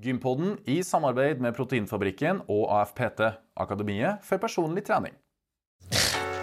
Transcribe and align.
Gympodden 0.00 0.54
i 0.64 0.78
samarbeid 0.80 1.42
med 1.44 1.52
Proteinfabrikken 1.52 2.38
og 2.48 2.70
AFPT, 2.72 3.20
Akademiet 3.60 4.22
for 4.24 4.40
personlig 4.40 4.86
trening. 4.86 5.12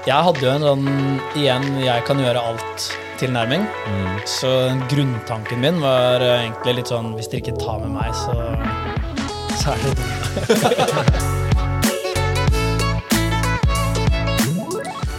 Jeg 0.06 0.26
hadde 0.28 0.44
jo 0.44 0.52
en 0.52 0.66
sånn 0.68 0.86
igjen 1.40 1.66
jeg 1.82 2.06
kan 2.06 2.22
gjøre 2.22 2.44
alt-tilnærming. 2.52 3.66
Så 4.30 4.52
grunntanken 4.94 5.66
min 5.66 5.82
var 5.82 6.22
egentlig 6.22 6.78
litt 6.84 6.94
sånn 6.94 7.16
hvis 7.18 7.32
dere 7.34 7.48
ikke 7.48 7.58
tar 7.64 7.82
med 7.82 7.98
meg, 7.98 8.14
så, 8.22 8.38
så 9.58 9.74
er 9.74 9.84
det 9.88 9.98
dumt. 9.98 11.47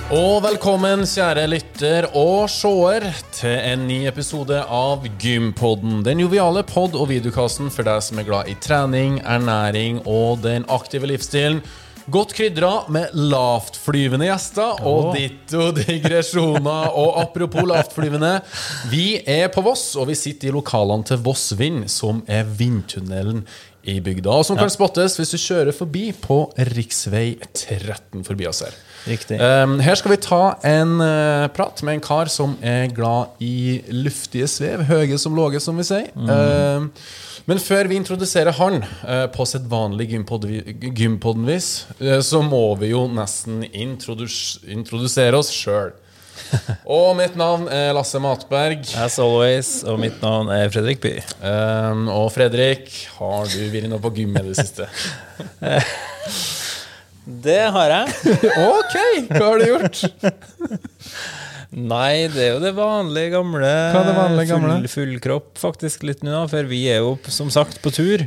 Og 0.09 0.39
velkommen, 0.41 1.03
kjære 1.05 1.43
lytter 1.53 2.07
og 2.17 2.47
seer, 2.49 3.05
til 3.37 3.59
en 3.61 3.83
ny 3.85 3.99
episode 4.09 4.57
av 4.57 5.03
Gympodden. 5.21 5.99
Den 6.01 6.23
joviale 6.23 6.63
pod- 6.65 6.97
og 6.97 7.11
videokassen 7.11 7.69
for 7.69 7.85
deg 7.85 8.01
som 8.07 8.17
er 8.17 8.25
glad 8.25 8.49
i 8.49 8.55
trening, 8.57 9.19
ernæring 9.21 10.01
og 10.09 10.41
den 10.47 10.65
aktive 10.73 11.11
livsstilen. 11.13 11.61
Godt 12.09 12.33
krydra 12.39 12.87
med 12.89 13.13
lavtflyvende 13.13 14.31
gjester 14.31 14.81
og 14.81 15.11
ditto 15.13 15.69
digresjoner. 15.77 16.89
Og 17.05 17.21
apropos 17.21 17.69
lavtflyvende, 17.69 18.39
vi 18.89 19.21
er 19.29 19.53
på 19.53 19.61
Voss, 19.61 19.91
og 20.01 20.09
vi 20.09 20.17
sitter 20.17 20.49
i 20.49 20.57
lokalene 20.57 21.05
til 21.05 21.21
Voss 21.21 21.53
Vind, 21.61 21.85
som 21.93 22.25
er 22.25 22.49
vindtunnelen 22.49 23.45
i 23.85 24.01
bygda, 24.01 24.41
og 24.41 24.49
som 24.49 24.57
kan 24.57 24.73
spottes 24.73 25.21
hvis 25.21 25.37
du 25.37 25.43
kjører 25.43 25.77
forbi 25.77 26.15
på 26.17 26.47
rv. 26.57 26.81
13 26.89 28.25
forbi 28.25 28.49
oss 28.49 28.65
her. 28.65 28.85
Riktig. 29.09 29.39
Um, 29.41 29.79
her 29.85 29.97
skal 29.99 30.15
vi 30.15 30.21
ta 30.23 30.43
en 30.69 30.99
eh, 31.05 31.47
prat 31.55 31.81
med 31.87 31.99
en 31.99 32.05
kar 32.05 32.31
som 32.33 32.57
er 32.61 32.91
glad 32.95 33.41
i 33.45 33.81
luftige 33.95 34.49
svev. 34.51 34.85
Høye 34.89 35.19
som 35.21 35.37
låge, 35.37 35.63
som 35.65 35.79
vi 35.81 35.87
sier. 35.89 36.13
Um, 36.15 36.91
men 37.49 37.61
før 37.65 37.89
vi 37.89 37.97
introduserer 37.97 38.53
han 38.59 38.83
eh, 38.85 39.25
på 39.33 39.47
sedvanlig 39.49 40.11
gympodden-vis, 40.13 41.69
eh, 41.97 42.21
så 42.21 42.43
må 42.45 42.75
vi 42.77 42.91
jo 42.91 43.07
nesten 43.09 43.63
introdus 43.73 44.59
introdusere 44.69 45.41
oss 45.41 45.49
sjøl. 45.57 45.95
Og 46.99 47.15
mitt 47.17 47.41
navn 47.41 47.65
er 47.73 47.95
Lasse 47.97 48.21
Matberg. 48.21 48.85
As 49.01 49.17
always, 49.21 49.83
og 49.89 49.99
mitt 50.01 50.21
navn 50.23 50.53
er 50.55 50.71
Fredrik 50.73 51.01
By. 51.03 51.17
Um, 51.43 52.07
og 52.15 52.31
Fredrik, 52.37 52.93
har 53.19 53.51
du 53.51 53.59
vært 53.73 53.91
noe 53.91 54.01
på 54.01 54.15
gym 54.21 54.39
i 54.39 54.45
det 54.47 54.57
siste? 54.61 54.87
Det 57.29 57.61
har 57.75 57.93
jeg. 57.93 58.35
Ok, 58.79 58.95
hva 59.35 59.45
har 59.51 59.59
du 59.61 59.67
gjort? 59.69 60.05
Nei, 61.69 62.25
det 62.33 62.41
er 62.47 62.55
jo 62.55 62.61
det 62.63 62.71
vanlige 62.73 63.29
gamle. 63.35 63.69
Hva 63.93 64.01
er 64.01 64.07
det 64.09 64.15
vanlige 64.17 64.49
gamle? 64.55 64.77
Full, 64.79 64.87
full 64.89 65.19
kropp, 65.21 65.51
faktisk, 65.61 66.07
litt 66.09 66.23
nå, 66.25 66.39
for 66.49 66.65
vi 66.71 66.79
er 66.89 67.03
jo 67.05 67.11
som 67.29 67.51
sagt 67.53 67.77
på 67.85 67.93
tur. 67.93 68.25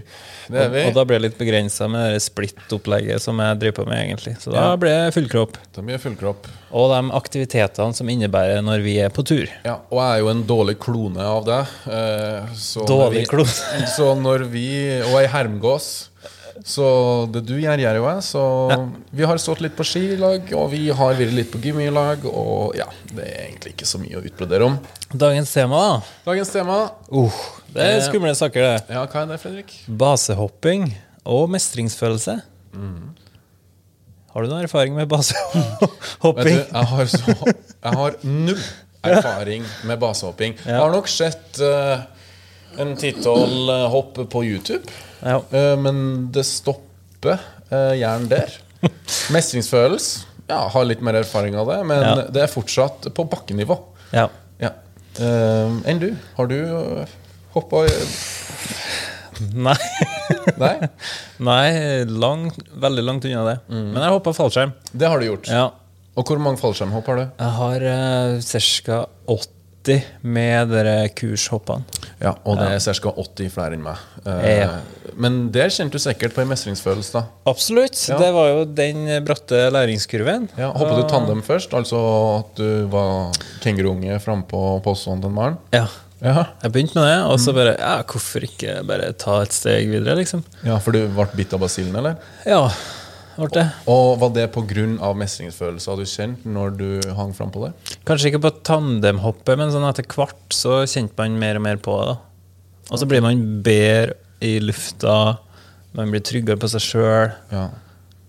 Det 0.51 0.59
er 0.61 0.69
vi. 0.69 0.83
Og, 0.85 0.91
og 0.91 0.99
da 0.99 1.05
ble 1.09 1.17
jeg 1.17 1.23
litt 1.25 1.39
begrensa 1.39 1.87
med 1.89 2.13
det 2.13 2.19
splitt-opplegget 2.21 3.23
som 3.23 3.41
jeg 3.41 3.57
driver 3.63 3.79
på 3.79 3.87
med, 3.89 4.03
egentlig. 4.03 4.35
Så 4.43 4.53
da 4.53 4.67
Ja. 4.67 4.75
ble 4.77 4.93
det 4.93 5.15
full 5.17 5.25
kropp. 5.31 5.57
Da 5.73 5.81
blir 5.87 5.97
full 6.03 6.19
kropp. 6.21 6.45
Og 6.69 6.93
de 6.93 7.01
aktivitetene 7.17 7.97
som 7.97 8.13
innebærer 8.13 8.61
når 8.67 8.85
vi 8.85 8.99
er 9.01 9.09
på 9.17 9.25
tur. 9.25 9.49
Ja, 9.65 9.79
og 9.89 9.97
jeg 10.03 10.19
er 10.19 10.21
jo 10.21 10.31
en 10.35 10.45
dårlig 10.53 10.77
klone 10.85 11.25
av 11.25 11.41
deg. 11.49 11.73
eh, 11.89 12.53
Så 12.61 12.85
Dårlig 12.85 13.25
klone. 13.33 13.87
Så 13.97 14.13
når 14.21 14.45
vi 14.53 14.67
Og 15.01 15.17
ei 15.17 15.25
hermgås. 15.33 15.89
Så 16.67 16.85
det 17.33 17.41
du 17.47 17.55
gjør, 17.57 17.81
gjør 17.81 17.97
jo 17.97 18.05
jeg. 18.05 18.23
Så 18.27 18.41
vi 19.17 19.25
har 19.27 19.39
stått 19.41 19.63
litt 19.65 19.73
på 19.77 19.85
ski 19.87 20.03
i 20.13 20.17
lag, 20.19 20.45
og 20.57 20.67
vi 20.73 20.83
har 20.93 21.15
vært 21.17 21.33
litt 21.35 21.49
på 21.53 21.61
gym 21.63 21.81
i 21.81 21.89
lag. 21.93 22.23
Og 22.29 22.77
ja, 22.77 22.87
det 23.11 23.25
er 23.25 23.47
egentlig 23.47 23.73
ikke 23.75 23.89
så 23.89 24.01
mye 24.01 24.19
å 24.19 24.25
utbrodere 24.27 24.67
om. 24.69 24.77
Dagens 25.11 25.53
tema, 25.55 25.81
da. 25.87 26.17
Dagens 26.31 26.53
tema 26.53 26.81
Uh, 27.11 27.39
det 27.73 27.83
er 27.83 27.97
skumle 28.05 28.31
saker, 28.37 28.63
det. 28.63 28.93
Ja, 28.95 29.01
hva 29.03 29.23
er 29.23 29.33
det, 29.33 29.39
Fredrik? 29.41 29.73
Basehopping 29.87 30.85
og 31.27 31.49
mestringsfølelse. 31.51 32.37
Har 34.31 34.45
du 34.45 34.47
noen 34.47 34.63
erfaring 34.63 34.95
med 34.95 35.09
basehopping? 35.11 36.61
jeg 36.61 36.87
har, 36.93 37.11
så, 37.11 37.35
jeg 37.35 37.99
har 37.99 38.17
null 38.23 38.61
erfaring 39.11 39.67
med 39.89 39.99
basehopping. 39.99 40.55
Jeg 40.63 40.79
har 40.79 40.93
nok 40.93 41.09
sett 41.11 41.59
uh, 41.59 42.05
en 42.79 42.93
ti-tolv 42.95 43.71
eh, 43.73 43.87
hopp 43.91 44.21
på 44.31 44.43
YouTube. 44.47 44.85
Ja. 45.21 45.37
Eh, 45.51 45.75
men 45.79 46.31
det 46.33 46.43
stopper 46.47 47.39
uh, 47.71 47.93
gjerne 47.97 48.29
der. 48.31 48.53
Mestringsfølelse. 49.35 50.27
Ja, 50.51 50.65
har 50.73 50.83
litt 50.83 51.01
mer 51.05 51.15
erfaring 51.21 51.55
av 51.55 51.69
det, 51.71 51.77
men 51.87 52.01
Ja. 52.03 52.15
det 52.27 52.41
er 52.43 52.49
fortsatt 52.51 53.07
på 53.15 53.27
bakkenivå. 53.31 53.77
ja. 54.11 54.27
Ja. 54.61 54.71
Eh, 55.19 55.69
enn 55.89 55.99
du? 55.99 56.09
Har 56.37 56.47
du 56.47 56.57
hoppa 57.53 57.81
Nei. 59.67 59.75
Nei? 60.61 60.75
Nei, 61.41 62.03
langt, 62.05 62.59
veldig 62.77 63.03
langt 63.07 63.25
unna 63.25 63.41
det. 63.47 63.55
Men 63.71 63.97
jeg 63.97 64.13
hoppa 64.13 64.33
fallskjerm. 64.37 64.73
Det 64.93 65.09
har 65.09 65.19
du 65.19 65.25
gjort. 65.31 65.49
Ja. 65.49 65.65
Og 66.19 66.27
hvor 66.27 66.39
mange 66.43 66.59
fallskjermhopp 66.61 67.07
har 67.09 67.17
du? 67.21 67.23
Jeg 67.39 67.55
har 67.57 67.85
uh, 67.87 68.39
ca. 68.85 68.99
80 69.83 70.03
med 70.23 70.69
dere 70.69 71.09
kurshoppene. 71.17 71.83
Ja, 72.21 72.35
Og 72.45 72.57
det 72.59 72.67
er 72.75 72.99
ca. 73.01 73.11
80 73.17 73.49
flere 73.53 73.73
enn 73.77 73.83
meg. 73.85 73.97
Eh, 74.25 74.59
Ja. 74.61 74.69
Men 75.17 75.51
der 75.51 75.67
kjente 75.73 75.91
du 75.97 75.99
sikkert 75.99 76.33
på 76.35 76.41
en 76.41 76.47
mestringsfølelse, 76.47 77.11
da. 77.13 77.23
Absolutt. 77.49 77.97
Ja. 78.09 78.17
Det 78.17 78.29
var 78.33 78.47
jo 78.49 78.65
den 78.65 79.07
bratte 79.25 79.69
læringskurven. 79.73 80.49
Ja, 80.57 80.71
Hoppa 80.71 80.95
du 81.01 81.07
tandem 81.09 81.41
først? 81.43 81.73
Altså 81.73 81.99
at 82.39 82.55
du 82.55 82.87
var 82.87 83.31
kenguruunge 83.61 84.19
frampå 84.23 84.81
posten 84.83 85.21
til 85.21 85.29
Maren? 85.33 85.57
Ja. 85.73 85.87
Ja. 86.21 86.45
Jeg 86.61 86.71
begynte 86.71 86.95
med 87.01 87.07
det, 87.09 87.19
og 87.25 87.39
så 87.41 87.51
bare 87.51 87.71
Ja, 87.79 88.03
hvorfor 88.05 88.43
ikke 88.45 88.83
bare 88.85 89.11
ta 89.17 89.39
et 89.41 89.51
steg 89.57 89.89
videre, 89.89 90.15
liksom? 90.19 90.43
ja, 90.63 90.77
for 90.77 90.91
du 90.93 91.07
ble 91.07 91.25
bitt 91.35 91.53
av 91.57 91.59
basillen, 91.63 91.95
eller? 91.97 92.15
Ja, 92.45 92.69
det. 93.49 93.65
Og 93.89 94.19
var 94.21 94.29
det 94.35 94.47
pga. 94.53 95.13
mestringsfølelser 95.17 95.97
du 95.97 96.05
kjente 96.05 96.47
når 96.47 96.75
du 96.77 96.89
hang 97.17 97.33
frampå 97.33 97.65
det? 97.65 97.71
Kanskje 98.05 98.29
ikke 98.29 98.43
på 98.45 98.51
tandemhoppet, 98.63 99.57
men 99.57 99.71
sånn 99.73 99.87
etter 99.89 100.05
hvert 100.05 100.53
så 100.53 100.83
kjente 100.85 101.17
man 101.17 101.39
mer 101.41 101.57
og 101.57 101.65
mer 101.65 101.77
på 101.77 101.97
det. 102.05 102.17
Og 102.91 102.99
så 102.99 103.07
blir 103.07 103.21
man 103.21 103.41
bedre 103.63 104.13
i 104.41 104.59
lufta, 104.59 105.37
man 105.97 106.11
blir 106.11 106.21
tryggere 106.25 106.59
på 106.61 106.69
seg 106.71 106.81
sjøl. 106.81 107.31
Ja. 107.51 107.69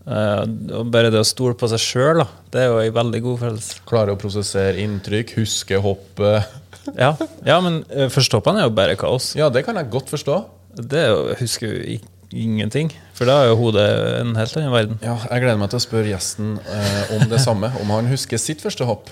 Uh, 0.03 0.83
bare 0.91 1.13
det 1.15 1.21
å 1.23 1.27
stole 1.27 1.55
på 1.55 1.69
seg 1.71 1.79
sjøl, 1.79 2.25
det 2.51 2.65
er 2.65 2.73
jo 2.73 2.81
en 2.83 2.97
veldig 2.97 3.21
god 3.23 3.39
følelse. 3.45 3.83
Klare 3.87 4.17
å 4.17 4.19
prosessere 4.19 4.81
inntrykk, 4.83 5.37
huske 5.43 5.81
hoppet. 5.83 6.43
Ja, 6.99 7.13
ja 7.47 7.61
men 7.63 7.85
uh, 7.95 8.09
førstehoppene 8.11 8.59
er 8.59 8.67
jo 8.67 8.73
bare 8.75 8.97
kaos. 8.99 9.37
Ja, 9.39 9.47
det 9.55 9.61
kan 9.63 9.77
jeg 9.79 9.87
godt 9.93 10.09
forstå. 10.11 10.41
Det 10.83 10.99
er 10.99 11.37
husker 11.39 11.69
jo 11.69 11.83
i- 11.95 12.01
ingenting, 12.33 12.91
for 13.17 13.29
da 13.29 13.43
er 13.43 13.51
jo 13.53 13.59
hodet 13.61 13.85
en 14.21 14.35
helt 14.39 14.57
annen 14.57 14.73
verden. 14.75 14.99
Ja, 15.05 15.17
Jeg 15.31 15.45
gleder 15.45 15.61
meg 15.61 15.71
til 15.73 15.81
å 15.81 15.85
spørre 15.85 16.11
gjesten 16.13 16.55
eh, 16.65 17.13
om 17.19 17.27
det 17.31 17.41
samme. 17.45 17.73
Om 17.83 17.93
han 17.95 18.09
husker 18.13 18.41
sitt 18.41 18.65
første 18.65 18.87
hopp. 18.89 19.11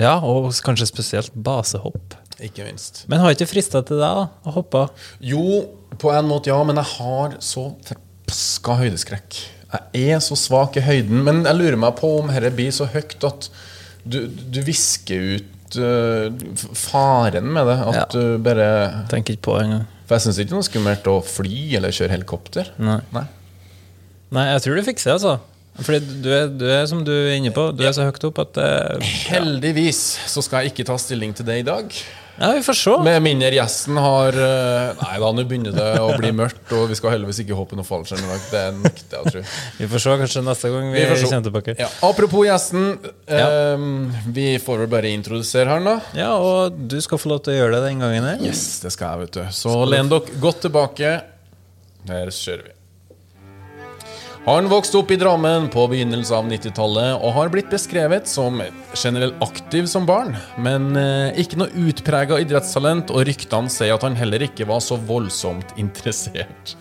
Ja, 0.00 0.16
og 0.24 0.50
kanskje 0.64 0.86
spesielt 0.88 1.34
basehopp. 1.34 2.16
Ikke 2.42 2.64
minst. 2.66 3.04
Men 3.08 3.20
har 3.22 3.34
ikke 3.34 3.46
frista 3.48 3.82
til 3.86 4.00
deg 4.00 4.20
da, 4.20 4.28
å 4.48 4.54
hoppe? 4.56 4.86
Jo, 5.22 5.44
på 6.00 6.10
en 6.12 6.26
måte 6.28 6.50
ja, 6.50 6.58
men 6.66 6.80
jeg 6.80 6.90
har 6.96 7.36
så 7.44 7.68
forbaska 7.86 8.78
høydeskrekk. 8.80 9.40
Jeg 9.94 10.14
er 10.16 10.20
så 10.22 10.36
svak 10.38 10.76
i 10.78 10.84
høyden. 10.86 11.22
Men 11.26 11.42
jeg 11.46 11.58
lurer 11.58 11.78
meg 11.80 11.96
på 11.98 12.10
om 12.20 12.30
dette 12.30 12.50
blir 12.54 12.72
så 12.74 12.86
høyt 12.90 13.16
at 13.26 13.48
du, 14.04 14.24
du 14.28 14.60
visker 14.66 15.38
ut 15.38 15.78
uh, 15.80 16.28
faren 16.76 17.48
med 17.54 17.66
det. 17.70 17.78
At 17.88 17.96
Ja. 17.98 18.04
du 18.14 18.38
bare 18.44 18.68
Tenker 19.10 19.34
ikke 19.36 19.46
på 19.48 19.56
det 19.58 19.66
engang. 19.68 19.86
For 20.04 20.16
jeg 20.16 20.26
syns 20.26 20.38
ikke 20.42 20.52
det 20.52 20.60
er 20.60 20.68
skummelt 20.68 21.10
å 21.10 21.16
fly 21.24 21.58
eller 21.78 21.94
kjøre 21.94 22.12
helikopter. 22.12 22.70
Nei. 22.82 23.00
Nei. 23.14 23.24
Nei, 24.34 24.48
jeg 24.50 24.64
tror 24.64 24.78
du 24.78 24.86
fikser 24.86 25.10
det, 25.10 25.16
altså. 25.18 25.36
Fordi 25.84 26.18
du 26.22 26.28
er, 26.30 26.50
du 26.54 26.66
er 26.70 26.84
som 26.86 27.00
du 27.06 27.10
er 27.12 27.34
inne 27.38 27.50
på, 27.54 27.70
du 27.74 27.82
er 27.82 27.94
så 27.96 28.04
høyt 28.06 28.26
opp 28.28 28.38
at 28.44 28.60
uh, 28.62 29.06
Heldigvis 29.30 30.02
så 30.30 30.42
skal 30.44 30.62
jeg 30.62 30.74
ikke 30.74 30.86
ta 30.86 30.98
stilling 31.00 31.34
til 31.34 31.48
det 31.48 31.62
i 31.62 31.66
dag. 31.66 31.96
Ja, 32.38 32.48
vi 32.56 32.62
får 32.66 32.74
se. 32.74 32.94
Med 33.06 33.22
mindre 33.22 33.50
gjesten 33.54 33.98
har 34.02 34.34
eh, 34.34 34.96
Nei 34.98 35.18
da, 35.22 35.28
nå 35.36 35.44
begynner 35.46 35.74
det 35.76 35.86
å 36.02 36.08
bli 36.18 36.32
mørkt, 36.34 36.66
og 36.74 36.88
vi 36.90 36.96
skal 36.98 37.12
heldigvis 37.14 37.38
ikke 37.44 37.54
hoppe 37.58 37.78
noe 37.78 37.86
fallskjerm 37.86 38.24
i 38.26 38.30
dag. 38.32 38.48
Det 38.50 38.62
nekter 38.80 39.16
jeg 39.16 39.22
å 39.22 39.32
tro. 39.36 39.42
Vi 39.78 39.88
får 39.92 40.02
se 40.04 40.16
kanskje 40.24 40.42
neste 40.48 40.70
gang 40.74 40.88
vi, 40.90 41.04
Vi 41.04 41.20
kommer 41.22 41.46
tilbake. 41.46 41.76
Ja, 41.78 41.88
apropos 42.08 42.46
gjesten. 42.48 42.88
Ja. 43.30 43.46
eh, 43.46 43.86
vi 44.34 44.48
får 44.62 44.82
vel 44.84 44.90
bare 44.96 45.12
introdusere 45.14 45.70
han, 45.76 45.86
da. 45.86 45.96
Ja, 46.18 46.32
og 46.42 46.74
du 46.90 46.98
skal 47.04 47.22
få 47.22 47.30
lov 47.34 47.44
til 47.46 47.54
å 47.54 47.58
gjøre 47.62 47.78
det 47.78 47.90
den 47.92 48.02
gangen 48.02 48.26
her. 48.32 48.42
Yes, 48.42 48.64
det 48.82 48.90
skal 48.94 49.14
jeg, 49.14 49.28
vet 49.28 49.38
du. 49.38 49.44
Så 49.54 49.76
len 49.88 50.10
dere 50.10 50.40
godt 50.42 50.64
tilbake. 50.66 51.14
Her 52.10 52.34
kjører 52.34 52.66
vi. 52.66 52.74
Han 54.44 54.66
vokste 54.68 54.98
opp 54.98 55.08
i 55.10 55.16
Drammen 55.16 55.70
på 55.72 55.86
begynnelsen 55.88 56.36
av 56.36 56.48
90-tallet 56.52 57.22
og 57.24 57.30
har 57.32 57.48
blitt 57.48 57.70
beskrevet 57.72 58.28
som 58.28 58.58
generelt 58.92 59.38
aktiv 59.40 59.86
som 59.88 60.04
barn, 60.04 60.34
men 60.60 60.90
eh, 61.00 61.38
ikke 61.40 61.56
noe 61.62 61.72
utprega 61.86 62.36
idrettstalent, 62.42 63.08
og 63.08 63.24
ryktene 63.24 63.72
sier 63.72 63.94
at 63.94 64.04
han 64.04 64.18
heller 64.20 64.44
ikke 64.44 64.66
var 64.68 64.84
så 64.84 64.98
voldsomt 65.00 65.72
interessert. 65.80 66.74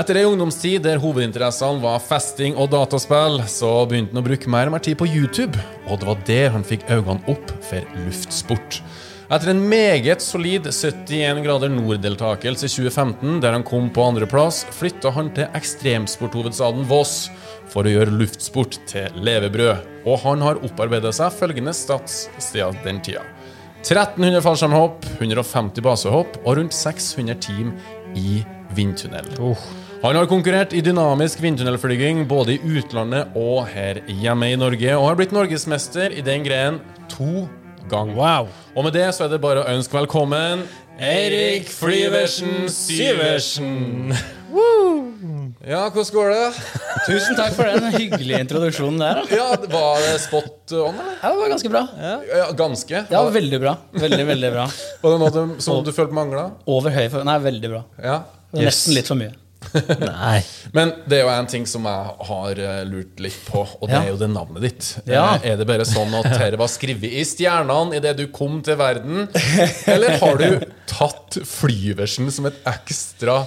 Etter 0.00 0.22
ei 0.22 0.24
ungdomstid 0.30 0.80
der 0.86 1.02
hovedinteressene 1.02 1.84
var 1.84 2.00
festing 2.00 2.56
og 2.56 2.70
dataspill, 2.72 3.42
så 3.52 3.74
begynte 3.84 4.16
han 4.16 4.22
å 4.22 4.24
bruke 4.24 4.54
mer 4.56 4.72
og 4.72 4.78
mer 4.78 4.86
tid 4.88 4.96
på 4.96 5.10
YouTube, 5.12 5.60
og 5.90 6.00
det 6.00 6.08
var 6.08 6.24
der 6.32 6.56
han 6.56 6.64
fikk 6.64 6.88
øynene 6.88 7.20
opp 7.28 7.52
for 7.68 8.00
luftsport. 8.06 8.80
Etter 9.28 9.50
en 9.52 9.58
meget 9.68 10.22
solid 10.24 10.64
71 10.72 11.42
grader 11.44 11.68
nord-deltakelse 11.68 12.64
i 12.64 12.70
2015, 12.72 13.42
der 13.44 13.52
han 13.52 13.64
kom 13.66 13.90
på 13.92 14.06
andreplass, 14.08 14.62
flytta 14.72 15.12
han 15.12 15.28
til 15.36 15.50
ekstremsporthovedstaden 15.58 16.86
Voss 16.88 17.26
for 17.68 17.84
å 17.84 17.92
gjøre 17.92 18.14
luftsport 18.22 18.78
til 18.88 19.18
levebrød. 19.20 19.84
Og 20.08 20.16
han 20.22 20.46
har 20.46 20.62
opparbeidet 20.64 21.12
seg 21.18 21.36
følgende 21.36 21.76
stats 21.76 22.22
siden 22.40 22.80
den 22.86 23.02
tida. 23.04 23.26
1300 23.82 24.40
fallskjermhopp, 24.48 25.04
150 25.18 25.84
basehopp 25.84 26.40
og 26.46 26.62
rundt 26.62 26.78
600 26.80 27.36
team 27.44 27.76
i 28.16 28.40
vindtunnel. 28.80 29.28
Han 30.06 30.16
har 30.16 30.32
konkurrert 30.32 30.72
i 30.72 30.80
dynamisk 30.80 31.44
vindtunnelflyging 31.44 32.24
både 32.32 32.56
i 32.56 32.76
utlandet 32.80 33.36
og 33.36 33.66
her 33.76 34.00
hjemme 34.08 34.54
i 34.54 34.56
Norge, 34.56 34.96
og 34.96 35.10
har 35.10 35.20
blitt 35.20 35.36
norgesmester 35.36 36.16
i 36.16 36.24
den 36.24 36.48
greien 36.48 36.80
to 37.12 37.44
ganger. 37.44 37.64
Wow. 37.88 38.48
Og 38.76 38.84
med 38.84 38.92
det 38.92 39.06
så 39.16 39.24
er 39.24 39.30
det 39.32 39.38
bare 39.40 39.62
å 39.62 39.70
ønske 39.72 39.96
velkommen 39.96 40.66
Eirik 41.00 41.70
Flyversen 41.72 42.66
Syversen. 42.68 44.12
Ja, 45.68 45.86
hvordan 45.88 46.12
går 46.12 46.30
det? 46.34 46.42
Tusen 47.06 47.36
takk 47.38 47.56
for 47.56 47.64
den 47.68 47.88
hyggelige 47.94 48.42
introduksjonen 48.44 49.00
der. 49.00 49.22
Da. 49.22 49.38
Ja, 49.40 49.48
Var 49.72 50.04
det 50.04 50.14
spot 50.20 50.74
on, 50.76 51.00
eller? 51.00 51.16
Ja, 51.22 51.32
det 51.32 51.40
var 51.40 51.52
ganske 51.54 51.72
bra. 51.72 51.82
Ja, 52.28 52.46
ganske. 52.60 53.02
Ja, 53.08 53.24
veldig 53.38 53.60
bra. 53.64 53.74
Veldig, 53.96 54.24
veldig 54.34 54.52
bra. 54.52 54.68
Var 55.02 55.14
det 55.14 55.20
noe 55.24 55.32
du, 55.34 55.58
som 55.64 55.80
du 55.84 55.92
følte 55.96 56.16
mangla? 56.16 56.48
Over 56.68 56.92
høy 56.92 57.06
for 57.12 57.24
Nei, 57.28 57.38
veldig 57.48 57.72
bra. 57.72 57.84
Ja. 58.04 58.20
Yes. 58.52 58.64
Nesten 58.68 58.96
litt 59.00 59.08
for 59.08 59.20
mye. 59.20 59.32
Nei. 60.00 60.38
Men 60.72 60.92
det 61.10 61.18
er 61.18 61.24
jo 61.26 61.30
en 61.32 61.48
ting 61.50 61.64
som 61.68 61.84
jeg 61.88 62.12
har 62.28 62.60
eh, 62.62 62.82
lurt 62.88 63.18
litt 63.20 63.38
på, 63.48 63.64
og 63.66 63.88
det 63.90 63.96
Ja. 63.96 64.02
er 64.04 64.12
jo 64.12 64.18
det 64.20 64.28
navnet 64.32 64.62
ditt. 64.64 64.90
Ja. 65.10 65.24
Eh, 65.42 65.50
Er 65.52 65.56
det 65.60 65.66
bare 65.68 65.84
sånn 65.88 66.14
at 66.20 66.28
dette 66.38 66.60
var 66.60 66.70
skrevet 66.72 67.10
i 67.10 67.24
stjernene 67.26 67.98
idet 67.98 68.14
du 68.20 68.26
kom 68.34 68.60
til 68.64 68.78
verden? 68.80 69.26
Eller 69.90 70.18
har 70.22 70.38
du 70.40 70.62
tatt 70.88 71.40
Flyversen 71.44 72.30
som 72.34 72.46
et 72.48 72.60
ekstra 72.70 73.40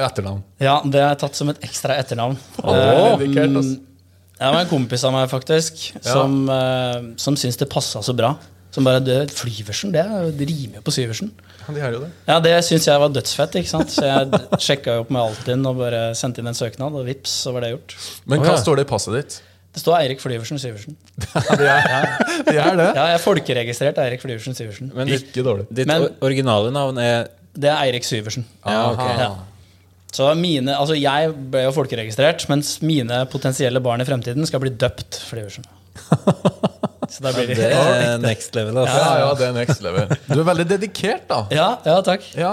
etternavn? 0.00 0.42
Ja, 0.64 0.78
det 0.84 1.04
er 1.04 1.14
tatt 1.20 1.36
som 1.38 1.52
et 1.52 1.60
ekstra 1.66 1.98
etternavn. 2.00 2.38
Eh. 2.64 3.20
Det 4.40 4.48
var 4.48 4.62
en 4.62 4.70
kompis 4.70 5.02
av 5.04 5.12
meg 5.12 5.28
faktisk 5.28 5.82
som, 6.00 6.46
uh, 6.48 7.12
som 7.20 7.36
syntes 7.36 7.58
det 7.60 7.68
passa 7.68 8.00
så 8.02 8.14
bra. 8.16 8.32
Som 8.70 8.86
bare 8.86 9.02
dør. 9.02 9.26
Flyversen, 9.34 9.92
det, 9.94 10.02
er 10.06 10.30
det 10.34 10.46
rimer 10.46 10.78
jo 10.78 10.84
på 10.86 10.94
Syversen. 10.94 11.32
Ja, 11.60 11.74
de 11.74 11.82
har 11.82 11.94
jo 11.94 12.02
det. 12.04 12.10
Ja, 12.28 12.38
det 12.42 12.52
syns 12.66 12.86
jeg 12.86 13.02
var 13.02 13.12
dødsfett. 13.14 13.56
ikke 13.58 13.70
sant? 13.70 13.90
Så 13.90 14.06
jeg 14.06 14.42
sjekka 14.62 14.98
jo 14.98 15.04
opp 15.04 15.10
med 15.14 15.22
Altinn 15.24 15.66
og 15.66 15.80
bare 15.82 16.02
sendte 16.18 16.42
inn 16.42 16.50
en 16.50 16.58
søknad, 16.58 16.94
og 16.94 17.06
vips, 17.08 17.32
så 17.44 17.54
var 17.54 17.66
det 17.66 17.72
gjort. 17.74 17.96
Men 18.30 18.42
hva 18.42 18.52
hva 18.52 18.58
ja. 18.58 18.62
står 18.62 18.80
det 18.80 18.86
i 18.86 18.90
passet 18.92 19.16
ditt? 19.18 19.40
Det 19.70 19.82
står 19.84 19.96
Eirik 20.00 20.22
Flyversen 20.22 20.58
Syversen. 20.58 20.96
Det 21.60 21.66
er, 21.66 22.08
det 22.46 22.56
er 22.58 22.78
det. 22.78 22.88
Ja, 22.96 23.04
jeg 23.12 23.18
er 23.18 23.22
folkeregistrert 23.22 24.00
Eirik 24.02 24.22
Flyversen 24.22 24.56
Syversen. 24.58 24.90
Men 24.94 25.10
ditt, 25.10 25.28
Ikke 25.30 25.44
dårlig. 25.46 25.68
ditt 25.70 25.86
Men- 25.86 26.08
originale 26.26 26.72
navn 26.74 26.98
er 26.98 27.28
Det 27.54 27.70
er 27.70 27.78
Eirik 27.84 28.06
Syversen. 28.06 28.46
Ja, 28.66 28.90
ok. 28.90 29.04
Ja. 29.20 29.30
Så 30.10 30.26
mine, 30.34 30.74
altså 30.74 30.96
Jeg 30.98 31.30
ble 31.52 31.62
jo 31.68 31.74
folkeregistrert, 31.74 32.48
mens 32.50 32.80
mine 32.82 33.22
potensielle 33.30 33.82
barn 33.82 34.02
i 34.02 34.08
fremtiden 34.08 34.46
skal 34.46 34.62
bli 34.64 34.74
døpt 34.74 35.22
Flyversen. 35.30 35.66
Så 37.10 37.24
da 37.24 37.32
blir 37.34 37.50
ja, 37.50 37.58
Det 37.58 38.08
er 38.08 38.18
next 38.22 38.54
level. 38.54 38.78
Ja, 38.78 38.82
Altså. 38.86 39.14
ja, 39.20 39.30
det 39.38 39.46
er 39.48 39.54
next 39.56 39.82
level. 39.84 40.12
Du 40.28 40.38
er 40.38 40.46
veldig 40.46 40.66
dedikert, 40.70 41.24
da. 41.30 41.40
Ja, 41.54 41.68
ja, 41.86 41.96
takk. 42.06 42.26
Ja. 42.38 42.52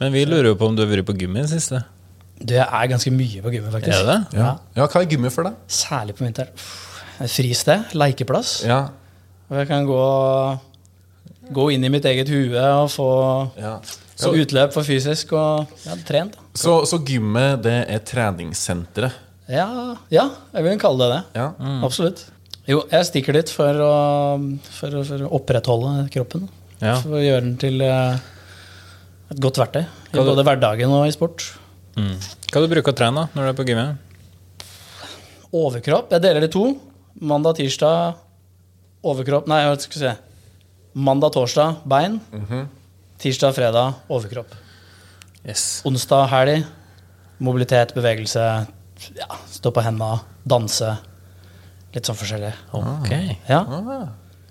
Men 0.00 0.14
vi 0.14 0.24
lurer 0.26 0.50
jo 0.50 0.56
på 0.58 0.68
om 0.68 0.76
du 0.76 0.82
har 0.82 0.90
vært 0.90 1.06
på 1.06 1.14
gym 1.18 1.36
i 1.38 1.44
det 1.44 1.52
siste. 1.54 1.84
Det 2.34 2.58
er 2.60 2.88
ganske 2.90 3.12
mye 3.14 3.42
på 3.44 3.52
gymmet, 3.54 3.70
faktisk. 3.72 3.94
Er 3.94 4.08
det? 4.10 4.18
Ja. 4.40 4.50
ja, 4.74 4.88
hva 4.90 5.02
er 5.04 5.08
gymmet 5.08 5.32
for 5.32 5.46
deg? 5.46 5.58
Særlig 5.70 6.16
på 6.18 6.26
vinteren. 6.26 6.50
Fri 6.58 7.28
fristed. 7.30 7.94
Leikeplass. 7.94 8.56
Ja. 8.66 8.80
Og 9.48 9.60
jeg 9.60 9.68
kan 9.70 9.86
gå, 9.86 10.00
gå 11.54 11.68
inn 11.76 11.86
i 11.86 11.92
mitt 11.94 12.06
eget 12.10 12.30
hue 12.32 12.58
og 12.82 12.88
få 12.90 13.10
ja. 13.60 13.76
Så, 14.14 14.30
utløp 14.34 14.74
for 14.74 14.86
fysisk 14.86 15.32
og 15.34 15.70
ja, 15.86 15.96
trent. 16.06 16.36
så, 16.54 16.80
så 16.86 17.00
gymmet, 17.02 17.62
det 17.64 17.80
er 17.90 18.02
treningssenteret? 18.06 19.22
Ja, 19.50 19.66
ja, 20.08 20.28
jeg 20.54 20.64
vil 20.64 20.78
kalle 20.80 21.04
det 21.04 21.16
det. 21.16 21.40
Ja. 21.42 21.48
Absolutt. 21.84 22.22
Jo, 22.70 22.78
jeg 22.88 23.04
stikker 23.10 23.36
dit 23.36 23.50
for 23.52 23.80
å, 23.84 23.90
for, 24.72 24.94
å, 24.96 25.02
for 25.04 25.24
å 25.26 25.32
opprettholde 25.36 26.06
kroppen. 26.14 26.46
Ja. 26.80 26.94
For 27.02 27.18
å 27.18 27.20
gjøre 27.20 27.42
den 27.44 27.58
til 27.60 27.82
eh, 27.84 28.16
et 29.34 29.40
godt 29.42 29.60
verktøy. 29.60 29.82
I 29.84 30.16
du- 30.16 30.22
både 30.24 30.44
hverdagen 30.46 30.92
og 30.96 31.04
i 31.08 31.12
sport. 31.14 31.44
Mm. 31.98 32.16
Hva 32.50 32.62
du 32.64 32.70
bruker 32.72 32.94
å 32.94 32.96
trene 32.96 33.26
når 33.36 33.44
du 33.44 33.50
er 33.52 33.58
på 33.60 33.66
gymmet? 33.68 34.00
Overkropp. 35.54 36.10
Jeg 36.16 36.24
deler 36.24 36.42
det 36.42 36.48
i 36.50 36.54
to. 36.56 36.64
Mandag, 37.22 37.60
tirsdag, 37.60 38.16
overkropp 39.06 39.46
Nei, 39.46 39.60
hva 39.68 39.76
skal 39.78 40.00
jeg 40.00 40.16
si. 40.16 40.32
Mandag, 40.98 41.34
torsdag, 41.36 41.76
bein. 41.90 42.16
Tirsdag, 43.22 43.54
fredag, 43.54 44.00
overkropp. 44.10 44.50
Yes. 45.44 45.82
Onsdag, 45.86 46.26
helg. 46.32 46.64
Mobilitet, 47.44 47.92
bevegelse. 47.94 48.42
Ja, 49.18 49.28
stå 49.52 49.70
på 49.74 49.82
henda, 49.84 50.16
danse. 50.48 50.96
Litt 51.94 52.10
sånn 52.10 52.18
forskjellig. 52.18 52.52
Ok. 52.74 53.12
Ja. 53.48 53.62
Ah. 53.62 54.04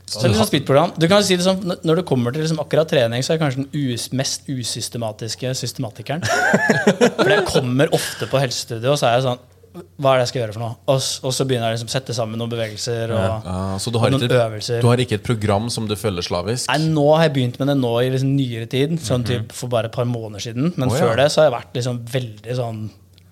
Så 0.03 0.27
litt 0.27 0.37
sånn 0.37 0.49
speedprogram. 0.49 0.91
Du 0.99 1.07
kan 1.09 1.23
si 1.25 1.37
det 1.39 1.45
sånn, 1.45 1.63
Når 1.83 2.01
det 2.01 2.05
kommer 2.07 2.35
til 2.35 2.43
liksom 2.43 2.59
akkurat 2.61 2.89
trening, 2.91 3.23
så 3.23 3.33
er 3.33 3.39
jeg 3.39 3.43
kanskje 3.45 3.63
den 3.63 3.93
us 3.93 4.09
mest 4.15 4.51
usystematiske 4.51 5.55
systematikeren. 5.57 6.25
For 7.23 7.31
jeg 7.31 7.47
kommer 7.49 7.91
ofte 7.95 8.27
på 8.29 8.41
helsestudio, 8.41 8.93
og 8.93 8.99
så 8.99 9.09
er 9.09 9.17
jeg 9.17 9.25
sånn 9.29 9.41
Hva 9.73 10.11
er 10.13 10.19
det 10.19 10.25
jeg 10.25 10.31
skal 10.31 10.41
gjøre 10.43 10.53
for 10.53 10.61
noe? 10.61 10.75
Og, 10.93 11.05
og 11.25 11.31
så 11.33 11.45
begynner 11.49 11.71
jeg 11.71 11.79
liksom 11.79 11.89
å 11.89 11.93
sette 11.95 12.13
sammen 12.13 12.37
noen 12.37 12.51
bevegelser 12.51 13.13
og 13.15 13.23
Ja, 13.23 13.61
så 13.81 13.93
du 13.93 13.97
har, 14.03 14.11
noen 14.13 14.27
ikke, 14.27 14.41
øvelser. 14.43 14.83
du 14.83 14.89
har 14.91 15.01
ikke 15.01 15.17
et 15.17 15.25
program 15.25 15.71
som 15.73 15.87
du 15.89 15.95
følger 15.97 16.27
slavisk? 16.27 16.69
Nei, 16.69 16.91
Nå 16.93 17.07
har 17.15 17.25
jeg 17.25 17.33
begynt 17.39 17.57
med 17.61 17.71
det 17.71 17.77
nå 17.79 17.93
i 18.03 18.11
liksom 18.13 18.35
nyere 18.37 18.67
tid, 18.69 18.93
sånn 19.01 19.25
typ 19.25 19.55
for 19.55 19.73
bare 19.73 19.89
et 19.89 19.95
par 19.95 20.05
måneder 20.05 20.45
siden. 20.45 20.75
Men 20.75 20.91
oh, 20.91 20.93
ja. 20.93 21.07
før 21.07 21.23
det 21.23 21.31
så 21.33 21.41
har 21.41 21.49
jeg 21.49 21.55
vært 21.55 21.79
liksom 21.79 22.03
veldig 22.13 22.59
sånn 22.59 22.83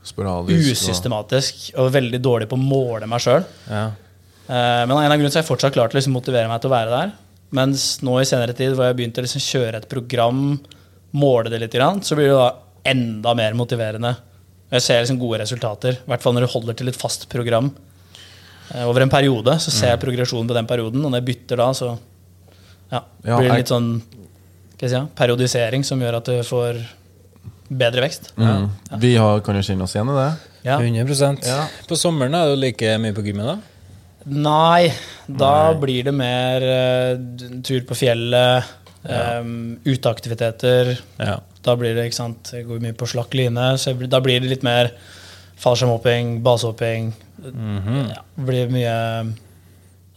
Sporadisk? 0.01 0.71
usystematisk 0.73 1.67
og 1.77 1.91
veldig 1.93 2.23
dårlig 2.25 2.49
på 2.49 2.57
å 2.57 2.63
måle 2.63 3.05
meg 3.11 3.21
sjøl. 3.21 3.45
Ja. 3.69 3.91
Eh, 4.51 4.81
Men 4.85 4.91
av 4.91 4.99
en 4.99 5.11
av 5.11 5.15
grunnene 5.15 5.21
grunn 5.23 5.31
så 5.31 5.39
har 5.39 5.45
jeg 5.45 5.51
fortsatt 5.51 5.75
klart 5.77 5.93
å 5.95 5.99
liksom 5.99 6.15
motivere 6.17 6.49
meg 6.51 6.61
til 6.61 6.71
å 6.71 6.75
være 6.75 6.91
der. 6.91 7.13
Mens 7.55 7.85
nå 8.03 8.17
i 8.19 8.27
senere 8.27 8.55
tid, 8.55 8.73
hvor 8.75 8.85
jeg 8.85 8.93
har 8.93 8.99
begynt 8.99 9.19
å 9.19 9.23
liksom 9.25 9.43
kjøre 9.43 9.79
et 9.81 9.89
program, 9.91 10.59
måle 11.11 11.51
det 11.51 11.59
litt, 11.59 11.75
så 12.07 12.15
blir 12.15 12.31
det 12.31 12.37
da 12.39 12.51
enda 12.91 13.33
mer 13.35 13.55
motiverende. 13.59 14.15
Jeg 14.71 14.81
ser 14.85 15.01
liksom 15.03 15.19
gode 15.19 15.41
resultater, 15.43 15.97
i 15.99 16.09
hvert 16.09 16.23
fall 16.23 16.35
når 16.35 16.47
du 16.47 16.53
holder 16.53 16.77
til 16.79 16.91
et 16.91 16.99
fast 16.99 17.27
program. 17.31 17.71
Eh, 18.73 18.87
Over 18.87 19.01
en 19.03 19.11
periode 19.11 19.57
så 19.59 19.71
ser 19.71 19.93
jeg 19.95 20.03
progresjonen 20.03 20.47
på 20.47 20.55
den 20.55 20.67
perioden, 20.67 21.03
og 21.03 21.11
når 21.11 21.19
jeg 21.21 21.29
bytter 21.31 21.57
da, 21.57 21.69
så 21.75 21.91
ja, 22.91 23.01
Ja, 23.23 23.37
blir 23.37 23.49
det 23.49 23.57
litt 23.63 23.71
sånn 23.71 24.01
skal 24.75 24.89
jeg 24.89 24.95
si, 24.95 25.15
periodisering 25.15 25.83
som 25.85 25.99
gjør 26.01 26.17
at 26.17 26.25
du 26.31 26.39
får 26.43 26.79
bedre 27.69 28.01
vekst. 28.01 28.31
Mm. 28.35 28.69
Vi 28.99 29.11
har, 29.15 29.43
kan 29.45 29.55
jo 29.55 29.61
kjenne 29.61 29.85
oss 29.85 29.93
igjen 29.95 30.09
i 30.09 30.15
det. 30.17 30.29
Ja. 30.65 30.77
100 30.79 31.45
Ja. 31.45 31.67
På 31.87 31.95
sommeren 31.95 32.33
er 32.35 32.49
du 32.49 32.55
like 32.59 32.97
mye 32.97 33.13
på 33.13 33.23
gymmet 33.25 33.45
da? 33.45 33.57
Nei, 34.25 34.91
da 35.25 35.73
blir 35.81 36.05
det 36.05 36.13
mer 36.13 36.65
uh, 36.65 37.61
tur 37.65 37.81
på 37.89 37.97
fjellet, 37.97 38.67
eh, 39.09 39.47
uteaktiviteter. 39.87 40.91
Ja. 41.17 41.39
Da 41.65 41.75
blir 41.77 41.95
det, 41.97 42.07
ikke 42.09 42.19
sant, 42.19 42.51
jeg 42.53 42.67
går 42.69 42.81
mye 42.83 42.97
på 42.97 43.09
slakk 43.09 43.33
line, 43.37 43.71
så 43.81 43.95
blir- 43.97 44.09
da 44.09 44.19
blir 44.21 44.41
det 44.41 44.49
litt 44.49 44.63
mer 44.65 44.91
fallskjermhopping, 45.61 46.41
basehopping. 46.45 47.13
ja, 47.41 48.21
det 48.37 48.45
blir 48.45 48.69
mye 48.69 48.97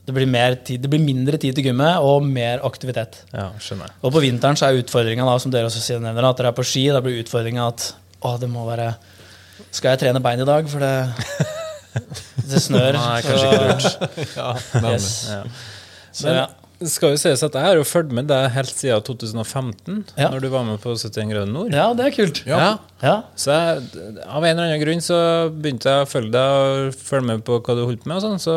det 0.05 0.13
blir, 0.13 0.27
mer 0.29 0.55
tid, 0.61 0.83
det 0.85 0.91
blir 0.93 1.01
mindre 1.01 1.39
tid 1.41 1.57
til 1.57 1.65
gymmet 1.65 1.97
og 2.05 2.25
mer 2.29 2.61
aktivitet. 2.61 3.23
ja, 3.33 3.47
skjønner. 3.57 3.89
Og 4.05 4.13
på 4.13 4.21
vinteren 4.21 4.57
så 4.57 4.69
er 4.69 4.83
utfordringa, 4.83 5.25
som 5.41 5.51
dere 5.53 5.71
også 5.71 5.97
nevner, 5.97 6.29
at 6.29 6.37
dere 6.37 6.51
er 6.53 6.57
på 6.59 6.65
ski. 6.65 6.91
Da 6.93 7.01
blir 7.01 7.23
utfordringa 7.23 7.69
at 7.73 7.95
å, 8.21 8.39
det 8.41 8.51
må 8.53 8.67
være 8.69 8.95
Skal 9.71 9.95
jeg 9.95 10.01
trene 10.03 10.21
bein 10.21 10.41
i 10.41 10.45
dag? 10.45 10.69
For 10.69 10.83
det, 10.83 10.93
det 12.51 12.61
snør. 12.65 12.93
Nei, 12.99 13.23
kanskje 13.25 13.49
ikke 13.49 13.65
lurt. 13.65 14.13
Ja. 14.37 14.51
Yes. 14.93 15.09
Ja. 15.31 15.41
Så, 16.15 16.29
ja. 16.41 16.45
Skal 16.91 17.15
jo 17.15 17.19
sies 17.23 17.41
at 17.47 17.55
jeg 17.55 17.65
har 17.65 17.79
jo 17.79 17.85
fulgt 17.87 18.11
med 18.13 18.27
deg 18.29 18.49
helt 18.53 18.73
siden 18.75 19.01
2015, 19.07 20.01
Ja. 20.19 20.27
når 20.35 20.43
du 20.43 20.49
var 20.53 20.65
med 20.67 20.81
på 20.83 20.93
71 20.99 21.31
grader 21.31 21.49
nord. 21.55 21.73
ja, 21.73 21.87
det 21.97 22.09
er 22.11 22.17
kult. 22.17 22.43
Ja. 22.51 22.65
Ja. 23.01 23.15
Så 23.39 23.55
jeg, 23.55 23.87
av 24.27 24.43
en 24.45 24.51
eller 24.59 24.67
annen 24.75 24.83
grunn 24.83 25.01
så 25.05 25.17
begynte 25.55 25.89
jeg 25.95 26.05
å 26.05 26.11
følge 26.11 26.35
deg 26.35 26.59
og 26.59 26.99
følge 26.99 27.29
med 27.31 27.45
på 27.47 27.61
hva 27.63 27.77
du 27.79 27.85
holdt 27.87 28.03
på 28.05 28.11
med. 28.11 28.19
og 28.19 28.27
sånn, 28.27 28.43
Så 28.43 28.57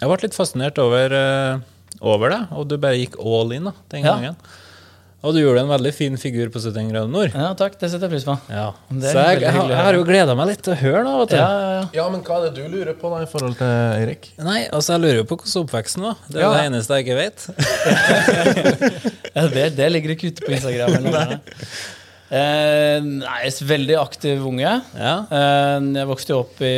jeg 0.00 0.10
ble 0.10 0.18
litt 0.24 0.34
fascinert 0.36 0.80
over, 0.82 1.14
eh, 1.14 1.62
over 2.02 2.32
det, 2.34 2.40
og 2.56 2.66
du 2.72 2.76
bare 2.80 2.98
gikk 2.98 3.20
all 3.22 3.52
in 3.54 3.64
da, 3.70 3.74
den 3.92 4.04
Ja. 4.08 4.34
Og 5.24 5.32
du 5.32 5.38
gjorde 5.40 5.62
en 5.64 5.70
veldig 5.70 5.90
fin 5.96 6.18
figur 6.20 6.50
på 6.52 6.60
71 6.60 6.90
grader 6.92 7.08
nord. 7.08 7.30
ja, 7.32 7.46
takk. 7.56 7.78
Det 7.80 7.88
setter 7.88 8.04
jeg 8.06 8.12
pris 8.12 8.26
på. 8.28 8.34
Ja. 8.52 8.66
Det 8.90 9.08
er 9.08 9.14
Så 9.16 9.22
jeg, 9.24 9.40
jeg, 9.40 9.52
har- 9.56 9.70
jeg 9.72 9.78
har 9.86 9.96
jo 9.96 10.02
gleda 10.04 10.34
meg 10.36 10.50
litt 10.52 10.62
til 10.66 10.74
å 10.74 10.76
høre 10.82 11.00
nå. 11.06 11.14
Vet 11.22 11.30
du. 11.32 11.36
Ja, 11.40 11.48
ja, 11.48 11.70
ja. 11.78 11.86
Ja, 11.96 12.04
men 12.12 12.20
hva 12.26 12.36
er 12.42 12.50
det 12.50 12.54
du 12.60 12.68
lurer 12.76 12.92
på 13.00 13.08
da 13.14 13.22
i 13.24 13.30
forhold 13.30 13.56
til 13.56 13.72
Eirik? 14.02 14.28
Nei, 14.44 14.66
altså 14.68 14.98
Jeg 14.98 15.04
lurer 15.06 15.20
jo 15.22 15.26
på 15.32 15.38
hvordan 15.40 15.64
oppveksten 15.64 16.04
var. 16.04 16.20
Det 16.28 16.36
er 16.36 16.44
Ja. 16.44 16.52
det 16.52 16.64
eneste 16.68 17.00
jeg 17.00 17.06
ikke 17.06 17.20
vet. 17.24 17.48
ja 19.36 19.46
det, 19.56 19.66
det 19.80 19.90
ligger 19.92 20.14
ikke 20.14 20.30
ute 20.32 20.44
på 20.46 20.52
Instagram. 20.58 20.98
Eller 21.00 21.10
noe. 21.10 21.38
Eh, 22.34 22.96
nei, 23.04 23.42
veldig 23.68 23.94
aktiv 24.00 24.40
unge. 24.48 24.70
Ja. 24.96 25.10
Eh, 25.28 25.84
jeg 26.00 26.08
vokste 26.08 26.32
jo 26.32 26.38
opp 26.40 26.62
i 26.66 26.70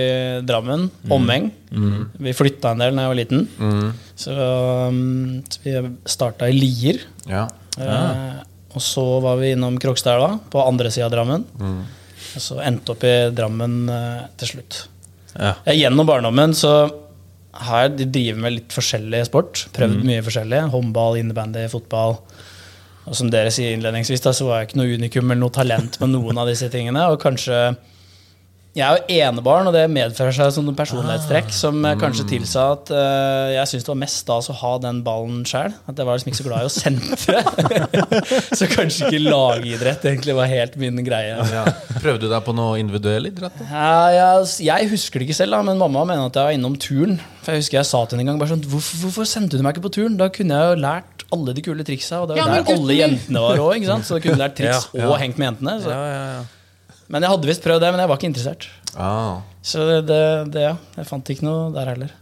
Drammen, 0.44 0.88
omheng. 1.14 1.46
Vi 2.20 2.34
flytta 2.36 2.74
en 2.74 2.82
del 2.82 2.98
da 2.98 3.06
jeg 3.06 3.12
var 3.12 3.16
liten. 3.20 3.46
Så, 4.18 4.34
um, 4.90 5.38
så 5.48 5.62
vi 5.64 5.76
starta 6.12 6.50
i 6.50 6.58
Lier. 6.58 6.98
Ja. 7.30 7.46
Eh, 7.76 8.42
og 8.76 8.84
så 8.84 9.04
var 9.24 9.38
vi 9.40 9.54
innom 9.54 9.78
Krokstadelva, 9.80 10.38
på 10.52 10.64
andre 10.64 10.92
sida 10.92 11.08
av 11.08 11.14
Drammen. 11.14 11.46
Og 12.36 12.42
så 12.42 12.60
endte 12.64 12.92
opp 12.92 13.04
i 13.08 13.16
Drammen 13.32 13.78
eh, 13.92 14.22
til 14.40 14.56
slutt. 14.56 14.82
Ja. 15.36 15.54
Gjennom 15.72 16.08
barndommen 16.08 16.54
så 16.56 16.74
har 17.66 17.86
jeg 17.86 18.10
drevet 18.12 18.40
med 18.40 18.54
litt 18.58 18.74
forskjellig 18.74 19.22
sport. 19.28 19.66
Prøvd 19.76 20.02
mye 20.04 20.24
forskjellig. 20.24 20.66
Håndball, 20.72 21.18
innebandy, 21.20 21.64
fotball. 21.72 22.18
Og 23.06 23.14
som 23.16 23.30
dere 23.30 23.52
sier 23.54 23.76
innledningsvis, 23.76 24.24
da, 24.24 24.32
så 24.34 24.48
var 24.48 24.60
jeg 24.60 24.70
ikke 24.70 24.80
noe 24.80 24.96
unikum 24.98 25.28
eller 25.30 25.42
noe 25.44 25.54
talent 25.54 26.00
med 26.02 26.12
noen 26.12 26.40
av 26.42 26.50
disse 26.50 26.68
tingene. 26.72 27.04
Og 27.12 27.20
kanskje 27.22 27.60
Jeg 28.76 28.84
er 28.84 28.98
jo 28.98 29.22
enebarn, 29.24 29.70
og 29.70 29.72
det 29.72 29.86
medfører 29.88 30.34
seg 30.36 30.58
noen 30.60 30.76
personlighetstrekk 30.76 31.48
som 31.56 31.78
eh, 31.88 31.94
kanskje 31.96 32.26
tilsa 32.28 32.66
at 32.74 32.90
uh, 32.92 33.46
jeg 33.54 33.70
syntes 33.70 33.86
det 33.86 33.92
var 33.92 34.00
mest 34.02 34.18
stas 34.20 34.50
å 34.52 34.56
ha 34.58 34.72
den 34.82 34.98
ballen 35.06 35.46
sjøl. 35.48 35.72
At 35.88 35.96
jeg 35.96 36.04
var 36.04 36.18
liksom 36.18 36.28
ikke 36.28 36.40
så 36.42 36.44
glad 36.44 36.60
i 36.60 36.68
å 36.68 36.74
sentre. 36.74 37.40
så 38.60 38.68
kanskje 38.68 39.08
ikke 39.08 39.22
lagidrett 39.22 40.04
egentlig 40.10 40.34
var 40.36 40.50
helt 40.50 40.76
min 40.82 41.00
greie. 41.06 41.38
Ja. 41.54 41.62
Prøvde 42.02 42.26
du 42.26 42.28
deg 42.28 42.44
på 42.44 42.52
noe 42.58 42.74
individuell 42.82 43.30
idrett? 43.30 43.62
Ja, 43.70 43.94
jeg, 44.12 44.50
jeg 44.68 44.90
husker 44.92 45.22
det 45.24 45.30
ikke 45.30 45.38
selv, 45.38 45.56
da, 45.56 45.62
men 45.70 45.80
mamma 45.80 46.04
mener 46.10 46.28
at 46.28 46.36
jeg 46.36 46.50
var 46.50 46.58
innom 46.58 46.76
turn. 46.76 47.16
For 47.46 47.56
jeg 47.56 47.64
husker 47.64 47.80
jeg 47.80 47.88
sa 47.88 48.02
til 48.04 48.18
henne 48.18 48.26
en 48.26 48.34
gang 48.34 48.42
bare 48.42 48.52
sånn, 48.52 48.66
hvorfor, 48.74 49.06
hvorfor 49.06 49.30
sendte 49.30 49.56
du 49.56 49.64
meg 49.64 49.78
ikke 49.78 49.86
på 49.86 49.94
turn? 49.96 50.18
Da 50.20 50.28
kunne 50.34 50.60
jeg 50.60 50.74
jo 50.74 50.82
lært 50.84 51.24
alle 51.32 51.56
de 51.56 51.64
kule 51.64 51.86
triksa, 51.86 52.20
og 52.26 52.28
det 52.28 52.36
var 52.36 52.52
Ja, 52.52 52.60
der 52.60 52.76
alle 52.76 52.98
jentene 53.00 53.46
var 53.46 53.64
òg. 53.70 53.88
Så 54.04 54.18
da 54.18 54.20
kunne 54.26 54.42
lært 54.44 54.60
triks 54.60 54.90
Ja, 54.92 55.00
ja. 55.00 55.08
og 55.08 55.16
hengt 55.22 55.40
med 55.40 55.54
jentene. 55.54 55.78
Så. 55.80 55.96
Ja, 55.96 56.04
ja, 56.12 56.28
ja. 56.36 56.44
Men 57.12 57.22
jeg 57.24 57.32
hadde 57.32 57.48
visst 57.50 57.64
prøvd 57.64 57.84
det, 57.84 57.90
men 57.94 58.02
jeg 58.02 58.10
var 58.10 58.18
ikke 58.20 58.30
interessert. 58.30 58.68
Ah. 58.98 59.42
Så 59.66 59.84
det, 59.86 59.98
det, 60.08 60.22
det 60.54 60.64
ja, 60.64 60.74
jeg 60.96 61.08
fant 61.08 61.30
ikke 61.34 61.46
noe 61.46 61.68
der 61.74 61.92
heller. 61.92 62.14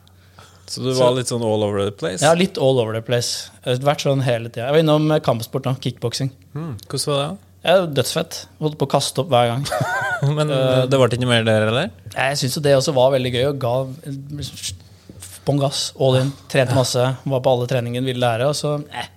Så 0.69 0.81
du 0.81 0.91
var 0.97 1.13
litt 1.17 1.29
sånn 1.29 1.45
all 1.45 1.65
over 1.67 1.83
the 1.85 1.93
place? 1.93 2.25
Ja, 2.25 2.33
litt 2.37 2.57
all 2.61 2.79
over 2.81 2.97
the 2.97 3.03
place. 3.05 3.51
Jeg 3.65 3.79
har 3.79 3.89
vært 3.91 4.05
sånn 4.07 4.25
hele 4.25 4.49
tida. 4.49 4.69
Jeg 4.69 4.77
var 4.77 4.85
innom 4.85 5.11
eh, 5.13 5.21
kampsport 5.25 5.69
nå, 5.69 5.75
kickboksing. 5.85 6.33
Hmm, 6.57 6.73
Hvordan 6.89 7.11
var 7.13 7.37
Jeg 7.65 7.75
er 7.75 7.91
dødsfett. 7.99 8.39
Holdt 8.65 8.79
på 8.81 8.89
å 8.89 8.93
kaste 8.95 9.25
opp 9.25 9.33
hver 9.33 9.51
gang. 9.53 9.67
det? 10.23 10.33
Men 10.39 10.53
det 10.89 11.01
ble 11.01 11.11
ikke 11.19 11.29
mer 11.29 11.45
der, 11.49 11.69
eller? 11.69 11.93
Jeg 12.15 12.41
syns 12.41 12.57
jo 12.59 12.65
det 12.65 12.77
også 12.79 12.97
var 12.97 13.13
veldig 13.17 13.35
gøy, 13.37 13.45
og 13.53 13.61
ga 13.61 13.75
bånn 15.45 15.61
gass. 15.61 15.91
All 16.01 16.21
in. 16.23 16.33
Trente 16.53 16.77
masse. 16.77 17.09
Var 17.25 17.45
på 17.45 17.55
alle 17.57 17.69
treningene, 17.71 18.09
ville 18.09 18.25
lære, 18.25 18.49
og 18.49 18.57
så 18.57 18.79
eh, 18.89 19.11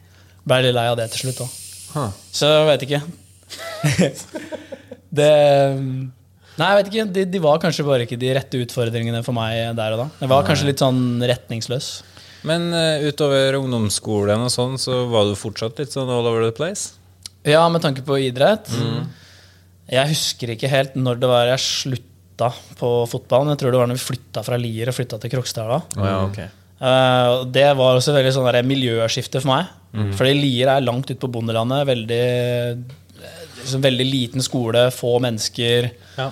ble 0.43 0.59
jeg 0.59 0.69
litt 0.69 0.79
lei 0.79 0.87
av 0.91 0.99
det 0.99 1.09
til 1.13 1.27
slutt 1.27 1.45
òg. 1.47 1.59
Huh. 1.95 2.09
Så 2.35 2.51
jeg 2.51 2.71
vet 2.73 2.87
ikke. 2.89 3.03
det 5.17 5.33
Nei, 6.57 6.67
jeg 6.71 6.77
vet 6.79 6.87
ikke. 6.89 7.07
De, 7.13 7.23
de 7.29 7.41
var 7.41 7.59
kanskje 7.61 7.85
bare 7.85 8.05
ikke 8.07 8.17
de 8.17 8.33
rette 8.33 8.59
utfordringene 8.63 9.21
for 9.25 9.35
meg 9.37 9.75
der 9.77 9.93
og 9.93 9.99
da. 10.01 10.07
Jeg 10.23 10.31
var 10.31 10.47
kanskje 10.47 10.71
litt 10.71 10.81
sånn 10.81 11.21
retningsløs. 11.21 11.89
Men 12.47 12.69
uh, 12.73 13.05
utover 13.05 13.59
ungdomsskolen 13.59 14.45
og 14.45 14.53
sånn, 14.53 14.77
så 14.81 15.03
var 15.11 15.27
du 15.27 15.37
fortsatt 15.37 15.77
litt 15.81 15.93
sånn 15.93 16.09
all 16.09 16.25
over 16.25 16.47
the 16.47 16.53
place? 16.57 16.95
Ja, 17.47 17.61
med 17.71 17.83
tanke 17.85 18.01
på 18.05 18.17
idrett. 18.25 18.69
Jeg 19.87 20.11
husker 20.11 20.51
ikke 20.55 20.71
helt 20.71 20.97
når 20.99 21.21
det 21.21 21.29
var 21.31 21.47
jeg 21.53 21.63
slutta 21.63 22.49
på 22.79 22.89
fotballen. 23.09 23.53
jeg 23.53 23.61
tror 23.61 23.73
det 23.73 23.81
var 23.81 23.91
når 23.91 23.99
vi 23.99 24.07
flytta 24.09 24.43
fra 24.43 24.57
Lier 24.59 24.89
og 24.91 24.97
flytta 24.97 25.21
til 25.21 25.31
Krokstad. 25.31 25.71
Oh, 25.77 26.03
ja, 26.09 26.17
okay. 26.25 26.49
uh, 26.81 27.45
det 27.53 27.69
var 27.77 28.01
også 28.01 28.17
veldig 28.17 28.33
sånn 28.35 28.49
miljøskifte 28.67 29.45
for 29.45 29.53
meg. 29.53 29.75
Fordi 30.17 30.33
Lier 30.37 30.73
er 30.73 30.83
langt 30.85 31.09
ute 31.09 31.21
på 31.21 31.29
bondelandet. 31.31 31.87
Veldig, 31.89 32.25
liksom 33.67 33.83
veldig 33.83 34.07
liten 34.07 34.43
skole, 34.45 34.87
få 34.95 35.17
mennesker. 35.23 35.89
Ja. 36.17 36.31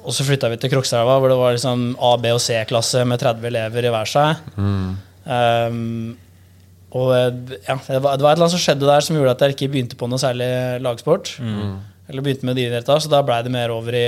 Og 0.00 0.14
så 0.16 0.24
flytta 0.24 0.48
vi 0.52 0.56
til 0.62 0.72
Krokstadelva, 0.72 1.18
hvor 1.20 1.32
det 1.32 1.38
var 1.40 1.54
liksom 1.56 1.86
A-, 2.00 2.16
B- 2.22 2.32
og 2.32 2.40
C-klasse 2.40 3.04
med 3.08 3.20
30 3.20 3.48
elever 3.50 3.86
i 3.88 3.92
hver 3.92 4.08
seg. 4.08 4.44
Um, 4.56 6.16
og 6.90 7.10
ja, 7.12 7.76
det 7.86 8.00
var, 8.02 8.16
det 8.18 8.24
var 8.24 8.32
et 8.32 8.38
eller 8.40 8.46
annet 8.46 8.54
som 8.56 8.62
skjedde 8.62 8.88
der 8.88 9.04
som 9.06 9.14
gjorde 9.18 9.34
at 9.36 9.44
jeg 9.44 9.54
ikke 9.54 9.68
begynte 9.74 9.98
på 10.00 10.08
noe 10.10 10.18
særlig 10.18 10.48
lagsport. 10.82 11.36
Eller 12.10 12.24
begynte 12.26 12.48
med 12.48 12.58
idrett 12.58 12.88
så 12.90 13.10
da 13.12 13.20
blei 13.22 13.42
det 13.46 13.52
mer 13.54 13.70
over 13.70 13.94
i 13.94 14.06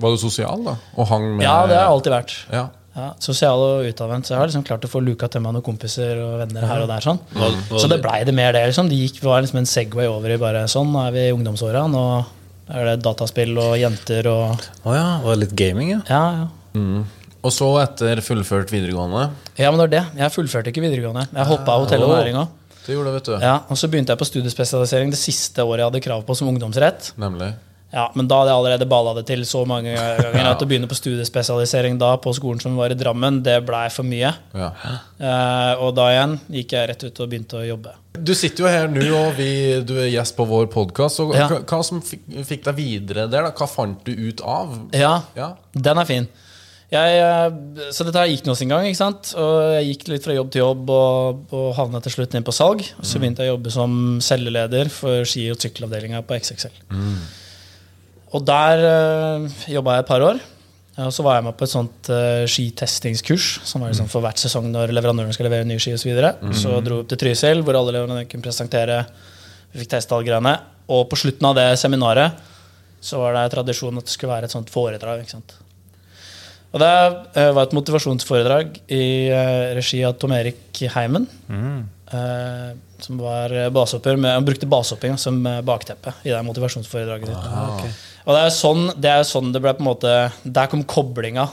Var 0.00 0.14
du 0.14 0.20
sosial, 0.22 0.62
da? 0.64 0.78
Og 0.96 1.10
hang 1.10 1.26
med 1.36 1.44
Ja, 1.44 1.58
det 1.68 1.76
har 1.76 1.84
jeg 1.84 1.96
alltid 1.96 2.14
vært. 2.14 2.36
Ja. 2.54 2.62
Ja, 2.92 3.06
sosial 3.24 3.62
og 3.64 3.86
utadvendt. 3.88 4.28
Så 4.28 4.34
jeg 4.34 4.40
har 4.42 4.50
liksom 4.50 4.64
klart 4.68 4.84
å 4.84 4.90
få 4.90 5.00
luka 5.00 5.28
til 5.32 5.40
meg 5.44 5.54
noen 5.56 5.64
kompiser 5.64 6.18
og 6.20 6.42
venner 6.42 6.66
her 6.68 6.84
og 6.84 6.90
der. 6.90 7.00
sånn 7.00 7.20
Hva, 7.32 7.48
hva, 7.70 7.80
Så 7.80 7.88
det 7.88 8.02
blei 8.04 8.18
det 8.28 8.34
mer 8.36 8.52
det. 8.52 8.66
liksom 8.68 8.90
Det 8.90 8.98
gikk, 8.98 9.22
var 9.24 9.40
liksom 9.40 9.62
en 9.62 9.70
Segway 9.70 10.10
over 10.10 10.34
i 10.34 10.36
bare 10.40 10.66
sånn. 10.68 10.92
Nå 10.92 11.06
er 11.06 11.14
vi 11.14 11.24
i 11.30 11.32
ungdomsåra. 11.32 11.86
Nå 11.88 12.04
er 12.72 12.90
det 12.90 12.98
dataspill 13.04 13.56
og 13.58 13.78
jenter 13.80 14.28
og 14.30 14.68
Å 14.84 14.96
ja, 14.96 15.08
var 15.24 15.40
litt 15.40 15.56
gaming, 15.56 15.96
ja? 15.96 16.02
Ja, 16.08 16.22
ja. 16.42 16.46
Mm. 16.76 17.02
Og 17.42 17.50
så, 17.52 17.66
etter 17.82 18.20
fullført 18.24 18.70
videregående 18.72 19.26
Ja, 19.58 19.72
men 19.72 19.80
det 19.80 19.84
var 19.86 19.92
det. 19.96 20.04
Jeg 20.20 20.34
fullførte 20.36 20.70
ikke 20.70 20.84
videregående. 20.84 21.26
Jeg 21.32 21.48
hoppa 21.48 21.74
av 21.74 21.86
hotell 21.86 22.04
og 22.06 22.14
næring 22.14 22.38
òg. 22.44 22.58
Det 22.82 22.94
gjorde 22.96 23.10
det, 23.10 23.18
vet 23.20 23.28
du. 23.30 23.34
Ja, 23.44 23.56
og 23.70 23.78
så 23.78 23.88
begynte 23.90 24.12
jeg 24.14 24.18
på 24.18 24.26
studiespesialisering 24.26 25.12
det 25.12 25.20
siste 25.20 25.62
året 25.64 25.84
jeg 25.84 25.90
hadde 25.90 26.04
krav 26.04 26.24
på 26.26 26.36
som 26.38 26.50
ungdomsrett. 26.50 27.12
Nemlig. 27.20 27.52
Ja, 27.92 28.06
Men 28.16 28.24
da 28.28 28.38
hadde 28.40 28.48
jeg 28.54 28.56
allerede 28.62 28.86
balla 28.88 29.12
det 29.18 29.26
til 29.28 29.42
så 29.44 29.66
mange 29.68 29.92
ganger 30.24 30.46
at 30.54 30.62
å 30.64 30.68
begynne 30.68 30.88
på 30.88 30.96
studiespesialisering 30.96 31.98
da 32.00 32.14
på 32.16 32.32
skolen 32.36 32.60
som 32.62 32.76
var 32.80 32.94
i 32.94 32.96
Drammen, 32.96 33.42
det 33.44 33.58
blei 33.68 33.82
for 33.92 34.08
mye. 34.08 34.30
Ja. 34.56 34.70
Eh, 35.20 35.72
og 35.84 35.92
da 35.98 36.06
igjen 36.14 36.38
gikk 36.56 36.72
jeg 36.78 36.88
rett 36.92 37.04
ut 37.04 37.20
og 37.20 37.28
begynte 37.32 37.60
å 37.60 37.66
jobbe. 37.66 37.92
Du 38.16 38.32
sitter 38.36 38.64
jo 38.64 38.70
her 38.72 38.88
nå, 38.92 39.04
og 39.16 39.36
vi, 39.36 39.50
du 39.88 39.94
er 40.00 40.08
gjest 40.12 40.36
på 40.36 40.44
vår 40.48 40.70
podkast. 40.72 41.20
Ja. 41.36 41.50
Hva, 41.52 41.60
hva 41.68 41.82
som 41.84 42.00
fikk, 42.04 42.24
fikk 42.48 42.64
deg 42.70 42.78
videre 42.80 43.26
der? 43.28 43.48
da? 43.48 43.52
Hva 43.56 43.68
fant 43.68 44.00
du 44.08 44.12
ut 44.30 44.40
av? 44.40 44.72
Ja, 44.96 45.18
Ja. 45.36 45.52
den 45.76 46.00
er 46.02 46.08
fin. 46.08 46.28
Jeg, 46.92 47.20
eh, 47.24 47.86
så 47.96 48.04
dette 48.04 48.20
her 48.20 48.28
gikk 48.28 48.44
nå 48.44 48.52
sin 48.56 48.68
gang, 48.68 48.84
ikke 48.84 48.98
sant? 49.00 49.30
og 49.40 49.76
jeg 49.78 49.86
gikk 49.94 50.10
litt 50.12 50.24
fra 50.26 50.34
jobb 50.36 50.50
til 50.52 50.60
jobb 50.60 50.90
og, 50.92 51.44
og 51.56 51.70
havna 51.78 52.02
til 52.04 52.12
slutt 52.12 52.34
inn 52.36 52.44
på 52.44 52.52
salg. 52.52 52.84
Og 53.00 53.04
så 53.08 53.20
begynte 53.20 53.44
jeg 53.44 53.52
å 53.52 53.54
jobbe 53.54 53.72
som 53.72 53.94
selgeleder 54.24 54.90
for 54.92 55.24
ski- 55.28 55.48
og 55.54 55.60
sykkelavdelinga 55.64 56.20
på 56.28 56.36
XXL. 56.40 56.74
Og 58.32 58.44
der 58.48 58.82
uh, 58.82 59.62
jobba 59.68 59.98
jeg 59.98 60.04
et 60.04 60.10
par 60.10 60.24
år. 60.24 60.40
Og 61.02 61.12
så 61.14 61.24
var 61.24 61.38
jeg 61.38 61.46
med 61.46 61.56
på 61.56 61.64
et 61.64 61.72
sånt 61.72 62.10
uh, 62.12 62.44
skitestingskurs 62.48 63.62
som 63.68 63.84
var 63.84 63.92
liksom 63.92 64.10
for 64.12 64.24
hvert 64.24 64.40
sesong 64.40 64.68
når 64.72 64.92
leverandøren 64.92 65.32
skal 65.32 65.48
levere 65.48 65.68
nye 65.68 65.80
ski 65.80 65.94
osv. 65.94 66.04
Så, 66.04 66.10
videre. 66.10 66.32
så 66.56 66.78
dro 66.84 66.98
vi 67.00 67.04
opp 67.04 67.12
til 67.12 67.22
Trysil, 67.22 67.64
hvor 67.64 67.78
alle 67.78 67.96
leverandørene 67.96 68.28
kunne 68.30 68.44
presentere. 68.44 69.02
Vi 69.72 69.82
fikk 69.82 69.94
teste 69.94 70.16
alle 70.16 70.28
greiene. 70.28 70.54
Og 70.92 71.06
på 71.08 71.18
slutten 71.20 71.48
av 71.48 71.56
det 71.56 71.68
seminaret 71.80 72.40
så 73.02 73.18
var 73.18 73.36
det 73.36 73.48
tradisjon 73.54 73.98
at 73.98 74.06
det 74.06 74.14
skulle 74.14 74.34
være 74.34 74.48
et 74.48 74.54
sånt 74.54 74.70
foredrag. 74.72 75.24
ikke 75.24 75.36
sant? 75.38 75.56
Og 76.72 76.80
det 76.80 76.92
uh, 77.36 77.50
var 77.56 77.66
et 77.66 77.74
motivasjonsforedrag 77.76 78.78
i 78.92 79.04
uh, 79.32 79.72
regi 79.76 80.04
av 80.08 80.16
Tom 80.20 80.32
Erik 80.36 80.84
Heimen. 80.94 81.28
eh, 82.12 82.76
som 82.98 83.18
var 83.18 83.70
basehopper 83.70 84.16
med, 84.16 84.32
Han 84.32 84.44
brukte 84.44 84.66
basehopping 84.66 85.18
som 85.18 85.46
eh, 85.46 85.60
bakteppe 85.60 86.14
i 86.22 86.30
det 86.30 86.42
motivasjonsforedraget 86.46 87.28
sitt. 87.28 88.02
Og 88.26 88.34
det 88.36 88.40
er 88.46 88.54
sånn 88.54 88.82
det, 89.02 89.10
er 89.10 89.22
sånn 89.26 89.52
det 89.54 89.60
ble 89.64 89.72
på 89.74 89.82
en 89.82 89.88
måte 89.90 90.10
Der 90.44 90.66
kom 90.70 90.84
koblinga 90.84 91.48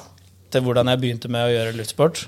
til 0.54 0.62
hvordan 0.66 0.88
jeg 0.90 1.00
begynte 1.02 1.30
med 1.30 1.46
å 1.46 1.54
gjøre 1.54 1.76
luftsport. 1.78 2.24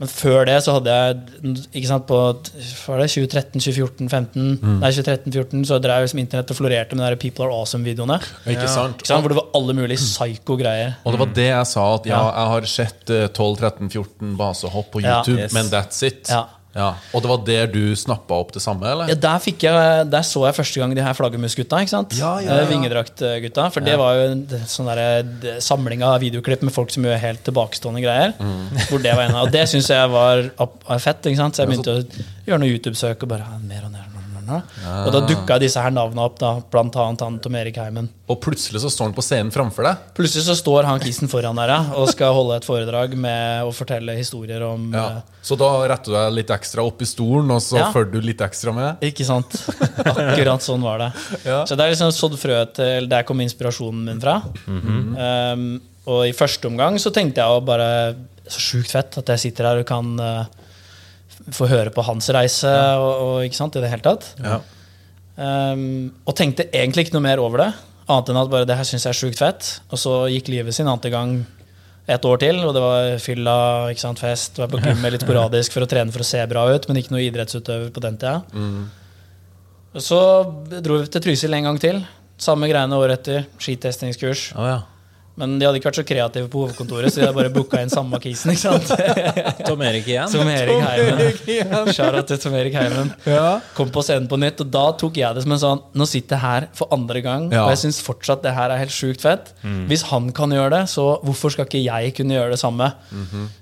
Men 0.00 0.08
før 0.08 0.46
det 0.48 0.54
så 0.64 0.72
hadde 0.78 0.92
jeg 0.96 1.56
ikke 1.76 1.88
sant, 1.90 2.06
på 2.08 2.16
hva 2.16 2.94
var 2.94 3.02
det, 3.02 3.08
2013, 3.12 3.60
2014, 3.60 4.08
2015 4.08 4.78
Nei, 4.80 4.88
2013-2014 4.96 5.66
så 5.68 5.76
drev 5.84 6.06
liksom 6.06 6.22
internett 6.22 6.52
og 6.54 6.56
florerte 6.56 6.96
med 6.96 7.04
de 7.04 7.10
der 7.10 7.18
People 7.20 7.44
Are 7.44 7.52
Awesome-videoene. 7.52 8.16
Ikke 8.48 8.64
sant? 8.72 8.96
Ikke 9.02 9.10
sant? 9.10 9.20
Hvor 9.26 9.34
det 9.34 9.36
var 9.42 9.50
alle 9.60 9.74
mulige 9.76 10.00
psyko 10.00 10.56
greier. 10.56 10.94
Og 11.04 11.12
det 11.12 11.20
var 11.20 11.34
det 11.36 11.48
jeg 11.50 11.66
sa, 11.68 11.84
at 11.98 12.08
ja, 12.08 12.16
Ja. 12.16 12.30
jeg 12.32 12.48
har 12.54 12.70
sett 12.72 13.12
eh, 13.12 13.26
12-13-14 13.28 14.32
basehopp 14.40 14.88
på 14.96 15.02
Ja. 15.04 15.18
YouTube, 15.20 15.36
Yes. 15.42 15.52
men 15.52 15.68
that's 15.68 16.00
it. 16.08 16.28
Ja. 16.32 16.46
Ja. 16.74 16.92
Og 17.14 17.22
det 17.22 17.30
var 17.30 17.40
der 17.46 17.70
du 17.70 17.96
snappa 17.98 18.36
opp 18.38 18.52
det 18.54 18.62
samme, 18.62 18.86
eller? 18.86 19.10
Ja, 19.10 19.16
der, 19.18 19.46
jeg, 19.50 20.06
der 20.12 20.26
så 20.26 20.44
jeg 20.46 20.56
første 20.60 20.82
gang 20.82 20.94
de 20.94 21.02
her 21.02 21.16
flaggermusgutta. 21.18 21.80
Ja, 21.82 22.02
ja, 22.38 22.46
ja. 22.46 22.58
Eh, 22.60 22.68
Vingedraktgutta. 22.70 23.66
For 23.74 23.86
det 23.86 23.96
var 23.98 24.18
jo 24.18 24.28
en 24.30 24.44
sånn 24.70 24.90
der, 24.92 25.58
samling 25.64 26.04
av 26.06 26.20
videoklipp 26.22 26.62
med 26.66 26.74
folk 26.74 26.94
som 26.94 27.06
gjør 27.08 27.18
helt 27.22 27.42
tilbakestående 27.48 28.04
greier. 28.04 28.36
Mm. 28.38 28.84
Hvor 28.86 29.02
det 29.02 29.16
var 29.16 29.26
en 29.26 29.40
av, 29.40 29.48
Og 29.48 29.54
det 29.54 29.66
syns 29.72 29.90
jeg 29.90 30.14
var, 30.14 30.46
fett. 31.02 31.26
ikke 31.26 31.42
sant? 31.42 31.58
Så 31.58 31.64
jeg 31.64 31.72
begynte 31.72 31.98
å 31.98 32.06
gjøre 32.46 32.62
noe 32.62 32.70
YouTube-søk 32.70 33.26
og 33.26 33.34
bare 33.34 33.50
mer 33.64 33.88
og 33.88 33.94
mer. 33.96 34.09
Mer, 34.50 34.62
mer. 34.84 35.00
Og 35.06 35.12
da 35.14 35.20
dukka 35.30 35.58
disse 35.62 35.80
her 35.82 35.90
navnene 35.94 36.24
opp, 36.26 36.38
da, 36.42 36.50
blant 36.72 36.96
annet 37.00 37.20
han 37.24 37.38
Tom 37.42 37.56
Erik 37.60 37.76
Heimen. 37.80 38.08
Og 38.30 38.38
plutselig 38.44 38.82
så 38.82 38.90
står 38.92 39.08
han 39.10 39.14
på 39.16 39.24
scenen 39.26 39.50
framfor 39.54 39.86
deg. 39.88 39.96
Plutselig 40.18 40.44
så 40.46 40.54
står 40.58 40.84
han 40.90 41.00
kissen 41.02 41.30
foran 41.32 41.56
der 41.58 41.72
og 41.96 42.08
skal 42.12 42.34
holde 42.36 42.56
et 42.60 42.66
foredrag 42.68 43.16
med 43.18 43.64
å 43.66 43.72
fortelle 43.74 44.14
historier 44.18 44.62
om 44.66 44.90
Ja. 44.94 45.06
eh, 45.18 45.36
Så 45.42 45.56
da 45.58 45.70
retter 45.88 46.12
du 46.12 46.16
deg 46.18 46.32
litt 46.36 46.50
ekstra 46.54 46.84
opp 46.86 47.00
i 47.02 47.08
stolen, 47.08 47.50
og 47.50 47.60
så 47.64 47.78
Ja. 47.80 47.90
følger 47.92 48.12
du 48.12 48.20
litt 48.20 48.40
ekstra 48.44 48.74
med? 48.74 49.00
Ikke 49.00 49.24
sant? 49.24 49.50
Akkurat 50.04 50.60
sånn 50.62 50.82
var 50.82 50.98
det. 50.98 51.12
Ja. 51.50 51.64
Så 51.64 51.76
det 51.76 51.86
er 51.86 51.94
liksom 51.94 52.12
sådd 52.12 52.36
frø 52.38 52.58
til 52.74 53.06
Der 53.08 53.22
kom 53.24 53.40
inspirasjonen 53.40 54.04
min 54.04 54.20
fra. 54.20 54.42
um, 54.68 55.80
og 56.10 56.24
i 56.26 56.32
første 56.36 56.66
omgang 56.70 56.96
så 57.00 57.12
tenkte 57.14 57.42
jeg 57.42 57.46
å 57.60 57.64
bare 57.64 58.14
Så 58.50 58.58
sjukt 58.64 58.90
fett 58.90 59.18
at 59.20 59.26
jeg 59.34 59.38
sitter 59.44 59.68
her 59.68 59.78
og 59.82 59.86
kan 59.86 60.08
uh, 60.18 60.44
få 61.54 61.68
høre 61.70 61.92
på 61.94 62.04
hans 62.06 62.28
reise 62.34 62.70
og, 63.00 63.10
og 63.24 63.46
ikke 63.46 63.58
sant, 63.58 63.78
i 63.78 63.82
det 63.84 63.90
hele 63.92 64.04
tatt. 64.04 64.28
Ja. 64.42 64.60
Um, 65.40 66.10
og 66.28 66.36
tenkte 66.36 66.68
egentlig 66.68 67.06
ikke 67.06 67.16
noe 67.16 67.24
mer 67.24 67.40
over 67.40 67.62
det, 67.62 67.70
annet 68.10 68.30
enn 68.32 68.40
at 68.42 68.52
bare 68.52 68.68
det 68.68 68.76
her 68.76 68.88
syns 68.88 69.06
jeg 69.06 69.14
er 69.14 69.20
sjukt 69.20 69.40
fett. 69.40 69.72
Og 69.90 70.00
så 70.02 70.14
gikk 70.32 70.50
livet 70.52 70.76
sin 70.76 70.90
annen 70.90 71.14
gang 71.14 71.34
et 72.10 72.24
år 72.26 72.40
til, 72.42 72.58
og 72.66 72.74
det 72.74 72.82
var 72.82 73.10
fylla, 73.22 73.56
ikke 73.92 74.02
sant, 74.02 74.20
fest. 74.22 74.58
Var 74.60 74.70
på 74.70 74.80
gymmet 74.82 75.12
litt 75.14 75.24
sporadisk 75.24 75.76
for 75.76 75.86
å 75.86 75.90
trene 75.90 76.12
for 76.14 76.24
å 76.24 76.26
se 76.26 76.42
bra 76.50 76.66
ut, 76.72 76.88
men 76.88 77.00
ikke 77.00 77.14
noe 77.14 77.26
idrettsutøver 77.26 77.92
på 77.94 78.02
den 78.04 78.18
tida. 78.20 78.40
Og 79.90 80.04
så 80.04 80.20
dro 80.70 81.00
vi 81.00 81.10
til 81.10 81.24
Trysil 81.24 81.54
en 81.56 81.70
gang 81.70 81.78
til. 81.82 82.02
Samme 82.40 82.70
greiene 82.70 82.98
året 82.98 83.20
etter. 83.20 83.46
Skitestingskurs. 83.60 84.50
Oh, 84.58 84.66
ja. 84.68 84.80
Men 85.38 85.58
de 85.60 85.64
hadde 85.64 85.78
ikke 85.78 85.88
vært 85.88 85.98
så 86.00 86.04
kreative 86.04 86.48
på 86.52 86.64
hovedkontoret, 86.64 87.12
så 87.14 87.20
de 87.20 87.26
hadde 87.28 87.36
bare 87.38 87.50
booka 87.54 87.78
inn 87.80 87.88
samme 87.88 88.18
kisen. 88.20 88.50
ikke 88.52 88.60
sant? 88.60 88.90
Tom 89.68 89.80
Erik 89.86 90.08
igjen? 90.10 90.28
Tom 90.32 90.48
Erik 90.52 90.82
Heimen. 90.82 91.92
Shout-out 91.94 92.26
til 92.28 92.40
Tom 92.42 92.56
Erik 92.58 92.74
Heimen. 92.76 93.12
Kom 93.76 93.88
på 93.94 94.02
scenen 94.04 94.26
på 94.28 94.36
nytt, 94.42 94.60
og 94.60 94.68
da 94.74 94.82
tok 95.00 95.16
jeg 95.22 95.38
det 95.38 95.44
som 95.46 95.54
en 95.54 95.62
sånn 95.62 95.80
Nå 95.96 96.06
sitter 96.10 96.36
jeg 96.36 96.42
her 96.44 96.66
for 96.76 96.90
andre 96.92 97.22
gang, 97.24 97.46
Ja. 97.54 97.62
og 97.64 97.70
jeg 97.72 97.80
syns 97.86 98.02
fortsatt 98.04 98.42
det 98.44 98.52
her 98.56 98.74
er 98.74 98.82
helt 98.82 98.92
sjukt 98.92 99.24
fett. 99.24 99.52
Hvis 99.88 100.04
han 100.10 100.28
kan 100.36 100.52
gjøre 100.52 100.74
det, 100.74 100.82
så 100.92 101.06
hvorfor 101.24 101.54
skal 101.54 101.64
ikke 101.70 101.80
jeg 101.86 102.14
kunne 102.18 102.36
gjøre 102.36 102.50
det 102.56 102.60
samme? 102.60 102.90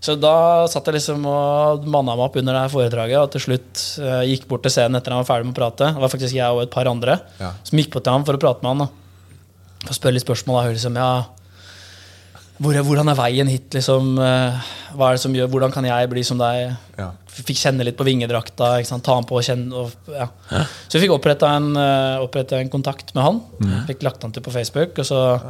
Så 0.01 0.17
da 0.19 0.35
satt 0.73 0.89
jeg 0.91 0.99
liksom 0.99 1.25
og 1.31 1.87
manna 1.87 2.17
meg 2.19 2.27
opp 2.27 2.41
under 2.43 2.59
det 2.59 2.65
her 2.67 2.75
foredraget, 2.75 3.19
og 3.23 3.31
til 3.37 3.45
slutt 3.47 3.85
uh, 4.03 4.23
gikk 4.27 4.49
bort 4.51 4.65
til 4.67 4.75
scenen 4.75 4.99
etter 4.99 5.15
han 5.15 5.23
var 5.23 5.31
ferdig 5.31 5.47
med 5.51 5.55
å 5.55 5.61
prate. 5.63 5.93
Det 5.95 6.03
var 6.03 6.11
faktisk 6.17 6.35
jeg 6.41 6.49
og 6.59 6.65
et 6.67 6.75
par 6.75 6.91
andre 6.91 7.21
Ja. 7.39 7.53
som 7.63 7.79
gikk 7.79 7.93
på 7.95 8.03
til 8.03 8.13
ham 8.19 8.25
for 8.27 8.35
å 8.35 8.43
prate 8.43 8.65
med 8.67 8.75
han. 8.75 8.87
da. 8.89 8.91
For 9.87 9.95
å 9.95 9.99
spørre 10.01 10.17
litt 10.19 10.25
spørsmål. 10.27 10.57
Da, 10.65 10.71
liksom, 10.75 10.97
ja, 10.99 11.11
hvordan 12.59 13.11
er 13.13 13.19
veien 13.19 13.49
hit? 13.51 13.71
Liksom, 13.75 14.19
eh, 14.19 14.69
hva 14.99 15.09
er 15.09 15.17
det 15.17 15.23
som 15.23 15.35
gjør, 15.35 15.49
hvordan 15.53 15.73
kan 15.73 15.85
jeg 15.87 16.11
bli 16.11 16.23
som 16.27 16.39
deg? 16.41 16.77
Ja. 16.99 17.11
Fikk 17.39 17.59
kjenne 17.61 17.85
litt 17.87 17.97
på 17.99 18.07
vingedrakta. 18.07 18.79
Ikke 18.81 18.91
sant? 18.91 19.05
Ta 19.07 19.15
han 19.15 19.27
på 19.29 19.39
og 19.39 19.45
kjenne 19.47 19.73
og, 19.75 19.93
ja. 20.11 20.27
Så 20.89 20.99
vi 20.99 21.05
fikk 21.07 21.15
oppretta 21.15 21.55
en, 21.57 21.77
eh, 21.77 22.59
en 22.59 22.71
kontakt 22.71 23.15
med 23.15 23.23
han. 23.23 23.41
Fikk 23.87 24.03
lagt 24.03 24.23
han 24.23 24.33
til 24.33 24.43
på 24.43 24.51
Facebook. 24.51 24.99
Og 24.99 25.07
så, 25.07 25.41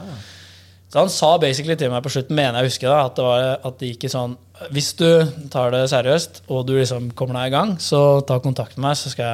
så 0.89 1.01
han 1.01 1.09
sa 1.09 1.39
basically 1.39 1.77
til 1.77 1.91
meg 1.91 2.03
på 2.05 2.13
slutten, 2.13 2.37
mener 2.37 2.61
jeg 2.61 2.73
husker 2.73 2.89
det, 2.89 2.99
at 2.99 3.17
det, 3.17 3.25
var, 3.25 3.61
at 3.65 3.79
det 3.79 3.93
gikk 3.95 4.05
i 4.05 4.13
sånn 4.13 4.37
Hvis 4.73 4.93
du 4.99 5.09
tar 5.51 5.71
det 5.71 5.89
seriøst, 5.89 6.43
og 6.49 6.67
du 6.67 6.75
liksom 6.77 7.13
kommer 7.15 7.41
deg 7.41 7.53
i 7.53 7.57
gang, 7.57 7.77
så 7.79 8.21
ta 8.27 8.41
kontakt 8.41 8.77
med 8.77 8.91
meg, 8.91 8.97
så 8.99 9.13
skal 9.13 9.25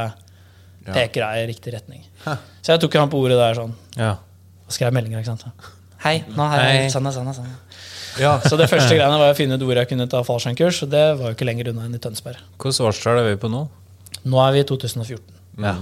jeg 0.85 0.95
peke 0.95 1.23
deg 1.23 1.43
i 1.43 1.47
riktig 1.49 1.73
retning. 1.73 2.04
Så 2.61 2.75
jeg 2.75 2.81
tok 2.83 2.95
han 3.00 3.11
på 3.11 3.19
ordet 3.19 3.40
der 3.40 3.57
sånn. 3.57 3.73
Ja. 3.97 4.19
Og 4.69 4.73
skrev 4.73 4.93
meldinger. 4.93 5.25
ikke 5.25 5.33
sant? 5.33 5.73
Hei, 6.04 6.19
nå 6.28 6.45
har 6.45 6.61
Hei. 6.61 6.73
jeg 6.83 6.93
sånn 6.93 7.07
og 7.09 7.14
sånn 7.16 7.31
og 7.31 7.37
sånn. 7.38 7.52
Ja. 8.21 8.37
Så 8.44 8.59
det 8.61 8.68
første 8.71 8.94
greiene 8.94 9.18
var 9.21 9.33
å 9.33 9.37
finne 9.38 9.56
ut 9.59 9.64
hvor 9.66 9.78
jeg 9.78 9.90
kunne 9.90 10.06
ta 10.11 10.21
fallskjermkurs, 10.26 10.83
og 10.87 10.92
det 10.92 11.04
var 11.18 11.33
jo 11.33 11.37
ikke 11.37 11.49
lenger 11.49 11.73
unna 11.73 11.87
enn 11.88 11.97
i 11.97 12.02
Tønsberg. 12.02 12.38
Hvilket 12.59 12.85
årstall 12.87 13.23
er 13.23 13.30
vi 13.33 13.38
på 13.42 13.50
nå? 13.52 13.64
Nå 14.25 14.42
er 14.44 14.54
vi 14.54 14.62
i 14.62 14.66
2014. 14.68 15.23
Ja. 15.64 15.75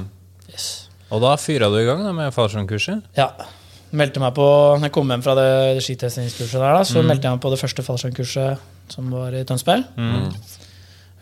Yes. 0.51 0.69
Og 1.12 1.21
da 1.25 1.35
fyra 1.41 1.69
du 1.73 1.77
i 1.81 1.85
gang 1.89 2.01
da, 2.05 2.15
med 2.17 2.33
fallskjermkurset? 2.35 3.12
Ja. 3.19 3.29
Meldte 3.93 4.23
meg 4.23 4.33
på, 4.37 4.47
når 4.79 4.89
jeg 4.89 4.95
kom 4.97 5.11
hjem 5.12 5.25
fra 5.25 5.35
det 5.37 5.83
skitestingskurset 5.85 6.57
der, 6.57 6.79
da, 6.79 6.85
så 6.89 7.03
meldte 7.05 7.29
jeg 7.29 7.37
meg 7.37 7.43
på 7.45 7.53
det 7.53 7.61
første 7.61 7.85
fallskjermkurset 7.85 8.93
som 8.95 9.11
var 9.12 9.37
i 9.37 9.45
Tønsberg. 9.49 9.85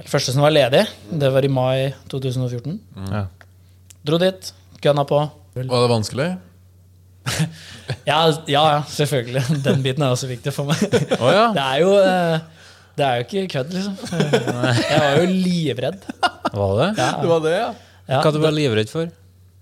Det 0.00 0.08
første 0.08 0.32
som 0.32 0.44
var 0.46 0.54
ledig, 0.54 0.84
det 1.10 1.32
var 1.34 1.44
i 1.44 1.50
mai 1.52 1.90
2014. 2.12 2.78
Ja. 3.10 3.24
Dro 4.06 4.20
dit, 4.22 4.52
gunna 4.80 5.04
på. 5.08 5.18
Var 5.58 5.66
det 5.66 5.90
vanskelig? 5.90 6.28
Ja, 8.06 8.20
ja, 8.48 8.62
ja, 8.76 8.80
selvfølgelig. 8.88 9.42
Den 9.66 9.82
biten 9.84 10.02
er 10.06 10.14
også 10.14 10.28
viktig 10.30 10.52
for 10.54 10.70
meg. 10.70 10.80
Oh, 11.18 11.28
ja. 11.34 11.46
Det 11.56 11.62
er 11.64 11.80
jo 11.82 11.94
eh, 12.00 12.66
Det 12.96 13.06
er 13.06 13.20
jo 13.20 13.26
ikke 13.26 13.46
kødd, 13.54 13.72
liksom. 13.76 13.96
Jeg 14.10 15.00
var 15.04 15.16
jo 15.20 15.30
livredd. 15.30 16.04
Var 16.54 16.76
det? 16.80 16.90
Ja. 16.98 17.10
Det 17.20 17.30
var 17.30 17.42
det, 17.46 17.54
ja. 17.56 17.70
Ja, 18.10 18.20
Hva 18.24 18.32
du 18.34 18.40
var 18.42 18.54
livredd 18.54 18.90
for? 18.90 19.10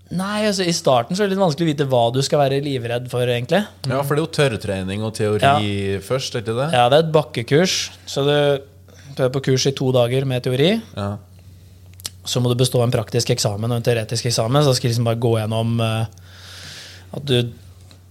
Nei, 0.09 0.39
altså 0.49 0.65
I 0.65 0.73
starten 0.73 1.13
så 1.13 1.21
er 1.21 1.27
det 1.29 1.35
litt 1.35 1.43
vanskelig 1.43 1.67
å 1.67 1.69
vite 1.69 1.85
hva 1.91 1.99
du 2.15 2.17
skal 2.25 2.41
være 2.41 2.57
livredd 2.65 3.05
for. 3.11 3.29
egentlig 3.29 3.59
Ja, 3.85 3.99
for 4.01 4.15
det 4.17 4.23
er 4.23 4.23
jo 4.23 4.31
tørrtrening 4.39 5.03
og 5.05 5.13
teori 5.19 5.99
først, 6.01 6.33
er 6.33 6.41
ikke 6.41 6.55
det? 6.57 6.69
Ja, 6.73 6.87
Det 6.89 6.97
er 6.97 7.03
et 7.05 7.11
bakkekurs, 7.13 7.75
så 8.09 8.23
du, 8.25 8.33
du 9.13 9.21
er 9.27 9.29
på 9.35 9.43
kurs 9.51 9.67
i 9.69 9.73
to 9.77 9.91
dager 9.93 10.25
med 10.25 10.41
teori. 10.47 10.71
Ja. 10.97 11.11
Så 12.25 12.41
må 12.41 12.49
du 12.49 12.57
bestå 12.57 12.81
en 12.81 12.93
praktisk 12.93 13.29
eksamen 13.35 13.69
og 13.69 13.77
en 13.79 13.85
teoretisk 13.85 14.25
eksamen. 14.31 14.65
Så 14.65 14.73
skal 14.77 14.89
du 14.89 14.93
liksom 14.95 15.07
bare 15.11 15.21
gå 15.21 15.35
gjennom 15.37 15.77
eh, 15.85 16.25
at 17.13 17.25
du 17.25 17.51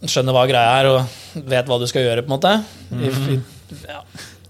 skjønner 0.08 0.34
hva 0.36 0.44
greia 0.50 0.74
er, 0.80 0.86
og 0.92 1.44
vet 1.50 1.66
hva 1.70 1.78
du 1.80 1.86
skal 1.90 2.02
gjøre. 2.06 2.22
på 2.26 2.30
en 2.32 2.36
måte 2.38 2.52
Mm. 2.90 3.42
ja. 3.88 4.00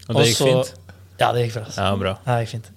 Og 0.09 0.17
det 0.17 0.27
gikk 0.29 0.41
Også, 0.41 0.49
fint? 0.49 0.75
Ja, 1.21 1.33
det 1.35 1.47
gikk 1.47 1.55
bra. 1.59 1.65
altså. 1.67 1.81
Ja, 1.85 1.97
bra. 1.97 2.13
Det 2.25 2.37
gikk 2.45 2.53
fint. 2.57 2.69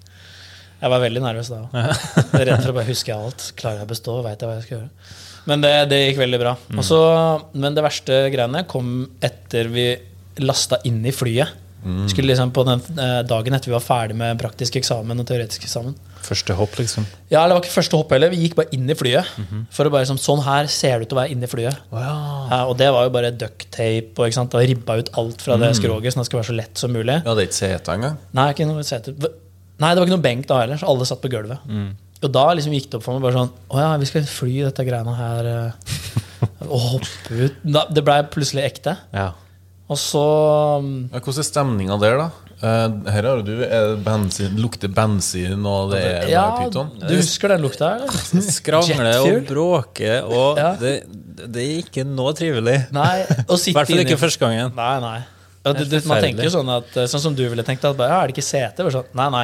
Jeg 0.82 0.90
var 0.90 0.98
veldig 1.04 1.20
nervøs 1.22 1.48
da 1.52 1.60
òg. 1.62 1.76
Redd 2.42 2.62
for 2.64 2.72
å 2.72 2.76
bare 2.80 2.88
huske 2.88 3.14
alt. 3.14 3.44
Klarer 3.56 3.78
jeg 3.82 3.86
å 3.86 3.90
bestå? 3.92 4.16
Vet 4.24 4.40
jeg 4.42 4.48
hva 4.50 4.56
jeg 4.58 4.64
skal 4.66 4.78
gjøre? 4.78 4.90
Men 5.46 5.60
det, 5.62 5.70
det 5.90 6.00
gikk 6.08 6.18
veldig 6.22 6.38
bra. 6.42 6.56
Og 6.76 6.84
så- 6.84 7.44
men 7.54 7.74
det 7.74 7.82
verste 7.84 8.18
greiene 8.34 8.64
kom 8.66 9.08
etter 9.22 9.68
vi 9.70 9.86
lasta 10.42 10.78
inn 10.84 11.00
i 11.06 11.10
flyet. 11.14 11.48
Skulle 12.10 12.30
liksom 12.30 12.52
På 12.54 12.62
den 12.66 12.80
eh, 12.94 13.20
dagen 13.26 13.56
etter 13.56 13.70
vi 13.70 13.74
var 13.74 13.82
ferdig 13.82 14.14
med 14.18 14.38
praktisk 14.40 14.76
eksamen 14.78 15.18
og 15.18 15.26
teoretisk 15.26 15.64
eksamen. 15.66 15.96
Første 16.22 16.54
hopp, 16.54 16.76
liksom. 16.78 17.06
Ja, 17.32 17.42
det 17.48 17.56
var 17.56 17.62
ikke 17.64 17.74
første 17.74 17.98
hopp 17.98 18.12
heller. 18.14 18.30
Vi 18.30 18.44
gikk 18.44 18.54
bare 18.60 18.70
inn 18.76 18.86
i 18.90 18.94
flyet. 18.94 19.26
For 19.74 19.88
å 19.88 19.92
bare 19.92 20.04
liksom, 20.06 20.20
Sånn 20.22 20.44
her 20.46 20.70
ser 20.70 21.00
det 21.02 21.08
ut 21.08 21.16
å 21.16 21.18
være 21.18 21.34
inne 21.34 21.48
i 21.48 21.50
flyet. 21.50 21.80
Ja, 21.90 22.60
og 22.70 22.76
det 22.78 22.92
var 22.94 23.08
jo 23.08 23.14
bare 23.16 23.32
ducktape 23.34 24.14
og 24.22 24.28
ikke 24.28 24.38
sant, 24.38 24.54
og 24.54 24.62
ribba 24.70 25.00
ut 25.00 25.10
alt 25.18 25.42
fra 25.42 25.58
det 25.58 25.72
skroget, 25.80 26.14
sånn 26.14 26.22
at 26.22 26.28
det 26.28 26.30
skulle 26.30 26.44
være 26.44 26.52
så 26.52 26.58
lett 26.60 26.84
som 26.84 26.94
mulig. 26.94 27.18
Vi 27.24 27.32
hadde 27.32 27.46
ikke 27.48 27.58
sete 27.58 27.96
engang. 27.96 28.16
Nei, 28.38 28.46
ikke 28.54 28.68
noe 28.70 28.86
sete. 28.86 29.16
Nei, 29.82 29.90
det 29.90 29.98
var 29.98 30.06
ikke 30.06 30.14
noe 30.14 30.26
benk 30.28 30.46
da 30.46 30.60
heller, 30.62 30.78
så 30.78 30.86
alle 30.92 31.08
satt 31.08 31.22
på 31.24 31.30
gulvet. 31.32 31.66
Og 32.22 32.30
da 32.30 32.44
liksom 32.54 32.74
gikk 32.76 32.90
det 32.92 33.00
opp 33.00 33.04
for 33.08 33.16
meg 33.18 33.24
bare 33.24 33.34
sånn 33.34 33.48
Å 33.74 33.78
ja, 33.80 33.88
vi 33.98 34.06
skal 34.06 34.26
fly 34.30 34.52
dette 34.68 34.84
greiene 34.86 35.14
her 35.18 35.48
eh, 35.50 35.96
og 36.72 36.84
hoppe 36.92 37.38
ut. 37.48 37.56
Da, 37.66 37.82
det 37.90 38.04
blei 38.06 38.20
plutselig 38.30 38.62
ekte. 38.68 38.94
Ja. 39.10 39.32
Og 39.90 39.98
så 39.98 40.22
Ja, 41.12 41.18
hvordan 41.20 41.42
er 41.42 41.48
stemninga 41.48 41.96
der, 42.00 42.16
da? 42.22 42.30
Eh, 42.62 43.10
her 43.10 43.26
har 43.26 43.40
du 43.42 43.50
er 43.64 43.88
det 43.96 44.04
bensin, 44.04 44.54
lukter 44.62 44.88
bensin, 44.94 45.64
og 45.66 45.90
det 45.90 46.02
er 46.06 46.28
Ja, 46.30 46.44
pyton. 46.60 46.92
du 47.00 47.14
husker 47.16 47.48
den 47.48 47.60
lukta 47.64 47.96
eller? 47.96 48.42
Skrangle 48.54 49.16
og 49.18 49.46
bråke, 49.48 50.12
og 50.22 50.58
Ja. 50.62 50.74
det, 50.78 50.92
det 51.50 51.62
er 51.64 51.82
ikke 51.82 52.04
noe 52.06 52.32
trivelig. 52.38 52.86
Nei, 52.94 53.22
I 53.22 53.72
hvert 53.74 53.88
fall 53.90 54.04
ikke 54.04 54.18
første 54.20 54.38
gangen. 54.46 54.72
Nei, 54.78 55.00
nei. 55.00 55.18
Ja, 55.62 55.72
du, 55.76 55.84
du, 55.86 55.94
man 56.10 56.18
tenker 56.24 56.42
jo 56.42 56.50
sånn 56.50 56.70
at 56.74 56.96
eh, 56.98 57.04
Sånn 57.06 57.22
som 57.22 57.34
du 57.38 57.42
ville 57.46 57.62
tenkt 57.62 57.84
at 57.86 57.94
bare, 57.94 58.10
ja, 58.10 58.22
Er 58.24 58.30
det 58.30 58.34
ikke 58.34 58.42
sete? 58.42 58.86
Sånn, 58.90 59.06
nei, 59.14 59.28
nei. 59.30 59.42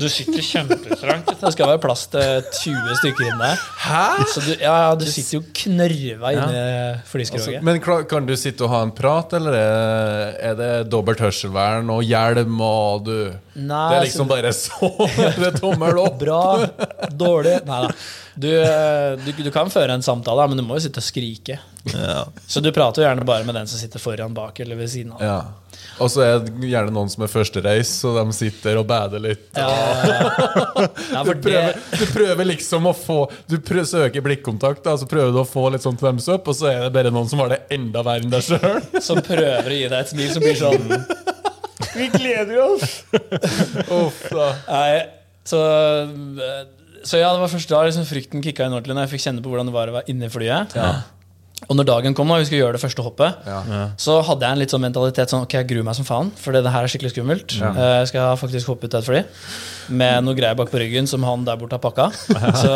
Du 0.00 0.06
sitter 0.08 0.40
kjempestrangt. 0.44 1.28
Det 1.42 1.52
skal 1.52 1.72
være 1.74 1.82
plass 1.82 2.06
til 2.12 2.46
20 2.62 2.96
stykker 3.02 3.28
inne. 3.28 3.50
Hæ? 3.84 4.04
Så 4.32 4.44
du, 4.46 4.52
ja, 4.62 4.76
ja, 4.86 4.94
du 4.96 5.04
sitter 5.08 5.38
jo 5.38 5.42
knørva 5.60 6.32
inni 6.36 6.62
flyskroget. 7.10 7.66
Men 7.66 7.82
kan 7.84 8.28
du 8.28 8.32
sitte 8.40 8.64
og 8.64 8.72
ha 8.72 8.80
en 8.86 8.94
prat, 8.96 9.36
eller 9.36 9.58
er, 9.58 10.32
er 10.50 10.56
det 10.58 10.70
dobbelt 10.92 11.20
hørselvern 11.24 11.92
og 11.92 12.00
hjelm 12.06 12.62
og 12.64 13.04
du 13.08 13.18
Nei, 13.58 13.90
Det 13.90 13.98
er 13.98 14.06
liksom 14.06 14.30
bare 14.30 14.52
så 14.54 14.90
Det 15.42 15.52
tommel 15.58 15.98
opp. 15.98 16.18
Bra, 16.20 16.42
dårlig 17.10 17.58
Nei 17.66 17.82
da. 17.86 17.92
Du, 18.38 18.50
eh, 18.54 19.18
du, 19.18 19.32
du 19.42 19.50
kan 19.50 19.70
føre 19.70 19.96
en 19.98 20.02
samtale, 20.04 20.44
men 20.46 20.60
du 20.60 20.62
må 20.62 20.76
jo 20.78 20.84
sitte 20.84 21.02
og 21.02 21.06
skrike. 21.06 21.56
Så 22.46 22.60
du 22.62 22.68
prater 22.70 23.02
jo 23.02 23.08
gjerne 23.08 23.24
bare 23.26 23.42
med 23.42 23.56
den 23.58 23.66
som 23.66 23.80
sitter 23.80 23.98
foran, 23.98 24.34
bak 24.36 24.60
eller 24.62 24.78
ved 24.78 24.92
siden 24.92 25.16
av. 25.16 25.24
Ja. 25.24 25.40
Og 25.98 26.10
så 26.12 26.22
er 26.22 26.44
det 26.44 26.68
gjerne 26.70 26.92
noen 26.94 27.10
som 27.10 27.24
er 27.26 27.32
førstereis, 27.32 27.90
så 28.02 28.12
de 28.14 28.24
sitter 28.36 28.78
og 28.78 28.86
bader 28.86 29.22
litt. 29.24 29.48
Ja, 29.58 29.72
ja, 30.06 31.22
Du 31.26 31.32
prøver, 31.42 31.80
du 31.98 32.04
prøver 32.12 32.48
liksom 32.52 32.86
å 32.86 32.94
få 32.94 33.18
Du 33.50 33.58
prøver, 33.58 33.88
søker 33.90 34.22
blikkontakt, 34.22 34.84
da, 34.86 34.94
så 35.00 35.08
prøver 35.10 35.34
du 35.34 35.40
å 35.42 35.48
få 35.48 35.66
litt 35.74 35.82
sånn 35.82 35.98
thumbs 35.98 36.28
up, 36.30 36.46
og 36.46 36.58
så 36.58 36.70
er 36.70 36.84
det 36.86 36.92
bare 36.94 37.10
noen 37.14 37.30
som 37.30 37.42
har 37.42 37.56
det 37.56 37.64
enda 37.74 38.04
verre 38.06 38.22
enn 38.22 38.36
deg 38.36 38.46
sjøl. 38.46 38.78
som 39.02 39.18
prøver 39.24 39.66
å 39.66 39.80
gi 39.80 39.88
deg 39.88 39.98
et 39.98 40.14
smil 40.14 40.30
som 40.34 40.46
blir 40.46 40.62
sånn 40.62 41.34
Vi 41.98 42.08
gleder 42.14 42.60
oss! 42.62 43.02
Uff 43.98 44.24
da. 44.30 44.48
Nei, 44.70 44.92
så, 45.48 45.60
så 47.02 47.20
ja, 47.20 47.30
det 47.34 47.42
var 47.42 47.50
først 47.52 47.70
da 47.72 47.82
liksom 47.86 48.06
frykten 48.08 48.44
kicka 48.44 48.66
inn 48.68 48.76
ordentlig, 48.76 48.96
når 48.96 49.06
jeg 49.08 49.14
fikk 49.16 49.24
kjenne 49.26 49.44
på 49.44 49.52
hvordan 49.52 49.70
det 49.70 49.74
var 49.76 49.90
å 49.90 49.96
være 49.98 50.12
inne 50.14 50.28
i 50.28 50.32
flyet. 50.32 50.76
Og 51.66 51.74
når 51.74 51.86
dagen 51.88 52.14
kom, 52.14 52.30
og 52.30 52.38
vi 52.38 52.46
skulle 52.46 52.60
gjøre 52.62 52.76
det 52.76 52.80
første 52.84 53.02
hoppet, 53.02 53.34
Ja. 53.44 53.58
så 53.98 54.20
hadde 54.24 54.46
jeg 54.46 54.54
en 54.54 54.60
litt 54.62 54.70
sånn 54.70 54.80
mentalitet 54.84 55.28
sånn 55.32 55.42
Ok, 55.42 55.56
jeg 55.58 55.66
gruer 55.68 55.84
meg 55.84 55.96
som 55.98 56.06
faen, 56.06 56.30
for 56.38 56.54
det 56.54 56.62
her 56.70 56.86
er 56.86 56.88
skikkelig 56.92 57.10
skummelt. 57.12 57.56
Ja. 57.58 57.72
Jeg 57.98 58.08
skal 58.12 58.36
faktisk 58.38 58.70
hoppe 58.70 58.86
ut 58.86 58.94
av 58.94 59.02
et 59.02 59.08
fly 59.08 59.24
med 59.90 60.22
noe 60.24 60.36
greier 60.38 60.54
bak 60.54 60.70
på 60.70 60.78
ryggen 60.78 61.08
som 61.10 61.24
han 61.26 61.44
der 61.44 61.56
borte 61.58 61.74
har 61.76 61.82
pakka. 61.82 62.06
Så, 62.62 62.72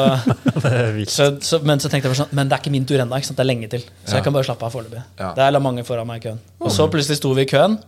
så, 1.16 1.28
så, 1.40 1.60
men 1.62 1.78
så 1.78 1.88
tenkte 1.92 2.10
jeg 2.10 2.18
sånn 2.24 2.32
Men 2.34 2.48
det 2.50 2.56
er 2.56 2.62
ikke 2.64 2.72
min 2.74 2.86
tur 2.88 2.98
ennå. 2.98 3.20
Det 3.22 3.38
er 3.38 3.48
lenge 3.48 3.68
til. 3.70 3.84
Så 4.04 4.18
jeg 4.18 4.26
kan 4.26 4.34
bare 4.34 4.48
slappe 4.48 4.66
av 4.66 4.74
foreløpig. 4.74 5.04
Det 5.20 5.46
er 5.46 5.54
la 5.54 5.62
mange 5.62 5.84
foran 5.86 6.08
meg 6.08 6.20
i 6.22 6.26
køen. 6.28 6.42
Og 6.60 6.72
så 6.74 6.88
plutselig 6.90 7.20
sto 7.22 7.32
vi 7.38 7.46
i 7.46 7.50
køen 7.50 7.78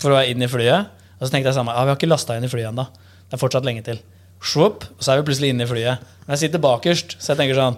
for 0.00 0.10
å 0.14 0.16
være 0.20 0.32
inn 0.32 0.42
i 0.42 0.48
flyet. 0.50 0.88
Og 1.20 1.26
så 1.28 1.34
tenkte 1.34 1.50
jeg 1.52 1.58
sånn, 1.60 1.68
ja, 1.68 1.84
vi 1.84 1.92
har 1.92 1.98
ikke 2.00 2.08
lasta 2.10 2.38
inn 2.40 2.46
i 2.48 2.50
flyet 2.50 2.70
ennå. 2.72 2.86
Det 3.28 3.36
er 3.36 3.42
fortsatt 3.42 3.66
lenge 3.68 3.84
til. 3.86 4.00
Shup, 4.40 4.86
og 4.96 5.04
så 5.04 5.12
er 5.12 5.20
vi 5.20 5.26
plutselig 5.28 5.50
inne 5.52 5.66
i 5.66 5.68
flyet. 5.68 6.00
Men 6.24 6.32
jeg 6.32 6.46
sitter 6.46 6.62
bakerst, 6.64 7.18
så 7.20 7.34
jeg 7.34 7.42
tenker 7.42 7.58
sånn 7.60 7.76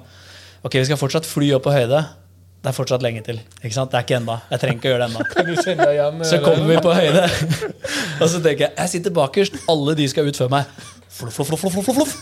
Ok, 0.62 0.77
vi 0.79 0.85
skal 0.87 1.01
fortsatt 1.01 1.27
fly 1.27 1.48
opp 1.57 1.64
på 1.66 1.72
høyde. 1.75 2.05
Det 2.62 2.68
er 2.70 2.75
fortsatt 2.77 3.03
lenge 3.03 3.18
til. 3.27 3.40
Ikke 3.59 3.75
sant? 3.75 3.90
Det 3.90 3.98
er 3.98 4.05
ikke 4.07 4.14
enda. 4.20 4.37
Jeg 4.53 4.59
trenger 4.62 4.77
ikke 4.79 4.88
å 4.88 4.90
gjøre 4.92 5.03
det 5.03 5.09
ennå. 5.11 5.20
Så 6.31 6.37
kommer 6.44 6.66
vi 6.70 6.77
på 6.85 6.92
høyde, 6.94 7.22
og 8.22 8.27
så 8.31 8.38
tenker 8.44 8.62
jeg 8.68 8.72
jeg 8.79 8.88
sitter 8.92 9.11
bakerst. 9.16 9.55
Alle 9.72 9.92
de 9.98 10.05
skal 10.12 10.29
ut 10.31 10.38
før 10.38 10.51
meg. 10.53 10.62
Fluff, 11.12 11.35
fluff, 11.40 11.51
fluff, 11.59 11.75
fluff, 11.75 11.88
fluff. 11.90 12.12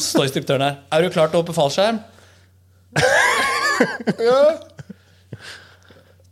Så 0.00 0.06
står 0.14 0.24
instruktøren 0.30 0.64
der. 0.64 0.74
Er 0.96 0.98
du 1.04 1.08
klar 1.12 1.28
til 1.28 1.36
å 1.38 1.40
hoppe 1.44 1.52
fallskjerm? 1.56 1.98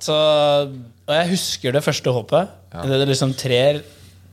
Så, 0.04 0.12
og 0.14 1.12
jeg 1.14 1.30
husker 1.32 1.72
det 1.76 1.80
første 1.84 2.12
hoppet. 2.12 2.50
Det, 2.74 2.96
det 3.00 3.06
liksom 3.08 3.30
trer 3.38 3.78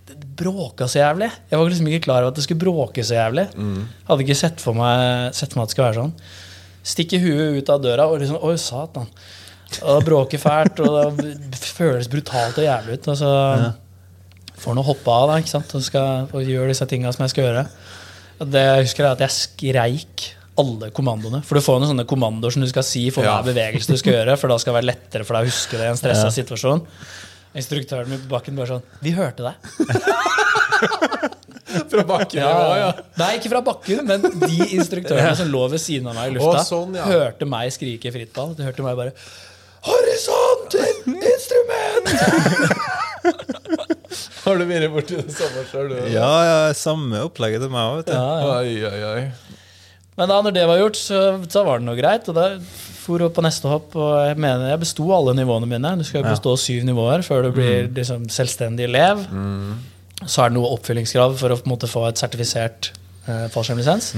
Det 0.10 0.15
bråka 0.41 0.88
så 0.89 0.97
jævlig. 1.00 1.30
Jeg 1.52 1.60
var 1.62 1.69
liksom 1.69 1.88
ikke 1.91 2.06
klar 2.08 2.24
over 2.26 2.32
at 2.34 2.39
det 2.39 2.43
skulle 2.47 2.63
bråke 2.63 3.04
så 3.08 3.15
jævlig. 3.19 3.45
Hadde 4.08 4.26
ikke 4.26 4.39
sett 4.39 4.63
for 4.63 4.74
meg, 4.76 5.30
sett 5.38 5.52
for 5.54 5.60
meg 5.62 5.67
at 5.67 5.71
det 5.71 5.76
skulle 5.78 5.89
være 5.91 6.02
sånn. 6.02 6.15
Stikker 6.83 7.21
huet 7.21 7.59
ut 7.61 7.69
av 7.69 7.81
døra 7.83 8.07
og 8.09 8.19
liksom 8.21 8.39
Oi, 8.41 8.55
satan. 8.57 9.07
Og 9.81 9.99
det 10.01 10.05
bråker 10.09 10.41
fælt, 10.41 10.79
og 10.83 11.21
det 11.21 11.59
føles 11.61 12.09
brutalt 12.11 12.57
og 12.59 12.65
jævlig 12.65 12.97
ut. 12.99 13.07
Og 13.13 13.17
så 13.21 13.29
får 14.61 14.73
han 14.75 14.83
hoppe 14.85 15.13
av 15.15 15.29
da, 15.31 15.37
ikke 15.41 15.53
sant? 15.53 15.71
Og, 15.77 15.83
skal, 15.85 16.27
og 16.33 16.43
gjøre 16.43 16.73
disse 16.73 16.87
tinga 16.91 17.13
som 17.15 17.23
jeg 17.25 17.33
skal 17.35 17.47
gjøre. 17.47 17.63
Og 18.41 18.49
det 18.51 18.63
jeg 18.65 18.87
husker 18.89 19.05
jeg 19.05 19.15
at 19.19 19.23
jeg 19.27 19.35
skreik 19.37 20.25
alle 20.61 20.89
kommandoene. 20.93 21.39
For 21.47 21.55
du 21.57 21.63
får 21.63 21.79
noen 21.79 21.93
sånne 21.93 22.07
kommandoer 22.09 22.53
som 22.53 22.65
du 22.65 22.67
skal 22.69 22.83
si 22.85 23.05
for 23.13 23.23
Ja. 23.23 23.37
hver 23.39 23.53
bevegelse 23.53 23.93
du 23.93 23.97
skal 24.01 24.17
gjøre, 24.17 24.35
for 24.37 24.51
da 24.51 24.57
skal 24.61 24.73
det 24.73 24.79
være 24.81 24.89
lettere 24.91 25.23
for 25.25 25.37
deg 25.37 25.47
å 25.47 25.53
huske 25.53 25.77
det 25.79 25.87
i 25.87 25.93
en 25.93 26.01
stressa 26.01 26.27
situasjon. 26.35 26.83
Instruktøren 27.61 28.09
min 28.11 28.19
på 28.25 28.29
bakken 28.31 28.55
bare 28.59 28.75
sånn 28.75 28.83
Vi 29.03 29.11
hørte 29.15 29.43
deg. 29.47 29.55
Fra 31.91 32.03
bakken? 32.03 32.41
Ja, 32.41 32.55
ja. 32.79 32.89
Nei, 33.19 33.29
ikke 33.37 33.51
fra 33.53 33.61
bakken, 33.63 34.01
men 34.07 34.25
de 34.25 34.65
instruktørene 34.75 35.35
som 35.39 35.47
lå 35.51 35.61
ved 35.71 35.79
siden 35.79 36.09
av 36.11 36.17
meg 36.17 36.33
i 36.33 36.35
lufta, 36.35 36.63
Å, 36.63 36.67
sånn, 36.67 36.97
ja. 36.99 37.05
hørte 37.07 37.47
meg 37.47 37.71
skrike 37.71 38.11
fritt 38.11 38.33
ball. 38.35 38.51
De 38.57 38.65
hørte 38.67 38.83
meg 38.83 38.97
bare 38.99 39.13
Horisont 39.87 40.75
instrument! 41.07 42.11
Har 44.41 44.57
du 44.57 44.65
vært 44.67 44.91
borti 44.93 45.17
det 45.21 45.33
samme 45.33 45.63
sjøl, 45.69 45.89
du? 45.93 45.97
Ja, 46.11 46.29
ja, 46.45 46.59
samme 46.77 47.23
opplegget 47.25 47.63
til 47.63 47.71
meg 47.73 48.01
òg. 48.01 48.11
Ja, 48.11 48.61
ja. 48.97 49.11
Men 50.19 50.29
da 50.29 50.39
når 50.43 50.55
det 50.57 50.65
var 50.69 50.81
gjort, 50.81 50.97
så, 50.99 51.21
så 51.49 51.63
var 51.65 51.79
det 51.79 51.87
noe 51.87 51.97
greit. 51.97 52.27
Og 52.29 52.35
da 52.37 52.49
for 53.01 53.23
opp 53.25 53.33
på 53.37 53.43
neste 53.45 53.69
hopp, 53.69 53.95
og 53.97 54.11
jeg 54.27 54.37
mener 54.41 54.69
jeg 54.69 54.81
besto 54.83 55.07
alle 55.15 55.33
nivåene 55.37 55.69
mine. 55.69 55.95
Du 55.97 56.05
skal 56.05 56.21
jo 56.21 56.29
bestå 56.29 56.53
syv 56.59 56.83
nivåer 56.89 57.23
før 57.25 57.47
du 57.47 57.55
blir 57.55 57.89
liksom, 57.95 58.27
selvstendig 58.33 58.85
elev. 58.89 59.23
Så 60.25 60.43
er 60.45 60.49
det 60.51 60.57
noe 60.60 60.71
oppfyllingskrav 60.77 61.38
for 61.39 61.53
å 61.53 61.57
på 61.60 61.65
en 61.69 61.73
måte 61.75 61.89
få 61.89 62.03
et 62.10 62.19
sertifisert 62.21 62.91
eh, 63.27 63.47
fallskjermlisens. 63.53 64.12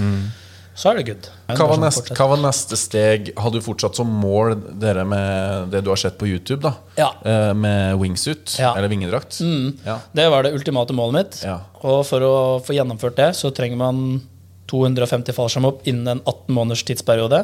Så 0.76 0.90
er 0.90 0.98
det 0.98 1.04
good. 1.06 1.28
Hva 1.54 1.68
var, 1.70 1.76
sånn 1.78 1.84
neste, 1.86 2.16
hva 2.18 2.26
var 2.32 2.40
neste 2.42 2.78
steg? 2.82 3.28
Har 3.38 3.52
du 3.54 3.60
fortsatt 3.62 4.00
som 4.00 4.10
mål 4.10 4.56
dere 4.82 5.04
med 5.06 5.70
det 5.70 5.84
du 5.86 5.92
har 5.94 6.00
sett 6.02 6.18
på 6.18 6.26
YouTube? 6.26 6.64
da? 6.66 6.72
Ja. 6.98 7.12
Eh, 7.22 7.54
med 7.54 8.00
wingsuit, 8.02 8.56
Ja. 8.60 8.72
eller 8.76 8.90
vingedrakt? 8.90 9.38
Ja. 9.86 10.00
Det 10.18 10.26
var 10.34 10.44
det 10.44 10.54
ultimate 10.58 10.94
målet 10.98 11.14
mitt. 11.20 11.42
Ja. 11.46 11.60
Og 11.86 12.02
for 12.10 12.26
å 12.26 12.34
få 12.66 12.74
gjennomført 12.74 13.16
det, 13.22 13.30
så 13.38 13.54
trenger 13.54 13.78
man 13.78 14.22
250 14.74 15.36
fallskjermhopp 15.38 15.86
innen 15.86 16.08
en 16.08 16.22
18 16.26 16.56
måneders 16.58 16.84
tidsperiode. 16.90 17.44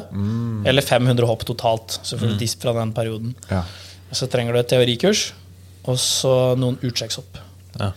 Eller 0.66 0.82
500 0.82 1.26
hopp 1.30 1.44
totalt, 1.46 2.00
så 2.02 2.18
får 2.18 2.32
du 2.34 2.38
disp 2.40 2.62
fra 2.66 2.72
den 2.74 2.90
perioden. 2.96 3.36
Ja. 3.48 3.62
Så 4.10 4.26
trenger 4.26 4.52
du 4.52 4.58
et 4.58 4.68
teorikurs, 4.72 5.28
og 5.86 6.00
så 6.02 6.56
noen 6.58 6.80
utsjekkshopp. 6.82 7.38
Ja. 7.78 7.92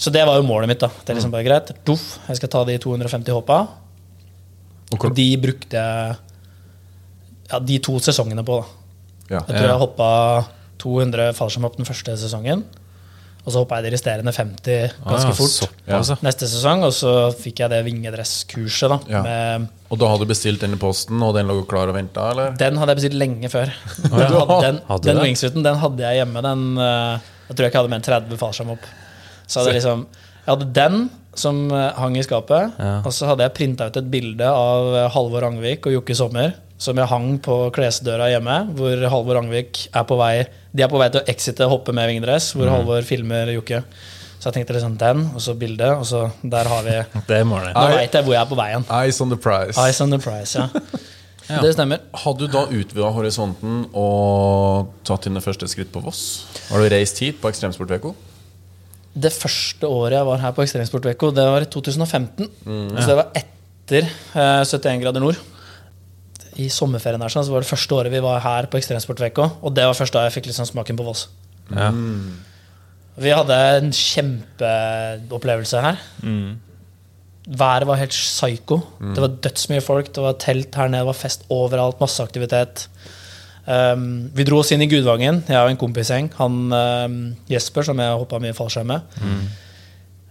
Så 0.00 0.08
det 0.14 0.22
var 0.24 0.38
jo 0.40 0.46
målet 0.48 0.70
mitt. 0.70 0.80
da 0.80 0.88
Det 0.88 1.12
er 1.12 1.18
liksom 1.18 1.32
bare 1.34 1.44
greit 1.44 1.70
Duff, 1.84 2.18
Jeg 2.28 2.40
skal 2.40 2.48
ta 2.52 2.64
de 2.64 2.78
250 2.80 3.34
hoppa. 3.36 3.60
Og 4.96 5.14
de 5.14 5.28
brukte 5.38 5.76
jeg 5.76 6.16
ja, 7.50 7.58
de 7.58 7.78
to 7.82 7.98
sesongene 8.02 8.44
på. 8.46 8.60
da 9.28 9.36
Ja. 9.36 9.40
Jeg 9.46 9.56
tror 9.60 9.68
jeg 9.68 9.80
hoppa 9.82 10.10
200 10.80 11.32
fallskjermhopp 11.36 11.76
den 11.76 11.86
første 11.86 12.16
sesongen. 12.18 12.64
Og 13.40 13.52
så 13.54 13.62
hoppa 13.62 13.78
jeg 13.80 13.88
de 13.88 13.92
resterende 13.96 14.32
50 14.36 14.92
ganske 15.06 15.30
Ah, 15.30 15.36
fort 15.36 15.52
så, 15.54 15.68
ja. 15.88 16.00
neste 16.22 16.48
sesong. 16.50 16.82
Og 16.84 16.92
så 16.92 17.12
fikk 17.36 17.62
jeg 17.62 17.70
det 17.72 17.84
vingedresskurset. 17.86 18.88
da 18.88 18.98
Ja. 19.08 19.22
med, 19.22 19.68
Og 19.90 19.98
da 19.98 20.08
hadde 20.08 20.26
du 20.26 20.32
bestilt 20.32 20.60
den 20.60 20.74
i 20.74 20.76
posten, 20.76 21.22
og 21.22 21.34
den 21.34 21.46
lå 21.48 21.66
klar 21.66 21.88
og 21.88 21.94
venta, 21.94 22.30
eller? 22.30 22.52
Den 22.56 22.76
hadde 22.76 22.94
jeg 22.94 22.96
bestilt 23.02 23.18
lenge 23.18 23.48
før. 23.50 23.72
Den, 24.02 24.20
ja. 24.20 24.60
den, 24.60 24.80
den 25.02 25.62
den 25.64 25.76
hadde 25.76 25.98
jeg 25.98 26.20
hjemme. 26.20 26.42
Den, 26.42 26.78
eh, 26.78 27.18
jeg 27.48 27.56
tror 27.56 27.64
jeg 27.64 27.70
ikke 27.72 27.80
hadde 27.80 27.90
mer 27.90 27.98
enn 27.98 28.08
30 28.28 28.36
fallskjermhopp. 28.38 28.84
Så 29.50 29.60
hadde 29.60 29.74
jeg 29.74 29.80
liksom 29.82 30.06
Jeg 30.40 30.50
hadde 30.54 30.70
den 30.78 31.00
som 31.38 31.58
eh, 31.74 31.90
hang 31.98 32.16
i 32.18 32.22
skapet, 32.26 32.78
Ja. 32.80 32.94
og 33.04 33.12
så 33.14 33.28
hadde 33.28 33.44
jeg 33.46 33.54
printa 33.58 33.86
ut 33.90 33.98
et 34.00 34.10
bilde 34.10 34.46
av 34.46 34.94
eh, 34.96 35.08
Halvor 35.14 35.46
Angvik 35.50 35.86
og 35.90 35.98
Jokke 35.98 36.16
Sommer 36.18 36.54
som 36.80 36.96
jeg 36.96 37.10
hang 37.10 37.34
på 37.44 37.56
klesdøra 37.76 38.30
hjemme, 38.32 38.54
hvor 38.76 39.02
Halvor 39.12 39.42
Angvik 39.42 39.82
er 39.92 40.06
på 40.08 40.16
vei 40.16 40.46
De 40.72 40.84
er 40.86 40.88
på 40.88 41.00
vei 41.00 41.10
til 41.12 41.20
å 41.20 41.28
exite 41.28 41.66
hoppe 41.68 41.92
med 41.92 42.08
vingedress, 42.08 42.54
hvor 42.56 42.70
Halvor 42.72 43.04
filmer 43.04 43.50
Jokke. 43.52 43.82
Så 44.40 44.48
jeg 44.48 44.54
tenkte 44.56 44.76
liksom 44.78 44.94
den, 44.96 45.26
og 45.34 45.42
så 45.44 45.52
bildet, 45.60 45.90
og 46.00 46.06
så 46.08 46.22
der 46.40 46.70
har 46.72 46.86
vi 46.86 46.94
Det 47.28 47.42
er 47.42 47.44
målet. 47.44 47.74
Nå 47.76 47.82
veit 47.92 48.16
jeg 48.16 48.24
hvor 48.24 48.32
jeg 48.32 48.40
er 48.40 48.48
på 48.48 48.56
veien. 48.56 48.86
Eyes 48.96 49.20
on 49.20 49.34
the 49.34 49.36
prize. 49.36 49.76
Eyes 49.76 50.00
on 50.00 50.14
the 50.14 50.20
prize, 50.22 50.56
ja. 50.56 50.70
Det 51.60 51.72
stemmer. 51.74 51.98
Hadde 52.14 52.46
du 52.46 52.52
da 52.54 52.62
utvida 52.70 53.08
horisonten 53.10 53.82
og 53.98 54.92
tatt 55.04 55.26
dine 55.26 55.42
første 55.42 55.66
skritt 55.68 55.90
på 55.92 56.00
Voss? 56.04 56.44
Har 56.70 56.78
du 56.80 56.86
reist 56.94 57.18
hit 57.20 57.40
på 57.42 57.50
Ekstremsportveko? 57.50 58.14
Det 59.14 59.32
første 59.34 59.88
året 59.90 60.14
jeg 60.18 60.26
var 60.28 60.38
her 60.38 60.52
på 60.54 60.62
Ekstremsportveko, 60.62 61.32
det 61.34 61.46
var 61.50 61.64
i 61.64 61.70
2015. 61.70 62.46
Så 63.00 63.06
det 63.08 63.16
var 63.18 63.32
etter 63.40 64.06
eh, 64.06 64.60
71 64.62 65.00
grader 65.02 65.24
nord. 65.24 65.40
I 66.60 66.68
sommerferien 66.70 67.22
her, 67.22 67.32
sånn, 67.32 67.46
så 67.46 67.54
var 67.54 67.64
det 67.64 67.70
første 67.70 67.96
året 67.96 68.12
vi 68.12 68.22
var 68.22 68.42
her 68.44 68.68
på 68.70 68.78
Ekstremsportveko. 68.78 69.48
Og 69.66 69.74
det 69.74 69.86
var 69.88 69.96
først 69.98 70.14
da 70.14 70.26
jeg 70.26 70.36
fikk 70.38 70.50
liksom 70.50 70.68
smaken 70.68 70.98
på 70.98 71.06
Voss. 71.06 71.26
Ja. 71.74 71.90
Vi 73.20 73.32
hadde 73.34 73.56
en 73.80 73.90
kjempeopplevelse 73.94 75.82
her. 75.84 75.98
Været 77.50 77.88
var 77.88 77.98
helt 77.98 78.14
psycho. 78.14 78.78
Det 79.00 79.22
var 79.24 79.38
dødsmye 79.42 79.82
folk. 79.82 80.12
Det 80.14 80.22
var 80.22 80.38
telt 80.42 80.76
her 80.78 80.88
nede, 80.92 81.02
det 81.02 81.10
var 81.10 81.18
fest 81.18 81.46
overalt, 81.50 81.98
masse 82.00 82.22
aktivitet. 82.22 82.86
Um, 83.70 84.06
vi 84.34 84.42
dro 84.48 84.58
oss 84.64 84.72
inn 84.74 84.82
i 84.82 84.88
Gudvangen, 84.90 85.42
jeg 85.46 85.60
og 85.60 85.70
en 85.70 85.78
kompisgjeng. 85.78 86.30
Han 86.40 86.54
um, 86.74 87.18
Jesper, 87.50 87.86
som 87.86 88.00
jeg 88.02 88.16
hoppa 88.22 88.40
mye 88.42 88.56
fallskjerm 88.56 88.90
med. 88.90 89.20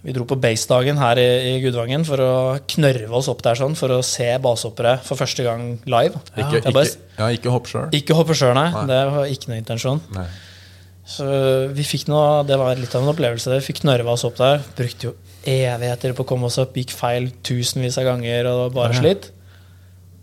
Vi 0.03 0.13
dro 0.15 0.23
på 0.27 0.37
basedagen 0.39 0.99
her 0.99 1.19
i, 1.19 1.27
i 1.49 1.53
Gudvangen 1.63 2.05
for 2.07 2.23
å 2.23 2.33
knørve 2.71 3.15
oss 3.19 3.27
opp 3.31 3.41
der 3.43 3.57
sånn, 3.59 3.75
for 3.79 3.91
å 3.91 4.01
se 4.05 4.27
basehoppere 4.43 4.97
for 5.03 5.19
første 5.19 5.43
gang 5.43 5.73
live. 5.91 6.19
Ikke, 6.35 6.61
Jeg 6.63 6.75
bare- 6.75 6.91
ikke, 6.91 7.17
ja, 7.17 7.31
ikke 7.35 7.55
hoppe 7.55 7.71
sjøl? 7.73 7.89
ikke 7.99 8.15
hoppe 8.15 8.37
sjøl, 8.39 8.53
nei. 8.55 8.69
Nei. 8.75 8.85
Det 8.91 9.01
var 9.11 9.33
ikke 9.33 9.51
noe 9.51 9.59
intensjon. 9.59 9.99
Nei. 10.15 10.27
Så 11.09 11.25
vi 11.73 11.83
fikk 11.83 12.07
noe, 12.07 12.43
Det 12.45 12.57
var 12.57 12.75
litt 12.77 12.93
av 12.95 13.01
en 13.03 13.11
opplevelse. 13.13 13.49
Vi 13.59 13.73
fikk 13.73 13.81
knørva 13.81 14.13
oss 14.13 14.23
opp 14.27 14.37
der. 14.37 14.61
Brukte 14.77 15.09
jo 15.09 15.13
evigheter 15.43 16.13
på 16.13 16.23
å 16.23 16.27
komme 16.27 16.45
oss 16.45 16.59
opp. 16.61 16.75
Gikk 16.77 16.91
feil 16.93 17.31
tusenvis 17.43 17.97
av 17.97 18.05
ganger 18.05 18.45
og 18.51 18.73
bare 18.75 18.93
ja. 18.93 18.99
slitt. 19.01 19.31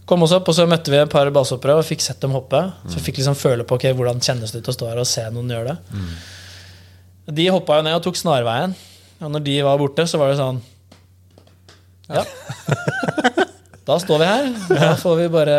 Kom 0.06 0.22
oss 0.22 0.32
opp, 0.36 0.46
og 0.48 0.54
så 0.54 0.66
møtte 0.70 0.92
vi 0.92 0.98
et 1.02 1.10
par 1.10 1.26
basehoppere 1.34 1.74
og 1.80 1.86
fikk 1.86 2.00
sett 2.04 2.20
dem 2.22 2.30
hoppe. 2.36 2.60
Så 2.92 3.00
fikk 3.02 3.18
liksom 3.18 3.34
føle 3.38 3.64
på 3.66 3.74
okay, 3.78 3.90
hvordan 3.96 4.20
kjennes 4.22 4.52
det 4.54 4.60
ut 4.62 4.70
å 4.70 4.74
stå 4.76 4.90
her 4.92 5.00
og 5.02 5.08
se 5.10 5.24
noen 5.34 5.50
gjøre 5.50 5.72
det. 5.74 5.78
De 7.40 7.48
hoppa 7.50 7.80
jo 7.80 7.86
ned 7.88 7.96
og 7.98 8.04
tok 8.06 8.18
snarveien. 8.20 8.76
Og 9.18 9.32
når 9.34 9.42
de 9.48 9.56
var 9.66 9.80
borte, 9.80 10.04
så 10.06 10.20
var 10.22 10.30
det 10.30 10.38
sånn 10.38 10.62
Ja. 12.12 12.22
Da 13.86 13.94
står 14.02 14.18
vi 14.18 14.26
her. 14.26 14.46
Da 14.66 14.86
får 14.98 15.14
vi 15.20 15.26
bare 15.30 15.56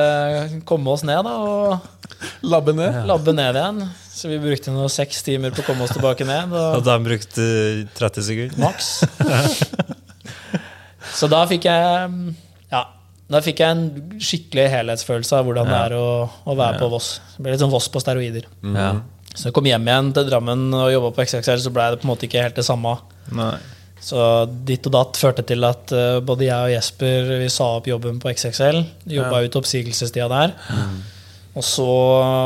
komme 0.67 0.91
oss 0.91 1.03
ned, 1.07 1.23
da. 1.23 1.35
Og 1.47 2.43
Labbe 2.43 2.73
ned? 2.75 2.97
labbe 3.07 3.31
ned 3.35 3.55
igjen. 3.55 3.77
Så 4.11 4.27
vi 4.27 4.39
brukte 4.43 4.73
noen 4.75 4.91
seks 4.91 5.21
timer 5.23 5.53
på 5.55 5.61
å 5.63 5.67
komme 5.69 5.85
oss 5.85 5.93
tilbake 5.95 6.27
ned. 6.27 6.51
Og 6.51 6.79
Og 6.79 6.83
de 6.83 6.95
brukte 7.05 7.45
eh, 7.45 7.85
30 7.95 8.25
sekunder. 8.27 8.59
maks. 8.59 8.89
Så 11.17 11.29
da 11.31 11.43
fikk 11.49 11.65
jeg 11.69 12.11
Ja, 12.71 12.81
da 13.27 13.41
fikk 13.43 13.59
jeg 13.59 13.75
en 13.75 14.19
skikkelig 14.23 14.65
helhetsfølelse 14.71 15.35
av 15.35 15.47
hvordan 15.47 15.67
det 15.67 15.77
er 15.89 15.95
å, 15.97 16.07
å 16.47 16.53
være 16.55 16.79
på 16.79 16.87
Voss. 16.93 17.09
Det 17.35 17.43
ble 17.43 17.53
litt 17.53 17.63
sånn 17.63 17.73
Voss 17.73 17.89
på 17.91 17.99
steroider. 17.99 18.47
Ja. 18.63 18.91
Så 19.33 19.49
jeg 19.49 19.55
kom 19.57 19.67
hjem 19.67 19.89
igjen 19.89 20.13
til 20.15 20.29
Drammen 20.29 20.69
og 20.73 20.91
jobba 20.93 21.11
på 21.13 21.25
XXL, 21.25 21.59
så 21.65 21.73
ble 21.75 21.89
det 21.91 21.99
på 22.01 22.07
en 22.07 22.13
måte 22.13 22.25
ikke 22.29 22.45
helt 22.45 22.57
det 22.57 22.65
samme. 22.65 22.95
Nei. 23.35 23.57
Så 24.07 24.21
ditt 24.67 24.85
og 24.87 24.93
datt 24.93 25.19
førte 25.19 25.43
til 25.47 25.65
at 25.67 25.91
uh, 25.91 26.19
både 26.23 26.47
jeg 26.47 26.69
og 26.69 26.73
Jesper 26.75 27.29
vi 27.41 27.51
sa 27.51 27.67
opp 27.79 27.89
jobben 27.89 28.21
på 28.23 28.31
XXL. 28.31 28.79
Jobba 29.11 29.43
ut 29.43 29.59
oppsigelsestida 29.59 30.29
der. 30.31 30.55
Og 31.57 31.65
så 31.65 31.89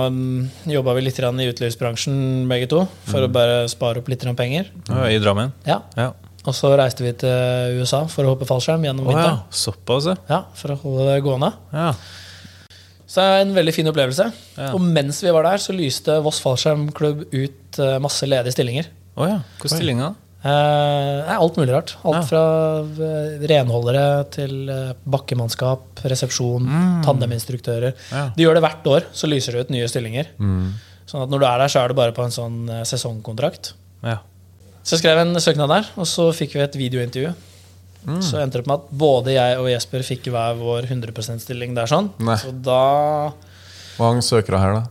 um, 0.08 0.48
jobba 0.72 0.96
vi 0.96 1.04
litt 1.04 1.20
i 1.20 1.48
utelivsbransjen 1.52 2.48
begge 2.50 2.70
to, 2.72 2.86
for 3.10 3.28
å 3.28 3.32
bare 3.32 3.66
spare 3.72 4.00
opp 4.02 4.10
litt 4.10 4.24
penger. 4.40 4.72
Ja, 4.88 5.06
I 5.12 5.20
Drammen? 5.22 5.52
Ja. 5.68 5.82
Ja. 6.00 6.14
Og 6.48 6.56
så 6.58 6.72
reiste 6.80 7.04
vi 7.06 7.12
til 7.22 7.78
USA 7.82 8.00
for 8.10 8.26
å 8.26 8.32
hoppe 8.34 8.48
fallskjerm 8.50 8.82
gjennom 8.88 9.06
vinteren. 9.06 9.42
ja. 9.44 9.54
Såpass, 9.54 10.08
ja. 10.10 10.16
Ja, 10.32 10.40
for 10.58 10.74
å 10.74 10.80
holde 10.82 11.12
det 11.12 11.22
gående. 11.26 11.52
ja. 11.76 11.92
Så 13.12 13.20
det 13.20 13.28
er 13.28 13.42
en 13.44 13.50
veldig 13.58 13.74
fin 13.76 13.88
opplevelse. 13.92 14.26
Ja. 14.56 14.70
Og 14.72 14.80
mens 14.80 15.18
vi 15.22 15.32
var 15.36 15.44
der, 15.44 15.60
så 15.60 15.74
lyste 15.76 16.14
Voss 16.24 16.38
fallskjermklubb 16.40 17.26
ut 17.34 17.80
eh, 17.84 17.98
masse 18.00 18.24
ledige 18.24 18.54
stillinger. 18.56 18.88
Oh, 19.20 19.26
ja. 19.28 19.42
Hvilke 19.60 19.68
stillinger? 19.74 20.14
Eh, 20.48 21.34
alt 21.36 21.58
mulig 21.60 21.74
rart. 21.76 21.98
Alt 22.08 22.16
Ja. 22.16 22.22
fra 22.30 22.44
eh, 22.88 23.44
renholdere 23.52 24.06
til 24.32 24.56
eh, 24.72 24.94
bakkemannskap, 25.04 26.00
resepsjon, 26.08 26.72
tandeminstruktører. 27.04 27.92
Mm. 28.00 28.16
Ja. 28.16 28.24
De 28.38 28.48
gjør 28.48 28.56
det 28.58 28.64
hvert 28.64 28.88
år, 28.96 29.10
så 29.12 29.28
lyser 29.28 29.60
det 29.60 29.66
ut 29.68 29.76
nye 29.76 29.92
stillinger. 29.92 30.32
Sånn 31.12 31.26
at 31.26 31.30
når 31.36 31.44
du 31.44 31.46
er 31.52 31.58
der, 31.66 31.68
så 31.76 31.84
er 31.84 31.92
det 31.92 32.00
bare 32.00 32.16
på 32.16 32.24
en 32.24 32.32
sånn 32.32 32.58
sesongkontrakt. 32.88 33.74
Ja. 34.08 34.22
Så 34.84 34.96
jeg 34.96 35.04
skrev 35.04 35.20
en 35.22 35.36
søknad 35.42 35.70
der, 35.70 35.90
og 36.02 36.08
så 36.10 36.30
fikk 36.34 36.56
vi 36.58 36.64
et 36.66 36.76
videointervju. 36.80 37.34
Mm. 38.08 38.18
Så 38.26 38.40
endte 38.42 38.58
det 38.58 38.64
opp 38.64 38.70
med 38.72 38.80
at 38.80 38.94
både 38.98 39.34
jeg 39.36 39.58
og 39.62 39.68
Jesper 39.70 40.02
fikk 40.08 40.32
hver 40.34 40.56
vår 40.58 40.88
100 40.90 41.12
%-stilling 41.14 41.76
der. 41.78 41.86
sånn 41.86 42.08
Nei. 42.20 42.34
Så 42.42 42.50
da 42.66 42.80
Hvor 43.98 44.08
mange 44.08 44.24
søkere 44.26 44.58
her, 44.58 44.74
da? 44.80 44.84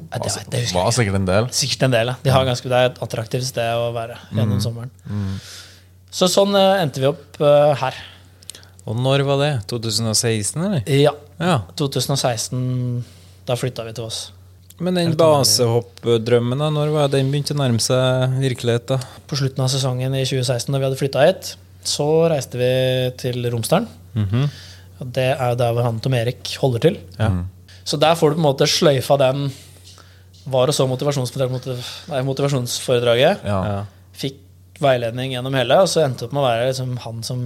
Nei, 0.00 0.18
det, 0.24 0.32
det 0.50 0.62
husker 0.64 0.64
jeg 0.64 0.74
Var 0.74 0.88
ikke. 0.88 0.96
sikkert 0.96 1.18
en 1.20 1.28
del. 1.28 1.48
Sikkert 1.54 1.82
en 1.86 1.94
del. 1.94 2.10
ja. 2.10 2.16
De 2.24 2.30
har 2.34 2.44
ganske, 2.48 2.68
det 2.72 2.78
er 2.80 2.88
et 2.90 2.98
attraktivt 3.06 3.44
sted 3.46 3.70
å 3.78 3.92
være 3.94 4.16
Mm. 4.32 4.38
gjennom 4.40 4.60
sommeren. 4.64 4.90
Så 6.10 6.26
sånn 6.26 6.56
eh, 6.58 6.80
endte 6.82 6.98
vi 6.98 7.06
opp 7.06 7.38
uh, 7.40 7.70
her. 7.78 7.94
Og 8.88 8.96
når 8.98 9.22
var 9.28 9.38
det? 9.38 9.50
2016, 9.70 10.58
eller? 10.64 10.82
Ja. 10.90 11.12
Ja. 11.38 11.60
2016, 11.78 13.04
da 13.46 13.54
flytta 13.54 13.84
vi 13.86 13.92
til 13.94 14.08
oss. 14.08 14.32
Men 14.80 14.96
den 14.96 15.12
basehoppdrømmen, 15.18 16.62
når 16.72 16.88
var 16.94 17.10
den 17.12 17.28
begynte 17.32 17.52
å 17.52 17.58
nærme 17.60 17.80
seg 17.84 18.38
virkelighet? 18.40 18.86
da? 18.94 18.98
På 19.28 19.36
slutten 19.36 19.64
av 19.64 19.68
sesongen 19.72 20.14
i 20.16 20.24
2016, 20.24 20.72
da 20.72 20.78
vi 20.80 20.86
hadde 20.88 21.00
flytta 21.00 21.24
hit, 21.26 21.42
så 21.86 22.08
reiste 22.32 22.56
vi 22.60 22.70
til 23.20 23.38
Romsdalen. 23.52 23.88
Mm 24.16 24.46
Og 25.00 25.06
det 25.16 25.30
er 25.32 25.48
jo 25.52 25.56
der 25.56 25.72
hvor 25.72 25.84
han 25.86 26.00
Tom 26.04 26.14
Erik 26.18 26.42
holder 26.60 26.80
til. 26.84 26.96
Ja. 27.16 27.30
Så 27.88 27.96
der 27.96 28.14
får 28.20 28.26
du 28.30 28.34
på 28.36 28.42
en 28.42 28.48
måte 28.50 28.66
sløyfa 28.68 29.16
den 29.20 29.38
var 30.50 30.68
og 30.68 30.74
så 30.76 30.86
motivasjonsforedraget. 30.88 33.36
Ja. 33.44 33.60
Ja. 33.64 33.84
Fikk 34.16 34.36
veiledning 34.80 35.32
gjennom 35.34 35.54
hele, 35.56 35.76
og 35.84 35.88
så 35.92 36.00
endte 36.04 36.20
det 36.24 36.28
opp 36.28 36.34
med 36.36 36.42
å 36.42 36.48
være 36.48 36.68
liksom 36.70 36.90
han 37.04 37.16
som 37.26 37.38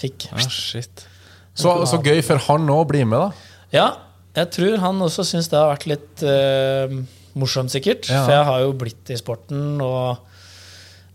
fikk 0.00 0.18
Ah, 0.32 0.48
shit. 0.48 1.06
Så, 1.54 1.86
så 1.86 1.96
gøy 2.02 2.22
for 2.24 2.36
han 2.46 2.70
òg 2.70 2.80
å 2.84 2.88
bli 2.88 3.04
med, 3.04 3.18
da. 3.18 3.30
Ja, 3.74 3.96
jeg 4.36 4.50
tror 4.54 4.76
han 4.82 5.02
også 5.02 5.24
syns 5.26 5.48
det 5.50 5.58
har 5.58 5.72
vært 5.72 5.88
litt 5.90 6.24
uh, 6.26 6.94
morsomt, 7.38 7.72
sikkert. 7.72 8.08
Ja. 8.10 8.24
For 8.24 8.34
jeg 8.36 8.46
har 8.50 8.64
jo 8.64 8.74
blitt 8.78 9.10
i 9.10 9.18
sporten 9.18 9.80
og 9.82 10.18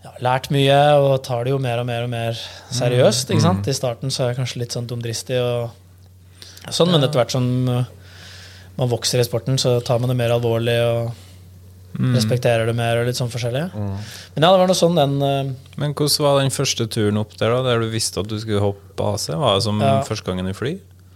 ja, 0.06 0.14
lært 0.24 0.52
mye 0.54 0.80
og 1.02 1.18
tar 1.26 1.48
det 1.48 1.54
jo 1.56 1.60
mer 1.62 1.82
og 1.82 1.88
mer 1.90 2.06
og 2.06 2.12
mer 2.12 2.40
seriøst. 2.76 3.32
ikke 3.32 3.46
sant? 3.46 3.68
I 3.72 3.76
starten 3.78 4.14
så 4.14 4.26
er 4.26 4.34
jeg 4.34 4.42
kanskje 4.42 4.62
litt 4.64 4.76
sånn 4.76 4.90
dumdristig 4.90 5.40
og 5.42 6.72
sånn, 6.74 6.92
men 6.92 7.06
etter 7.06 7.22
hvert 7.22 7.34
som 7.34 7.48
eh, 7.70 7.88
man 8.76 8.90
vokser 8.92 9.22
i 9.22 9.26
sporten, 9.28 9.58
så 9.62 9.78
tar 9.86 10.02
man 10.02 10.12
det 10.12 10.18
mer 10.20 10.34
alvorlig 10.36 10.76
og 10.84 11.22
respekterer 11.96 12.68
det 12.68 12.74
mer 12.76 13.00
og 13.00 13.06
litt 13.08 13.16
sånn 13.16 13.30
forskjellig. 13.32 13.70
Men 13.76 14.44
ja, 14.44 14.50
det 14.50 14.60
var 14.60 14.68
noe 14.68 14.76
sånn 14.76 14.98
den 15.00 15.14
uh, 15.24 15.52
Men 15.80 15.94
hvordan 15.96 16.26
var 16.26 16.42
den 16.42 16.52
første 16.52 16.90
turen 16.92 17.22
opp 17.22 17.38
der, 17.40 17.54
da, 17.54 17.62
der 17.70 17.86
du 17.86 17.88
visste 17.94 18.20
at 18.20 18.28
du 18.28 18.36
skulle 18.42 18.60
hoppe 18.64 19.12
AC? 19.14 19.30
Var 19.32 19.56
det 19.56 19.64
som 19.64 19.80
Ja. 19.80 20.02
første 20.04 20.28
gangen 20.28 20.50
i 20.52 20.56
fly? 20.58 20.74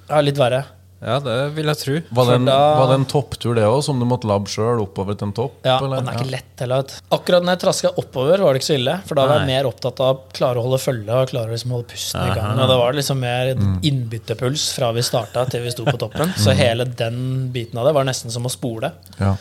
Ja, 0.08 0.22
litt 0.24 0.40
verre. 0.40 0.64
Ja, 1.00 1.16
det 1.24 1.36
vil 1.56 1.70
jeg 1.72 1.80
tro. 1.80 1.94
Var 2.12 2.26
det 2.28 2.34
en, 2.42 2.46
da- 2.50 2.56
var 2.76 2.90
det 2.92 2.96
en 3.00 3.06
topptur, 3.08 3.54
det 3.56 3.64
òg, 3.64 3.78
som 3.86 4.02
du 4.02 4.06
måtte 4.10 4.28
labbe 4.28 4.52
sjøl 4.52 4.82
oppover 4.84 5.16
til 5.16 5.30
en 5.30 5.36
topp? 5.38 5.54
Ja, 5.64 5.78
og 5.80 5.94
den 5.94 6.10
er 6.12 6.18
ikke 6.20 6.32
lett 6.34 6.60
heller. 6.60 6.84
Akkurat 7.16 7.46
når 7.48 7.56
jeg 7.56 7.62
traska 7.64 7.92
oppover, 8.02 8.44
var 8.44 8.52
det 8.54 8.60
ikke 8.60 8.68
så 8.68 8.76
ille. 8.76 8.96
For 9.08 9.16
da 9.16 9.24
var 9.30 9.40
jeg 9.40 9.48
Nei. 9.48 9.54
mer 9.56 9.70
opptatt 9.70 10.02
av 10.04 10.10
å 10.18 10.20
klare 10.36 10.60
å 10.60 10.66
holde 10.68 10.82
følge 10.84 11.22
og 11.22 11.32
klare 11.32 11.48
å 11.48 11.56
liksom 11.56 11.72
holde 11.78 11.88
pusten 11.94 12.20
i 12.26 12.36
gangen. 12.36 12.60
Og 12.60 12.68
det 12.74 12.78
var 12.82 12.98
liksom 13.00 13.24
mer 13.24 13.54
innbyttepuls 13.94 14.68
fra 14.76 14.92
vi 14.96 15.04
starta 15.08 15.46
til 15.50 15.64
vi 15.64 15.72
sto 15.74 15.86
på 15.88 15.96
toppen. 16.02 16.34
Så 16.38 16.52
hele 16.58 16.84
den 17.00 17.50
biten 17.56 17.80
av 17.80 17.88
det 17.88 17.96
var 17.96 18.08
nesten 18.08 18.32
som 18.34 18.46
å 18.48 18.52
spole. 18.54 18.92
Ja. 19.22 19.34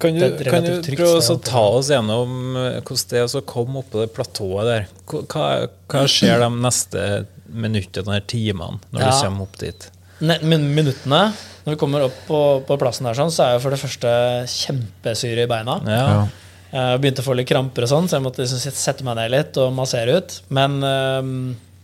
Kan 0.00 0.14
du, 0.16 0.24
kan 0.46 0.64
du 0.64 0.78
prøve 0.86 1.18
å 1.20 1.34
ta 1.44 1.60
oss 1.76 1.90
gjennom 1.92 2.54
eh, 2.56 2.78
hvordan 2.80 3.10
det 3.10 3.18
er 3.20 3.34
å 3.36 3.42
komme 3.44 3.82
oppå 3.82 4.00
det 4.00 4.12
platået 4.16 4.64
der? 4.70 4.86
Hva- 5.10 5.26
Hva, 5.28 5.48
hva 5.92 6.04
skjer 6.08 6.40
de 6.40 6.48
neste 6.62 7.02
minuttene 7.50 8.14
eller 8.14 8.24
timene 8.30 8.78
når 8.94 9.02
Ja. 9.02 9.10
du 9.10 9.26
kommer 9.26 9.42
opp 9.50 9.58
dit? 9.60 9.90
Ne- 10.20 10.40
min- 10.44 10.68
Minuttene 10.76 11.22
når 11.64 11.74
vi 11.74 11.78
kommer 11.80 12.02
opp 12.06 12.14
på, 12.26 12.38
på 12.66 12.76
plassen 12.80 13.04
der, 13.06 13.14
sånn, 13.18 13.30
så 13.32 13.44
er 13.44 13.50
jeg 13.54 13.60
for 13.66 13.74
det 13.74 13.78
første 13.82 14.12
kjempesyre 14.48 15.42
i 15.44 15.48
beina. 15.50 15.74
Ja. 15.84 16.04
Ja. 16.10 16.22
Jeg 16.70 17.00
begynte 17.02 17.20
å 17.24 17.26
få 17.26 17.34
litt 17.36 17.48
kramper, 17.50 17.84
og 17.84 17.90
sånn, 17.90 18.06
så 18.08 18.16
jeg 18.16 18.24
måtte 18.24 18.40
liksom 18.44 18.72
sette 18.80 19.04
meg 19.06 19.18
ned 19.18 19.32
litt 19.34 19.58
og 19.60 19.72
massere 19.76 20.14
ut. 20.20 20.36
Men 20.54 20.78
um, 20.80 21.32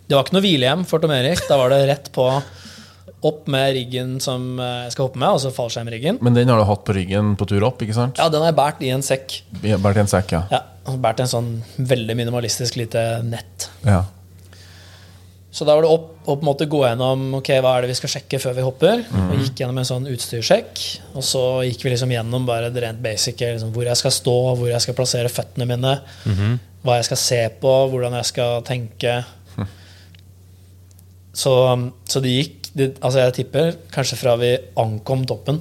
det 0.09 0.17
var 0.17 0.25
ikke 0.25 0.37
noe 0.39 0.45
hvilehjem 0.47 0.85
for 0.89 1.03
Tom 1.03 1.13
Erik. 1.13 1.43
Da 1.51 1.59
var 1.61 1.75
det 1.75 1.83
rett 1.91 2.09
på 2.15 2.25
opp 3.27 3.47
med 3.51 3.73
riggen 3.75 4.17
som 4.23 4.59
øh, 4.61 4.85
jeg 4.87 4.93
skal 4.95 5.09
hoppe 5.09 5.19
med, 5.19 5.29
altså 5.35 5.51
fallskjermriggen. 5.57 6.19
Men 6.23 6.37
den 6.37 6.49
har 6.53 6.61
du 6.61 6.67
hatt 6.69 6.85
på 6.87 6.95
ryggen 6.95 7.33
på 7.41 7.47
tur 7.51 7.65
opp, 7.67 7.81
ikke 7.83 7.97
sant? 7.97 8.21
Ja, 8.21 8.29
den 8.31 8.45
har 8.45 8.53
jeg 8.53 8.59
båret 8.61 8.85
i 8.87 8.93
en 8.95 9.03
sekk. 9.03 9.41
Bært 9.65 9.99
i 9.99 10.03
en 10.05 10.11
sekk, 10.13 10.35
ja. 10.37 10.43
Ja, 10.53 10.63
Båret 10.87 11.25
en 11.25 11.31
sånn 11.33 11.49
veldig 11.83 12.15
minimalistisk 12.21 12.77
lite 12.79 13.03
nett. 13.27 13.69
ja. 13.85 14.05
Så 15.57 15.65
da 15.65 15.73
var 15.73 15.87
det 15.87 15.89
opp 15.95 16.27
å 16.29 16.35
på 16.37 16.43
en 16.43 16.49
måte 16.51 16.67
gå 16.69 16.83
gjennom 16.85 17.23
ok, 17.39 17.49
hva 17.65 17.71
er 17.79 17.87
det 17.87 17.89
vi 17.95 17.97
skal 17.97 18.11
sjekke 18.13 18.41
før 18.43 18.57
vi 18.59 18.65
hopper. 18.67 19.05
Og 19.31 19.39
gikk 19.41 19.63
gjennom 19.63 19.79
en 19.81 19.89
sånn 19.89 20.09
utstyrssjekk. 20.13 20.83
Og 21.17 21.25
så 21.25 21.43
gikk 21.65 21.87
vi 21.87 21.95
liksom 21.95 22.13
gjennom 22.13 22.45
bare 22.49 22.69
det 22.75 22.83
rent 22.85 23.01
basic, 23.01 23.41
liksom 23.41 23.71
hvor 23.73 23.89
jeg 23.89 23.97
skal 23.97 24.13
stå, 24.13 24.35
hvor 24.59 24.69
jeg 24.69 24.85
skal 24.85 24.99
plassere 24.99 25.31
føttene 25.33 25.65
mine, 25.71 25.95
hva 26.85 26.99
jeg 27.01 27.09
skal 27.09 27.21
se 27.23 27.41
på, 27.63 27.73
hvordan 27.95 28.19
jeg 28.21 28.29
skal 28.35 28.61
tenke. 28.69 29.17
Så, 31.37 31.53
så 32.09 32.21
det 32.25 32.31
gikk 32.33 32.71
det, 32.77 32.87
Altså, 33.05 33.21
jeg 33.25 33.35
tipper 33.41 33.75
kanskje 33.93 34.17
fra 34.21 34.37
vi 34.41 34.55
ankom 34.81 35.25
toppen, 35.29 35.59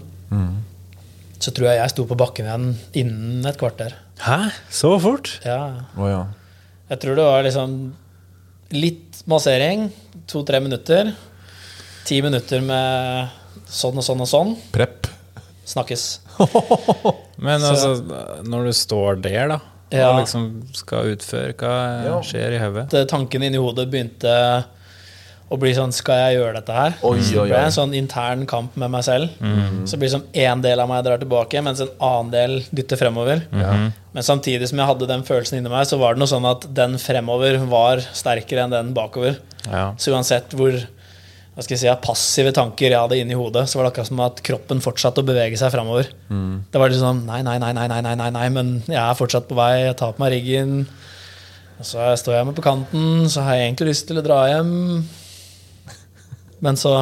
så 1.39 1.51
tror 1.51 1.67
jeg 1.69 1.79
jeg 1.81 1.91
sto 1.91 2.05
på 2.09 2.15
bakken 2.19 2.47
igjen 2.47 2.67
innen 3.01 3.45
et 3.47 3.57
kvarter. 3.59 3.93
Hæ? 4.23 4.37
Så 4.71 4.93
fort? 5.03 5.33
Ja, 5.45 5.83
Oh, 5.99 6.07
ja. 6.09 6.21
jeg 6.89 6.99
tror 7.03 7.15
det 7.19 7.25
var 7.27 7.43
liksom 7.43 7.75
litt 8.71 9.21
massering, 9.29 9.89
to-tre 10.27 10.59
minutter. 10.63 11.13
Ti 12.05 12.21
minutter 12.21 12.61
med 12.61 13.29
sånn 13.69 13.97
og 13.97 14.05
sånn 14.05 14.21
og 14.21 14.29
sånn. 14.29 14.55
Prepp. 14.73 15.07
Snakkes. 15.65 16.19
Men 17.41 17.59
Så- 17.61 17.71
altså, 17.71 18.43
når 18.45 18.65
du 18.69 18.73
står 18.73 19.21
der, 19.21 19.47
da, 19.55 19.59
Ja. 19.91 20.09
og 20.11 20.19
liksom 20.23 20.63
skal 20.75 21.11
utføre, 21.15 21.53
hva 21.57 22.21
skjer 22.25 22.53
i 22.55 22.59
hodet? 22.61 22.89
Tankene 22.89 23.07
Tanken 23.09 23.43
inni 23.43 23.57
hodet 23.61 23.89
begynte 23.89 24.65
å 25.45 25.57
blir 25.61 25.75
sånn 25.77 25.93
Skal 25.93 26.17
jeg 26.23 26.37
gjøre 26.39 26.55
dette 26.57 26.73
her? 26.73 26.95
Oi, 27.05 27.19
oi, 27.19 27.25
det 27.27 27.37
oi, 27.37 27.49
oi. 27.51 27.59
en 27.59 27.75
sånn 27.75 27.93
intern 27.97 28.45
kamp 28.49 28.73
med 28.81 28.91
meg 28.95 29.05
selv. 29.05 29.35
Så 29.85 29.93
det 29.93 30.01
blir 30.01 30.13
som 30.15 30.25
én 30.33 30.63
del 30.63 30.81
av 30.81 30.89
meg 30.89 31.03
drar 31.05 31.21
tilbake, 31.21 31.61
mens 31.65 31.83
en 31.83 31.91
annen 31.99 32.31
del 32.33 32.57
dytter 32.73 32.99
fremover. 32.99 33.43
Men 33.53 34.25
samtidig 34.25 34.71
som 34.71 34.81
jeg 34.81 34.89
hadde 34.89 35.09
den 35.11 35.25
følelsen 35.27 35.59
inni 35.59 35.71
meg, 35.71 35.85
så 35.89 35.99
var 36.01 36.15
det 36.15 36.23
noe 36.23 36.31
sånn 36.31 36.47
at 36.49 36.65
den 36.75 36.97
fremover 37.01 37.59
var 37.69 38.01
sterkere 38.15 38.65
enn 38.65 38.73
den 38.73 38.93
bakover. 38.97 39.37
Ja. 39.67 39.91
Så 40.01 40.15
uansett 40.15 40.55
hvor 40.57 40.75
hva 41.55 41.63
skal 41.63 41.77
jeg 41.77 41.85
si, 41.85 41.91
passive 42.03 42.51
tanker 42.51 42.89
jeg 42.91 42.99
hadde 42.99 43.15
inni 43.15 43.35
hodet, 43.39 43.61
så 43.71 43.77
var 43.77 43.85
det 43.85 43.93
akkurat 43.93 44.09
som 44.09 44.21
at 44.25 44.41
kroppen 44.43 44.81
fortsatte 44.83 45.21
å 45.23 45.27
bevege 45.27 45.55
seg 45.55 45.71
framover. 45.71 46.09
Det 46.27 46.81
var 46.81 46.91
litt 46.91 46.99
sånn 46.99 47.21
nei, 47.29 47.39
nei, 47.47 47.55
nei, 47.63 47.71
nei, 47.77 47.85
nei, 47.87 48.01
nei, 48.03 48.15
nei, 48.19 48.31
nei, 48.35 48.47
men 48.51 48.73
jeg 48.89 48.99
er 48.99 49.15
fortsatt 49.15 49.47
på 49.47 49.55
vei, 49.55 49.85
jeg 49.85 49.95
tar 50.01 50.17
på 50.17 50.23
meg 50.25 50.33
riggen. 50.35 50.81
Og 51.79 51.87
så 51.87 52.09
står 52.19 52.35
jeg 52.41 52.49
med 52.49 52.57
på 52.57 52.65
kanten, 52.65 53.29
så 53.31 53.45
har 53.47 53.55
jeg 53.55 53.69
egentlig 53.69 53.93
lyst 53.93 54.07
til 54.09 54.19
å 54.19 54.25
dra 54.25 54.41
hjem. 54.51 54.73
Men 56.63 56.79
så 56.79 57.01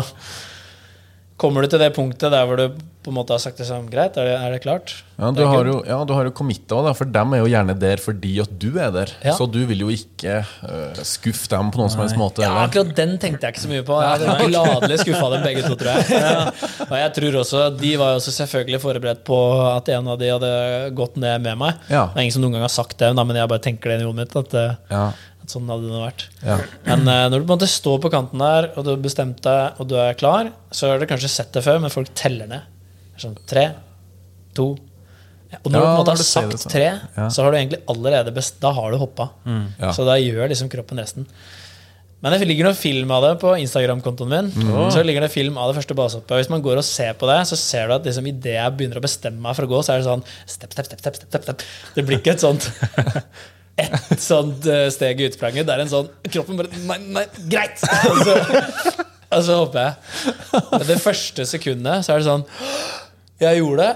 kommer 1.38 1.66
du 1.66 1.74
til 1.74 1.82
det 1.82 1.94
punktet 1.96 2.32
der 2.34 2.48
hvor 2.48 2.60
du 2.60 2.70
på 3.04 3.12
en 3.12 3.18
måte 3.18 3.36
har 3.36 3.42
sagt 3.44 3.60
det 3.60 3.66
sånn 3.68 3.90
Greit, 3.92 4.16
er 4.16 4.30
det, 4.30 4.36
er 4.40 4.54
det 4.54 4.62
klart? 4.64 4.94
Ja, 5.18 5.30
du 5.36 5.42
har 5.44 5.68
jo, 5.68 5.76
ja, 5.86 5.98
du 6.08 6.14
har 6.16 6.28
jo 6.30 6.32
committa 6.36 6.80
for 6.96 7.10
dem 7.10 7.36
er 7.36 7.42
jo 7.44 7.50
gjerne 7.52 7.76
der 7.78 8.00
fordi 8.02 8.32
at 8.42 8.54
du 8.60 8.80
er 8.82 8.94
der. 8.96 9.12
Ja. 9.26 9.34
Så 9.38 9.46
du 9.52 9.60
vil 9.70 9.84
jo 9.84 9.90
ikke 9.92 10.40
uh, 10.64 11.02
skuffe 11.06 11.52
dem 11.52 11.72
på 11.74 11.82
noen 11.82 11.92
som 11.92 12.02
helst 12.02 12.18
måte. 12.20 12.46
Ja, 12.46 12.64
akkurat 12.64 12.94
den 12.98 13.18
tenkte 13.22 13.46
jeg 13.50 13.56
ikke 13.56 13.64
så 13.66 13.72
mye 13.72 13.84
på. 13.88 14.00
Jeg 14.00 14.24
hadde 14.24 14.48
gladelig 14.48 15.02
skuffa 15.04 15.30
dem 15.36 15.44
begge 15.46 15.66
to, 15.68 15.76
tror 15.80 16.00
jeg. 16.00 16.54
Og 16.92 16.96
jeg 17.02 17.12
tror 17.20 17.40
også, 17.44 17.66
De 17.82 17.92
var 18.00 18.14
jo 18.14 18.22
også 18.22 18.36
selvfølgelig 18.40 18.82
forberedt 18.86 19.26
på 19.28 19.42
at 19.68 19.94
en 19.98 20.10
av 20.16 20.22
de 20.22 20.32
hadde 20.32 20.56
gått 20.96 21.20
ned 21.22 21.44
med 21.44 21.60
meg. 21.60 21.84
Ja. 21.92 22.08
Det 22.14 22.22
er 22.22 22.30
ingen 22.30 22.38
som 22.38 22.48
noen 22.48 22.58
gang 22.58 22.66
har 22.66 22.74
sagt 22.74 22.98
det, 23.04 23.12
men 23.20 23.36
jeg 23.42 23.52
bare 23.52 23.68
tenker 23.68 23.92
det 23.92 24.00
i 24.00 24.08
hodet 24.08 24.24
mitt. 24.24 24.40
At, 24.44 24.58
uh, 24.58 24.80
Ja, 24.94 25.06
sånn 25.52 25.68
hadde 25.72 25.90
det 25.92 26.00
vært. 26.04 26.24
ja. 26.46 26.58
Men 26.88 27.04
uh, 27.08 27.26
når 27.32 27.42
du 27.42 27.46
på 27.46 27.52
en 27.54 27.58
måte 27.58 27.70
står 27.72 28.00
på 28.04 28.12
kanten 28.14 28.40
der, 28.44 28.70
og 28.78 28.86
du 28.86 28.94
har 28.94 29.02
bestemt 29.04 29.42
deg, 29.46 29.80
og 29.82 29.90
du 29.92 29.96
er 30.00 30.14
klar, 30.20 30.52
så 30.72 30.90
har 30.94 31.00
du 31.02 31.08
kanskje 31.10 31.32
sett 31.34 31.52
det 31.56 31.64
før, 31.66 31.82
men 31.84 31.94
folk 31.94 32.14
teller 32.18 32.48
ned. 32.50 32.70
Sånn 33.22 33.36
tre, 33.50 33.68
to 34.58 34.72
ja, 35.54 35.60
Og 35.62 35.70
når 35.70 35.80
Ja, 35.80 35.82
du 35.82 35.86
på 35.86 35.92
en 35.92 36.00
måte 36.00 36.14
har 36.16 36.24
sagt 36.26 36.56
sånn. 36.64 36.72
tre, 36.74 36.88
så 37.30 37.44
har 37.46 37.52
du 37.54 37.58
egentlig 37.60 37.82
allerede 37.92 38.32
best, 38.34 38.56
Da 38.64 38.72
har 38.74 38.90
du 38.90 38.98
hoppa. 38.98 39.28
Ja. 39.78 39.92
Så 39.94 40.06
da 40.08 40.16
gjør 40.18 40.50
liksom 40.50 40.70
kroppen 40.74 40.98
resten. 40.98 41.28
Men 42.24 42.32
det 42.34 42.48
ligger 42.48 42.70
noen 42.70 42.78
film 42.80 43.12
av 43.12 43.22
det 43.26 43.32
på 43.42 43.52
Instagram-kontoen 43.60 44.30
min. 44.32 44.50
Så 44.96 45.04
ligger 45.04 45.22
det 45.26 45.30
film 45.34 45.58
av 45.60 45.70
det 45.70 45.76
første 45.82 45.94
basehoppet. 46.00 46.38
Hvis 46.40 46.50
man 46.50 46.62
går 46.64 46.80
og 46.80 46.86
ser 46.88 47.14
på 47.20 47.28
det, 47.28 47.36
så 47.50 47.58
ser 47.60 47.90
du 47.92 47.94
at 47.98 48.06
liksom 48.08 48.26
idet 48.32 48.56
jeg 48.56 48.76
begynner 48.80 48.98
å 48.98 49.04
bestemme 49.04 49.44
meg 49.44 49.58
for 49.60 49.68
å 49.68 49.72
gå, 49.76 49.82
så 49.84 49.94
er 49.94 50.00
det 50.02 50.08
sånn 50.08 50.24
step, 50.48 50.72
step, 50.74 50.88
step, 50.88 51.02
step, 51.04 51.16
step, 51.20 51.30
step, 51.30 51.44
step. 51.44 51.66
Det 51.98 52.06
blir 52.08 52.22
ikke 52.24 52.34
et 52.38 52.46
sånt 52.46 52.70
ett 53.82 54.22
sånt 54.22 54.66
eh, 54.70 54.88
steg 54.94 55.22
i 55.22 55.28
utspranget. 55.30 55.66
Det 55.68 55.74
er 55.74 55.82
en 55.86 55.92
sånn 55.92 56.10
Kroppen 56.30 56.60
bare 56.60 56.70
Nei, 56.86 57.00
nei, 57.16 57.24
greit! 57.50 57.82
Og 58.12 58.20
så, 58.22 58.36
og 59.34 59.42
så 59.48 59.56
hopper 59.58 59.88
jeg. 59.88 60.34
Men 60.72 60.84
det 60.92 60.98
første 61.02 61.46
sekundet 61.50 62.06
så 62.06 62.14
er 62.14 62.22
det 62.22 62.28
sånn 62.28 62.44
Jeg 63.42 63.64
gjorde 63.64 63.88
det. 63.88 63.94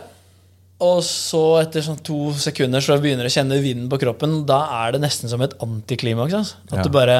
Og 0.87 1.01
så 1.05 1.41
etter 1.61 1.85
sånn 1.85 1.99
to 2.05 2.31
sekunder 2.37 2.81
så 2.85 2.97
begynner 3.01 3.25
du 3.25 3.31
å 3.31 3.35
kjenne 3.35 3.57
vinden 3.61 3.89
på 3.89 3.99
kroppen. 4.01 4.39
Da 4.49 4.63
er 4.83 4.93
det 4.95 5.01
nesten 5.05 5.29
som 5.29 5.41
et 5.45 5.53
antiklimaks. 5.61 6.33
Altså. 6.37 6.59
At 6.71 6.79
Ja. 6.79 6.83
du 6.85 6.93
bare 6.93 7.19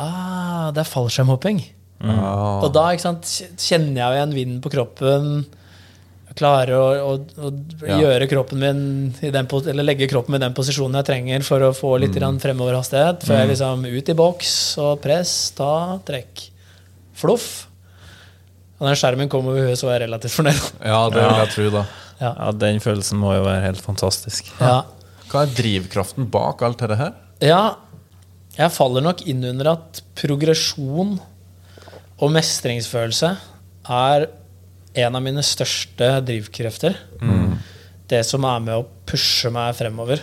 Ah, 0.00 0.70
det 0.72 0.80
er 0.80 0.88
fallskjermhopping. 0.88 1.58
Mm. 2.00 2.20
Og 2.64 2.70
da 2.72 2.86
sant, 2.96 3.26
kjenner 3.60 3.98
jeg 4.00 4.16
igjen 4.16 4.36
vinden 4.36 4.60
på 4.64 4.70
kroppen. 4.72 5.42
Klarer 6.38 6.76
å, 6.76 6.84
å, 7.02 7.14
å 7.18 7.48
Ja. 7.88 7.96
gjøre 7.98 8.28
kroppen 8.30 8.60
min 8.62 8.82
i 9.20 9.32
den, 9.34 9.48
Eller 9.72 9.86
legge 9.86 10.06
kroppen 10.08 10.32
min 10.32 10.42
i 10.42 10.44
den 10.46 10.54
posisjonen 10.54 11.00
jeg 11.00 11.08
trenger 11.08 11.42
for 11.46 11.64
å 11.66 11.72
få 11.74 11.96
litt 11.98 12.14
mm. 12.14 12.38
fremoverhastighet. 12.42 13.26
Før 13.26 13.40
jeg 13.42 13.50
liksom 13.54 13.82
ut 13.86 14.12
i 14.12 14.16
boks 14.18 14.54
og 14.78 15.00
press, 15.02 15.32
ta, 15.58 15.98
trekk. 16.06 16.46
Fluff. 17.18 17.66
Og 18.78 18.86
den 18.88 18.96
skjermen 18.96 19.28
kom 19.28 19.50
over 19.50 19.66
huet, 19.66 19.76
så 19.76 19.90
var 19.90 19.98
jeg 19.98 20.06
relativt 20.06 20.38
fornøyd. 20.38 20.62
ja, 20.92 21.02
det 21.12 21.26
vil 21.26 21.42
jeg 21.42 21.52
tro, 21.56 21.68
da. 21.74 21.84
Ja. 22.20 22.30
ja, 22.36 22.48
den 22.52 22.80
følelsen 22.84 23.20
må 23.20 23.34
jo 23.34 23.44
være 23.46 23.64
helt 23.66 23.82
fantastisk. 23.84 24.48
Ja. 24.60 24.82
Hva 25.30 25.44
er 25.46 25.54
drivkraften 25.56 26.26
bak 26.32 26.62
alt 26.66 26.82
dette 26.82 26.98
her? 27.00 27.14
ja. 27.44 27.62
Jeg 28.58 28.74
faller 28.74 29.00
nok 29.00 29.20
inn 29.30 29.44
under 29.46 29.68
at 29.70 30.00
progresjon 30.18 31.12
og 32.20 32.32
mestringsfølelse 32.34 33.28
er 33.94 34.24
en 35.00 35.16
av 35.18 35.24
mine 35.24 35.42
største 35.44 36.12
drivkrefter. 36.26 36.98
Det 38.10 38.22
som 38.26 38.44
er 38.48 38.62
med 38.64 38.74
å 38.80 38.86
pushe 39.06 39.52
meg 39.54 39.76
fremover. 39.78 40.22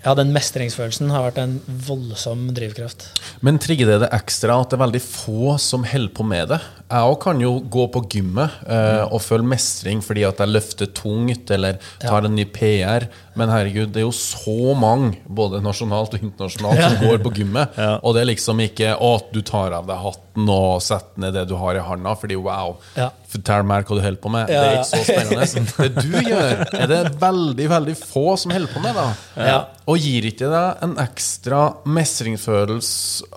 Ja, 0.00 0.14
den 0.16 0.30
mestringsfølelsen 0.32 1.10
har 1.12 1.26
vært 1.26 1.40
en 1.42 1.58
voldsom 1.86 2.46
drivkraft. 2.56 3.10
Men 3.44 3.60
trigger 3.60 3.90
det 3.90 3.98
det 4.06 4.12
ekstra 4.16 4.56
at 4.62 4.72
det 4.72 4.78
er 4.78 4.84
veldig 4.86 5.02
få 5.04 5.56
som 5.60 5.84
holder 5.84 6.14
på 6.16 6.24
med 6.24 6.48
det? 6.54 6.60
Jeg 6.90 7.06
òg 7.06 7.18
kan 7.22 7.38
jo 7.38 7.52
gå 7.70 7.84
på 7.94 8.00
gymmet 8.10 8.50
eh, 8.66 9.04
og 9.06 9.20
føle 9.22 9.46
mestring 9.46 10.00
fordi 10.02 10.24
at 10.26 10.40
jeg 10.42 10.50
løfter 10.50 10.88
tungt 10.96 11.50
eller 11.54 11.76
tar 12.02 12.24
en 12.26 12.34
ny 12.34 12.42
PR, 12.50 13.04
men 13.38 13.52
herregud, 13.52 13.92
det 13.94 14.00
er 14.02 14.06
jo 14.08 14.14
så 14.16 14.74
mange, 14.74 15.12
både 15.30 15.60
nasjonalt 15.62 16.16
og 16.16 16.24
internasjonalt, 16.26 16.80
som 16.82 16.96
går 17.04 17.20
på 17.22 17.30
gymmet. 17.38 17.76
Og 18.02 18.16
det 18.16 18.24
er 18.24 18.28
liksom 18.32 18.58
ikke 18.64 18.96
å, 18.98 19.12
du 19.30 19.38
tar 19.46 19.76
av 19.78 19.86
deg 19.86 20.00
hatten 20.02 20.50
og 20.50 20.80
setter 20.82 21.22
ned 21.22 21.36
det 21.38 21.44
du 21.50 21.54
har 21.60 21.78
i 21.78 21.84
handa, 21.86 22.16
fordi 22.18 22.38
wow, 22.42 22.74
Ja. 22.98 23.06
fortell 23.30 23.62
meg 23.70 23.86
hva 23.86 23.98
du 24.00 24.02
holder 24.02 24.22
på 24.24 24.32
med. 24.34 24.50
Det 24.50 24.58
er 24.58 24.80
ikke 24.80 24.88
så 24.90 25.04
spennende. 25.06 25.68
Det 25.80 26.02
du 26.02 26.16
gjør, 26.26 26.64
er 26.74 26.90
det 26.90 26.98
veldig, 27.22 27.68
veldig 27.70 27.94
få 28.00 28.24
som 28.40 28.50
holder 28.56 28.74
på 28.74 28.82
med, 28.82 28.98
da. 28.98 29.06
Ja. 29.38 29.60
Og 29.86 30.02
gir 30.02 30.26
ikke 30.32 30.50
deg 30.50 30.82
en 30.88 30.96
ekstra 31.06 31.62
mestringsfølelse 31.86 33.30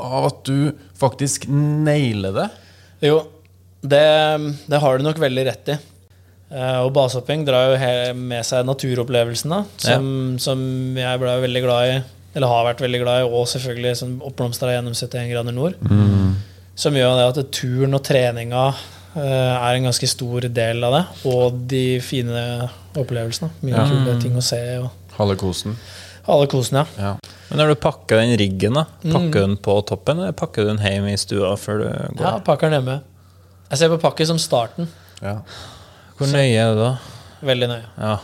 av 0.00 0.26
at 0.30 0.42
du 0.46 0.72
faktisk 0.98 1.46
nailer 1.50 2.34
det? 2.36 2.48
Jo, 3.04 3.22
det, 3.80 4.04
det 4.68 4.80
har 4.82 4.98
du 4.98 5.06
nok 5.06 5.20
veldig 5.22 5.46
rett 5.48 5.72
i. 5.72 5.76
Eh, 6.50 6.78
og 6.82 6.90
basehopping 6.96 7.44
drar 7.46 7.72
jo 7.72 8.14
med 8.18 8.46
seg 8.46 8.66
naturopplevelsene, 8.66 9.62
som, 9.78 10.08
som, 10.36 10.62
som 10.62 10.98
jeg 10.98 11.22
ble 11.22 11.36
veldig 11.46 11.62
glad 11.66 11.92
i. 11.92 12.00
Eller 12.34 12.50
har 12.50 12.66
vært 12.68 12.82
veldig 12.84 13.00
glad 13.02 13.22
i, 13.24 13.26
og 13.26 13.48
selvfølgelig 13.50 13.96
som 13.98 14.16
oppblomstra 14.26 14.74
gjennom 14.76 14.94
71 14.94 15.30
grader 15.32 15.54
nord. 15.56 15.78
Som 16.78 16.96
gjør 16.96 17.16
det 17.18 17.24
at 17.32 17.50
turen 17.54 17.96
og 17.96 18.04
treninga 18.06 18.66
eh, 18.70 19.54
er 19.56 19.78
en 19.78 19.88
ganske 19.88 20.08
stor 20.10 20.46
del 20.46 20.86
av 20.86 20.94
det. 20.96 21.02
Og 21.30 21.58
de 21.70 21.84
fine 22.04 22.44
opplevelsene. 22.98 23.50
Mye 23.66 23.88
kule 23.90 24.14
ting 24.22 24.38
å 24.38 24.44
se. 24.44 24.60
Og 24.84 25.16
Halve 25.18 25.36
kosen. 25.40 25.74
Alle 26.28 26.46
kosene, 26.46 26.86
ja. 26.98 27.02
Ja. 27.02 27.12
Men 27.50 27.58
når 27.58 27.68
du 27.74 27.74
pakker 27.82 28.16
den 28.20 28.36
riggen, 28.38 28.74
da, 28.74 28.84
Mm. 29.04 29.12
pakker 29.12 29.32
du 29.32 29.40
den 29.46 29.56
på 29.56 29.74
toppen, 29.86 30.18
eller 30.18 30.32
pakker 30.32 30.62
du 30.62 30.68
den 30.74 30.78
hjemme 30.78 31.12
i 31.12 31.16
stua 31.16 31.56
før 31.56 31.78
du 31.82 32.16
går? 32.16 32.26
Ja, 32.26 32.38
pakker 32.46 32.70
den 32.70 32.80
hjemme. 32.82 33.00
Jeg 33.70 33.78
ser 33.78 33.88
på 33.88 33.98
pakket 34.00 34.26
som 34.26 34.38
starten. 34.38 34.88
Ja. 35.22 35.40
Hvor 36.18 36.26
nøye 36.28 36.54
er 36.58 36.74
du 36.74 36.80
da? 36.80 36.98
Veldig 37.42 37.68
nøye. 37.68 37.84
Ja. 37.98 38.16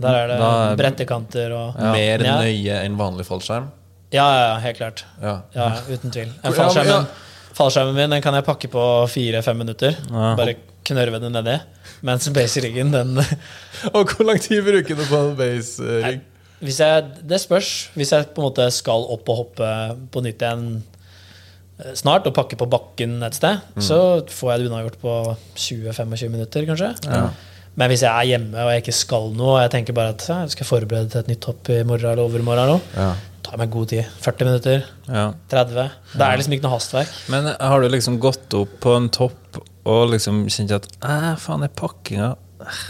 Der 0.00 0.14
er 0.14 0.26
det 0.28 0.38
Da 0.40 0.50
er- 0.72 0.76
brettekanter 0.76 1.52
og 1.54 1.76
Mer 1.80 2.18
Ja. 2.24 2.38
nøye 2.40 2.84
enn 2.84 2.96
vanlig 2.96 3.26
fallskjerm? 3.26 3.68
Ja, 4.12 4.24
ja, 4.32 4.54
ja, 4.54 4.58
helt 4.60 4.76
klart. 4.78 5.04
Ja. 5.22 5.40
Ja, 5.54 5.68
uten 5.88 6.10
tvil. 6.10 6.32
En 6.42 6.52
fallskjermen, 6.52 6.86
ja. 6.86 7.04
fallskjermen 7.54 7.94
min 7.94 8.10
den 8.10 8.22
kan 8.22 8.34
jeg 8.34 8.44
pakke 8.44 8.68
på 8.70 9.08
fire-fem 9.08 9.56
minutter. 9.58 9.96
Ja. 10.10 10.34
Bare 10.36 10.54
knørve 10.84 11.20
den 11.20 11.32
nedi. 11.32 11.60
Mens 12.02 12.28
base-riggen, 12.28 12.90
den 12.92 13.16
Og 13.94 14.06
hvor 14.06 14.24
lang 14.26 14.40
tid 14.40 14.62
bruker 14.64 14.94
du 14.96 15.04
på 15.04 15.30
en 15.30 15.36
base-ring? 15.36 16.20
Hvis 16.64 16.80
jeg, 16.80 17.04
Det 17.28 17.38
spørs. 17.42 17.70
Hvis 17.94 18.10
jeg 18.12 18.26
på 18.34 18.40
en 18.42 18.48
måte 18.48 18.66
skal 18.74 19.06
opp 19.14 19.28
og 19.32 19.36
hoppe 19.42 19.68
på 20.14 20.22
nytt 20.24 20.42
igjen 20.42 20.66
eh, 21.80 21.92
snart 21.98 22.26
og 22.30 22.34
pakke 22.36 22.56
på 22.60 22.68
bakken 22.70 23.18
et 23.26 23.34
sted, 23.38 23.60
så 23.82 23.98
får 24.30 24.52
jeg 24.54 24.60
det 24.64 24.70
unnagjort 24.70 24.98
på 25.02 25.16
20-25 25.56 26.30
minutter, 26.32 26.66
kanskje. 26.70 26.94
Men 27.74 27.90
hvis 27.90 28.04
jeg 28.06 28.14
er 28.14 28.28
hjemme 28.28 28.54
og 28.62 28.68
jeg 28.70 28.84
ikke 28.84 28.92
skal 28.94 29.32
noe, 29.34 29.56
og 29.56 29.62
jeg 29.64 29.72
tenker 29.72 29.96
bare 29.96 30.12
at 30.14 30.22
jeg 30.30 30.52
skal 30.54 30.68
forberede 30.68 31.08
til 31.10 31.24
et 31.24 31.30
nytt 31.32 31.48
hopp 31.50 31.70
i 31.74 31.80
morgen 31.82 32.06
eller 32.12 32.22
overmorgen, 32.22 32.60
eller 32.62 32.76
noe, 32.76 32.80
Ja. 32.94 33.08
tar 33.42 33.58
meg 33.58 33.70
god 33.74 33.88
tid. 33.90 34.04
40 34.22 34.44
minutter. 34.46 34.84
ja. 35.08 35.24
30. 35.50 35.90
Det 36.14 36.22
er 36.22 36.36
liksom 36.38 36.52
ikke 36.54 36.62
noe 36.68 36.76
hastverk. 36.76 37.10
Men 37.28 37.50
har 37.58 37.80
du 37.82 37.88
liksom 37.90 38.20
gått 38.22 38.54
opp 38.54 38.78
på 38.80 38.94
en 38.96 39.08
topp 39.10 39.58
og 39.84 40.10
liksom 40.14 40.44
kjent 40.48 40.70
at 40.72 40.86
Æh, 41.02 41.34
faen, 41.36 41.62
er 41.66 41.68
pakkinga 41.68 42.36
eh, 42.62 42.84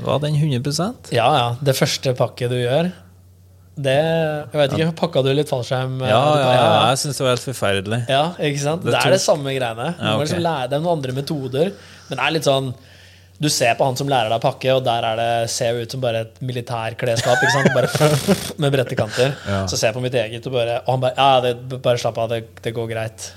Var 0.00 0.18
den 0.22 0.38
100% 0.38 1.10
Ja, 1.12 1.26
ja. 1.36 1.48
Det 1.60 1.74
første 1.76 2.14
pakket 2.16 2.48
du 2.54 2.56
gjør 2.62 2.92
Det 3.74 3.92
Jeg 3.96 4.58
vet 4.60 4.72
ikke, 4.76 4.92
pakka 5.00 5.22
du 5.24 5.30
litt 5.32 5.48
fallskjerm? 5.48 5.94
eh, 6.04 6.08
Ja, 6.10 6.22
ja, 6.36 6.48
ja, 6.52 6.88
jeg 6.90 6.98
syns 7.00 7.16
det 7.16 7.24
var 7.24 7.30
helt 7.36 7.46
forferdelig. 7.46 8.00
Ja, 8.12 8.24
ikke 8.36 8.60
sant? 8.60 8.82
Det 8.84 8.92
Det, 8.92 9.00
er 9.06 9.10
det 9.16 9.20
samme 9.24 9.54
greiene. 9.56 9.86
Du 9.96 10.02
Ja, 10.04 10.16
må 10.18 10.24
liksom 10.26 10.42
lære 10.44 10.68
deg 10.74 10.82
noen 10.82 10.98
andre 10.98 11.12
metoder. 11.16 11.72
Men 12.08 12.18
det 12.18 12.26
er 12.26 12.34
litt 12.36 12.44
sånn 12.44 12.74
Du 13.42 13.48
ser 13.48 13.74
på 13.74 13.84
han 13.88 13.96
som 13.96 14.06
lærer 14.06 14.28
deg 14.30 14.38
å 14.38 14.42
pakke, 14.44 14.70
og 14.76 14.84
der 14.84 15.02
er 15.02 15.16
det, 15.18 15.50
ser 15.50 15.72
jo 15.74 15.82
ut 15.82 15.90
som 15.90 16.00
bare 16.00 16.20
et 16.20 16.36
militærklesskap. 16.46 17.40
Ikke 17.42 17.54
sant? 17.56 17.72
Bare 17.74 17.88
med 18.62 18.72
brettekanter. 18.76 19.32
Ja. 19.48 19.64
Så 19.66 19.76
ser 19.80 19.88
jeg 19.88 19.96
på 19.96 20.02
mitt 20.04 20.14
eget, 20.14 20.46
og, 20.46 20.52
bare, 20.52 20.76
og 20.86 20.92
han 20.94 21.00
bare 21.00 21.14
Ja, 21.16 21.40
det, 21.40 21.80
bare 21.82 21.98
slapp 21.98 22.18
av, 22.22 22.28
det, 22.30 22.44
det 22.62 22.74
går 22.76 22.86
greit. 22.92 23.32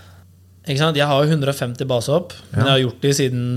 Ikke 0.67 0.77
sant? 0.83 0.97
Jeg 0.99 1.07
har 1.07 1.23
jo 1.23 1.31
150 1.31 1.87
basehopp, 1.89 2.33
men 2.51 2.65
jeg 2.65 2.71
har 2.75 2.83
gjort 2.83 3.01
de 3.01 3.13
siden 3.13 3.49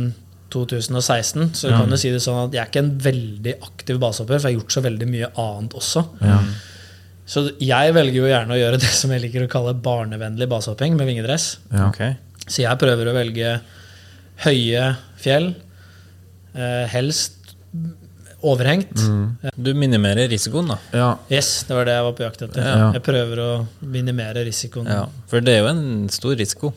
2016. 0.55 1.51
Så 1.59 1.71
ja. 1.71 1.79
kan 1.81 1.93
du 1.93 1.99
si 2.01 2.13
det 2.15 2.23
sånn 2.25 2.47
at 2.47 2.57
jeg 2.57 2.63
er 2.63 2.73
ikke 2.73 2.85
en 2.85 2.95
veldig 3.05 3.55
aktiv 3.67 4.01
basehopper, 4.03 4.39
for 4.39 4.49
jeg 4.49 4.57
har 4.57 4.63
gjort 4.63 4.77
så 4.77 4.85
veldig 4.85 5.09
mye 5.11 5.31
annet 5.45 5.79
også. 5.79 6.05
Så 7.29 7.45
jeg 7.61 7.93
velger 7.93 8.23
jo 8.23 8.29
gjerne 8.31 8.55
å 8.57 8.59
gjøre 8.59 8.81
det 8.81 8.93
som 8.97 9.13
jeg 9.13 9.27
liker 9.27 9.45
å 9.45 9.53
kalle 9.53 9.77
barnevennlig 9.85 10.49
basehopping 10.49 10.97
med 10.97 11.11
vingedress. 11.11 11.59
Ja. 11.75 11.91
Okay. 11.91 12.17
Så 12.47 12.63
jeg 12.65 12.81
prøver 12.81 13.11
å 13.11 13.17
velge 13.17 13.59
høye 14.47 14.85
fjell, 15.21 15.51
eh, 16.55 16.87
helst 16.89 17.35
overhengt. 18.41 18.95
Du 19.57 19.73
minimerer 19.75 20.29
risikoen, 20.31 20.71
da. 20.71 20.79
Ja. 20.95 21.09
Yes, 21.33 21.65
det 21.69 21.75
var 21.75 21.89
det 21.89 21.97
jeg 21.97 22.07
var 22.07 22.17
på 22.17 22.25
jakt 22.25 22.45
etter. 22.47 22.65
Ja. 22.65 22.89
Jeg 22.95 23.05
prøver 23.07 23.43
å 23.43 23.51
minimere 23.83 24.45
risikoen. 24.47 24.89
Ja. 24.89 25.05
For 25.31 25.45
det 25.45 25.57
er 25.57 25.65
jo 25.65 25.73
en 25.73 26.09
stor 26.15 26.39
risiko. 26.39 26.73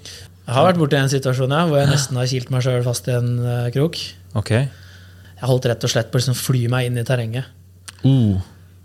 Jeg 0.51 0.57
har 0.57 0.65
vært 0.67 0.79
borti 0.81 0.97
en 0.99 1.07
situasjon 1.11 1.53
ja, 1.55 1.61
hvor 1.69 1.79
jeg 1.79 1.87
nesten 1.87 2.17
har 2.19 2.25
kilt 2.27 2.49
meg 2.51 2.63
sjøl 2.65 2.81
fast 2.83 3.05
i 3.07 3.13
en 3.15 3.29
uh, 3.39 3.69
krok. 3.71 3.95
Ok. 4.35 4.49
Jeg 4.51 5.47
holdt 5.47 5.67
rett 5.71 5.85
og 5.87 5.91
slett 5.93 6.09
på 6.11 6.19
å 6.19 6.21
liksom 6.21 6.35
fly 6.35 6.65
meg 6.73 6.89
inn 6.89 6.99
i 6.99 7.05
terrenget. 7.07 7.47
Uh. 8.03 8.41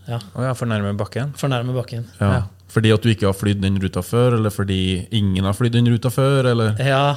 Ja, 0.07 0.21
Oh, 0.37 0.45
ja, 0.45 0.53
for 0.55 0.71
nærme 0.71 0.93
bakken? 0.95 1.33
For 1.35 1.51
nærme 1.51 1.75
bakken. 1.75 2.05
ja. 2.23 2.45
Fordi 2.71 2.91
at 2.95 3.03
du 3.03 3.09
ikke 3.11 3.27
har 3.29 3.35
flydd 3.35 3.61
den 3.63 3.77
ruta 3.83 4.03
før, 4.05 4.37
eller 4.37 4.53
fordi 4.55 5.07
ingen 5.15 5.47
har 5.47 5.55
flydd 5.57 5.75
den 5.79 5.87
ruta 5.91 6.11
før, 6.13 6.49
eller? 6.51 6.75
Ja. 6.83 7.17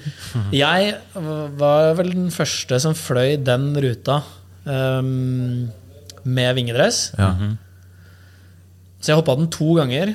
Jeg 0.62 0.94
var 1.16 1.94
vel 1.98 2.12
den 2.14 2.30
første 2.32 2.78
som 2.80 2.96
fløy 2.96 3.36
den 3.44 3.70
ruta 3.80 4.20
um, 4.64 5.68
med 6.24 6.56
vingedress. 6.56 7.10
Ja. 7.18 7.32
Så 9.00 9.12
jeg 9.12 9.18
hoppa 9.20 9.34
den 9.40 9.48
to 9.52 9.72
ganger 9.80 10.12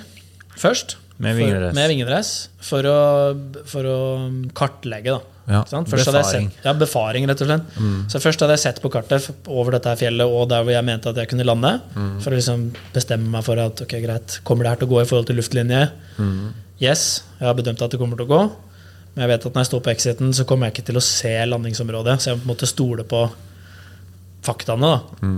først. 0.55 0.97
Med 1.17 1.31
for- 1.35 1.39
vingedress. 1.45 1.73
med 1.77 1.89
vingedress 1.89 2.29
for, 2.59 2.83
å, 2.83 2.97
for 3.71 3.83
å 3.87 3.97
kartlegge, 4.53 5.13
da. 5.15 5.21
Ja. 5.47 5.59
Befaring. 5.61 6.47
sett, 6.49 6.63
ja, 6.65 6.71
befaring, 6.73 7.27
rett 7.29 7.41
og 7.43 7.47
slett. 7.47 7.65
Så 8.09 8.17
først 8.23 8.41
hadde 8.41 8.55
jeg 8.57 8.63
sett 8.63 8.79
på 8.81 8.89
kartet 8.89 9.27
over 9.47 9.75
dette 9.77 9.91
her 9.91 9.99
fjellet 9.99 10.25
og 10.25 10.47
der 10.49 10.63
hvor 10.65 10.73
jeg 10.73 10.83
mente 10.87 11.11
at 11.11 11.19
jeg 11.21 11.29
kunne 11.29 11.45
lande. 11.45 11.71
For 12.23 12.33
å 12.33 12.39
liksom 12.39 12.63
bestemme 12.95 13.29
meg 13.29 13.45
for 13.45 13.61
at 13.61 13.83
ok, 13.85 13.93
greit, 14.01 14.39
kommer 14.43 14.65
det 14.65 14.71
her 14.73 14.81
til 14.81 14.89
å 14.89 14.93
gå 14.95 15.01
i 15.03 15.05
forhold 15.05 15.27
til 15.29 15.37
luftlinje? 15.37 15.83
Yes, 16.81 17.21
jeg 17.39 17.45
har 17.47 17.53
bedømt 17.55 17.79
at 17.85 17.93
det 17.93 17.99
kommer 18.01 18.17
til 18.17 18.25
å 18.25 18.31
gå. 18.33 18.41
Men 19.13 19.23
jeg 19.27 19.31
vet 19.35 19.45
at 19.45 19.53
når 19.55 19.61
jeg 19.63 19.69
står 19.69 19.83
på 19.85 19.93
exiten, 19.93 20.33
så 20.35 20.43
kommer 20.49 20.67
jeg 20.67 20.73
ikke 20.79 20.87
til 20.89 20.97
å 20.99 21.05
se 21.05 21.35
landingsområdet. 21.53 22.17
Så 22.19 22.31
jeg 22.33 22.39
må 22.39 22.41
på 22.41 22.49
en 22.49 22.53
måte 22.55 22.67
stole 22.73 23.05
på 23.07 23.21
faktaene. 24.49 24.89
da. 24.97 25.29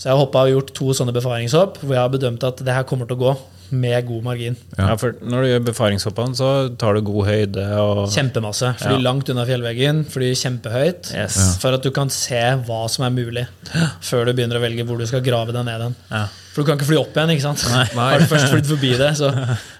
Så 0.00 0.08
jeg 0.08 0.14
har 0.16 0.20
hoppa 0.24 0.46
og 0.48 0.54
gjort 0.54 0.72
to 0.76 0.94
sånne 0.96 1.12
befaringshopp 1.12 1.78
hvor 1.84 1.92
jeg 1.92 2.00
har 2.00 2.12
bedømt 2.12 2.44
at 2.48 2.56
det 2.64 2.72
her 2.72 2.86
kommer 2.88 3.04
til 3.06 3.18
å 3.20 3.24
gå 3.26 3.34
med 3.72 4.06
god 4.08 4.24
margin. 4.26 4.56
Ja. 4.76 4.96
for 5.00 5.14
når 5.22 5.42
du 5.44 5.48
gjør 5.50 5.64
befaringshoppene, 5.70 6.36
så 6.38 6.50
tar 6.80 6.94
du 6.96 7.02
god 7.06 7.26
høyde 7.28 7.64
og 7.80 8.02
Kjempemasse. 8.12 8.74
Fly 8.80 8.96
Ja. 8.96 9.00
langt 9.04 9.28
unna 9.32 9.44
fjellveggen, 9.48 10.04
fly 10.10 10.32
kjempehøyt. 10.34 11.12
Yes. 11.14 11.58
For 11.62 11.74
at 11.76 11.82
du 11.82 11.90
kan 11.94 12.10
se 12.10 12.40
hva 12.66 12.82
som 12.90 13.04
er 13.06 13.10
mulig, 13.14 13.46
før 14.00 14.26
du 14.26 14.32
begynner 14.34 14.58
å 14.58 14.64
velge 14.64 14.86
hvor 14.86 14.98
du 14.98 15.06
skal 15.06 15.20
grave 15.24 15.52
deg 15.52 15.64
ned. 15.64 15.94
Ja. 16.10 16.26
For 16.50 16.62
du 16.62 16.66
kan 16.66 16.78
ikke 16.78 16.88
fly 16.90 16.98
opp 16.98 17.14
igjen, 17.14 17.30
ikke 17.36 17.46
sant? 17.46 17.62
Nei. 17.70 17.84
Har 18.10 18.18
du 18.18 18.26
først 18.26 18.50
flydd 18.50 18.66
forbi 18.66 18.96
det, 18.98 19.12
så, 19.20 19.30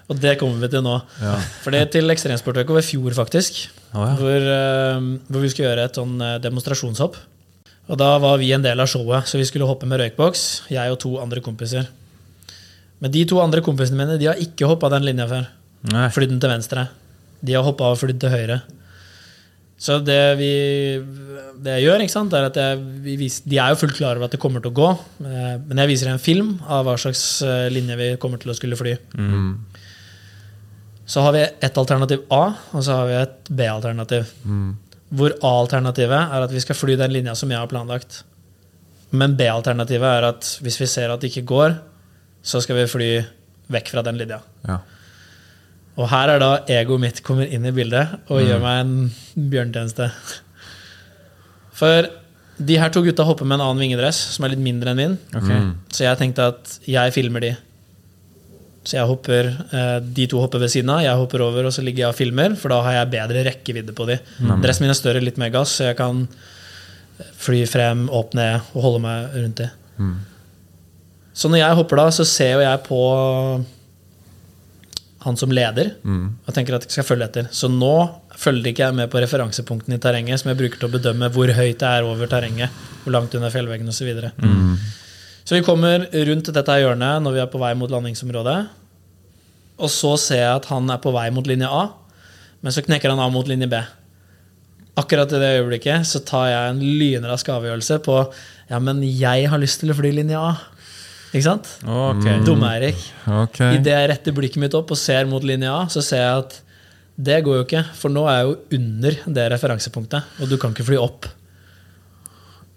og 0.07 0.19
det 0.23 0.37
kommer 0.39 0.61
vi 0.63 0.71
til 0.71 0.85
nå. 0.85 0.95
Ja. 1.21 1.35
For 1.63 1.71
det 1.75 1.81
er 1.81 1.91
til 1.97 2.09
Ekstremsportveka 2.13 2.73
ved 2.77 2.87
fjor, 2.87 3.11
faktisk. 3.17 3.65
Oh, 3.91 4.05
ja. 4.07 4.13
hvor, 4.15 4.47
uh, 4.47 5.09
hvor 5.27 5.43
vi 5.43 5.51
skulle 5.51 5.67
gjøre 5.67 5.89
et 5.89 5.99
sånn 5.99 6.15
eh, 6.23 6.37
demonstrasjonshopp. 6.39 7.17
Og 7.91 7.97
da 7.99 8.13
var 8.23 8.37
vi 8.39 8.53
en 8.55 8.63
del 8.63 8.79
av 8.79 8.87
showet, 8.87 9.27
så 9.27 9.35
vi 9.41 9.43
skulle 9.49 9.67
hoppe 9.67 9.87
med 9.89 9.99
røykboks, 9.99 10.69
jeg 10.71 10.93
og 10.93 10.99
to 11.01 11.17
andre 11.19 11.41
kompiser. 11.43 11.89
Men 13.01 13.13
de 13.13 13.23
to 13.29 13.39
andre 13.41 13.63
kompisene 13.65 13.97
mine 13.97 14.19
de 14.21 14.29
har 14.29 14.41
ikke 14.41 14.69
hoppa 14.69 14.91
den 14.93 15.07
linja 15.07 15.25
før. 15.29 15.47
Nei. 15.89 16.05
Flydd 16.13 16.35
den 16.35 16.43
til 16.43 16.53
venstre. 16.53 16.85
De 17.41 17.57
har 17.57 17.65
hoppa 17.65 17.89
og 17.89 17.99
flydd 18.01 18.21
til 18.21 18.33
høyre. 18.33 18.61
Så 19.81 19.97
det 20.05 20.19
vi 20.37 20.51
det 21.61 21.77
jeg 21.77 21.87
gjør, 21.87 22.03
ikke 22.03 22.13
sant, 22.13 22.33
er 22.37 22.47
at 22.51 22.57
jeg, 22.57 22.77
vi 23.05 23.15
vis, 23.19 23.39
De 23.45 23.57
er 23.61 23.73
jo 23.73 23.79
fullt 23.81 23.97
klar 23.97 24.17
over 24.17 24.27
at 24.27 24.35
det 24.35 24.39
kommer 24.41 24.61
til 24.61 24.69
å 24.69 24.77
gå, 24.77 24.89
eh, 25.25 25.55
men 25.65 25.81
jeg 25.81 25.89
viser 25.89 26.11
en 26.11 26.21
film 26.21 26.55
av 26.69 26.85
hva 26.85 26.95
slags 27.01 27.23
eh, 27.45 27.65
linje 27.73 27.97
vi 27.97 28.09
kommer 28.21 28.41
til 28.41 28.53
å 28.53 28.57
skulle 28.57 28.77
fly. 28.77 28.95
Så 31.11 31.25
har 31.25 31.33
vi 31.35 31.41
et 31.43 31.77
alternativ 31.81 32.27
A, 32.31 32.43
og 32.71 32.85
så 32.85 32.99
har 32.99 33.09
vi 33.09 33.17
et 33.19 33.51
B-alternativ. 33.57 34.29
Hvor 35.17 35.33
A-alternativet 35.41 36.35
er 36.37 36.45
at 36.45 36.53
vi 36.53 36.61
skal 36.63 36.77
fly 36.77 36.95
den 37.01 37.13
linja 37.17 37.33
som 37.35 37.51
jeg 37.51 37.59
har 37.59 37.69
planlagt. 37.69 38.21
Men 39.11 39.33
B-alternativet 39.35 40.07
er 40.07 40.29
at 40.29 40.53
hvis 40.63 40.79
vi 40.79 40.87
ser 40.87 41.11
at 41.11 41.21
det 41.21 41.33
ikke 41.33 41.49
går, 41.51 41.75
så 42.43 42.61
skal 42.63 42.79
vi 42.79 42.87
fly 42.89 43.11
vekk 43.71 43.91
fra 43.93 44.03
den 44.05 44.17
linja. 44.19 44.41
Ja. 44.67 44.79
Og 45.99 46.07
her 46.09 46.31
er 46.33 46.39
da 46.41 46.51
egoet 46.71 47.03
mitt 47.03 47.19
kommer 47.25 47.45
inn 47.51 47.65
i 47.67 47.73
bildet 47.75 48.15
og 48.31 48.41
gjør 48.41 48.61
meg 48.63 48.79
en 48.85 48.93
bjørnetjeneste. 49.51 50.07
For 51.77 52.07
de 52.61 52.77
her 52.77 52.91
to 52.93 53.01
gutta 53.03 53.25
hopper 53.25 53.47
med 53.47 53.59
en 53.59 53.65
annen 53.67 53.81
vingedress 53.81 54.19
som 54.35 54.45
er 54.45 54.53
litt 54.53 54.63
mindre 54.63 54.93
enn 54.93 54.99
min. 55.01 55.17
Så 55.91 56.05
jeg 56.05 56.17
tenkte 56.19 56.47
at 56.53 56.79
jeg 56.89 57.13
filmer 57.15 57.43
de. 57.43 57.51
Så 58.85 58.95
jeg 58.97 59.05
hopper, 59.05 59.51
eh, 59.77 59.99
de 60.01 60.25
to 60.31 60.39
hopper 60.41 60.57
ved 60.63 60.71
siden 60.73 60.89
av, 60.89 61.03
jeg 61.05 61.13
hopper 61.19 61.43
over, 61.45 61.67
og 61.69 61.73
så 61.75 61.83
ligger 61.85 62.07
jeg 62.07 62.13
og 62.15 62.17
filmer, 62.17 62.55
for 62.57 62.73
da 62.73 62.79
har 62.81 62.95
jeg 62.95 63.11
bedre 63.13 63.43
rekkevidde 63.45 63.93
på 63.93 64.07
de. 64.09 64.15
Dressen 64.63 64.87
min 64.87 64.89
er 64.93 64.97
større, 64.97 65.21
litt 65.21 65.37
mer 65.37 65.51
gass, 65.53 65.75
så 65.77 65.91
jeg 65.91 65.97
kan 65.99 66.23
fly 67.37 67.59
frem, 67.69 68.07
opp 68.09 68.33
ned 68.33 68.61
og 68.73 68.81
holde 68.81 69.03
meg 69.03 69.35
rundt 69.37 69.61
de. 69.61 69.67
Så 71.33 71.49
når 71.51 71.61
jeg 71.61 71.77
hopper 71.79 72.01
da, 72.01 72.07
så 72.11 72.25
ser 72.27 72.57
jo 72.57 72.65
jeg 72.65 72.81
på 72.87 73.01
han 75.21 75.37
som 75.37 75.51
leder, 75.53 75.93
og 76.47 76.53
tenker 76.55 76.75
at 76.75 76.87
jeg 76.87 76.95
skal 76.95 77.05
følge 77.05 77.27
etter. 77.29 77.49
Så 77.53 77.69
nå 77.69 77.93
følger 78.41 78.71
ikke 78.71 78.87
jeg 78.87 78.97
med 78.97 79.11
på 79.13 79.21
referansepunktene 79.21 79.99
i 79.99 80.01
terrenget, 80.01 80.41
som 80.41 80.49
jeg 80.49 80.57
bruker 80.57 80.81
til 80.81 80.89
å 80.89 80.95
bedømme 80.95 81.29
hvor 81.35 81.51
høyt 81.53 81.77
det 81.77 81.87
er 81.87 82.07
over 82.07 82.29
terrenget, 82.31 82.73
hvor 83.03 83.13
langt 83.13 83.35
under 83.37 83.53
fjellveggen 83.53 83.91
osv. 83.91 83.99
Så, 84.01 84.07
videre. 84.07 84.31
så 85.45 85.57
vi 85.57 85.63
kommer 85.67 86.07
rundt 86.09 86.49
dette 86.49 86.77
hjørnet 86.81 87.21
når 87.21 87.37
vi 87.37 87.43
er 87.43 87.51
på 87.53 87.61
vei 87.61 87.73
mot 87.77 87.93
landingsområdet. 87.93 88.59
Og 89.81 89.93
så 89.93 90.15
ser 90.21 90.41
jeg 90.41 90.55
at 90.55 90.69
han 90.73 90.89
er 90.89 91.01
på 91.01 91.13
vei 91.13 91.29
mot 91.33 91.47
linje 91.47 91.69
A, 91.69 91.87
men 92.61 92.73
så 92.73 92.83
knekker 92.85 93.13
han 93.13 93.21
av 93.21 93.33
mot 93.33 93.47
linje 93.49 93.69
B. 93.69 93.77
Akkurat 95.01 95.31
i 95.31 95.39
det 95.39 95.53
øyeblikket 95.59 96.05
så 96.09 96.19
tar 96.25 96.49
jeg 96.49 96.73
en 96.73 96.81
lynrask 96.81 97.47
avgjørelse 97.49 98.01
på 98.03 98.17
ja, 98.71 98.79
men 98.81 98.99
jeg 99.05 99.47
har 99.51 99.61
lyst 99.61 99.81
til 99.81 99.93
å 99.93 99.97
fly 99.97 100.11
linje 100.17 100.39
A. 100.39 100.55
Ikke 101.31 101.45
sant? 101.45 101.67
Okay. 101.87 102.41
Dumme-Eirik. 102.43 102.99
Okay. 103.47 103.77
Idet 103.79 103.93
jeg 103.95 104.09
retter 104.11 104.35
blikket 104.35 104.59
mitt 104.59 104.75
opp 104.75 104.91
og 104.91 104.99
ser 104.99 105.29
mot 105.31 105.43
linje 105.47 105.69
A, 105.71 105.85
så 105.91 106.03
ser 106.03 106.23
jeg 106.25 106.41
at 106.43 106.57
det 107.21 107.37
går 107.45 107.59
jo 107.59 107.63
ikke, 107.67 107.83
for 107.95 108.11
nå 108.11 108.23
er 108.27 108.39
jeg 108.41 108.47
jo 108.49 108.79
under 108.79 109.17
det 109.37 109.45
referansepunktet, 109.53 110.33
og 110.41 110.49
du 110.51 110.57
kan 110.59 110.73
ikke 110.73 110.87
fly 110.87 110.97
opp. 110.99 111.27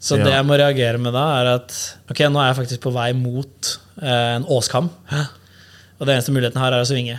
Så 0.05 0.19
Ja. 0.19 0.25
det 0.27 0.33
jeg 0.35 0.45
må 0.45 0.59
reagere 0.61 0.99
med 1.01 1.15
da, 1.17 1.25
er 1.41 1.47
at 1.55 1.73
ok, 2.11 2.21
nå 2.29 2.39
er 2.43 2.51
jeg 2.53 2.59
faktisk 2.61 2.81
på 2.85 2.93
vei 2.93 3.13
mot 3.17 3.71
eh, 4.03 4.35
en 4.37 4.45
åskam, 4.45 4.91
og 5.99 6.05
det 6.07 6.15
eneste 6.19 6.35
muligheten 6.35 6.61
her 6.61 6.75
er 6.77 6.85
å 6.85 6.89
svinge. 6.91 7.19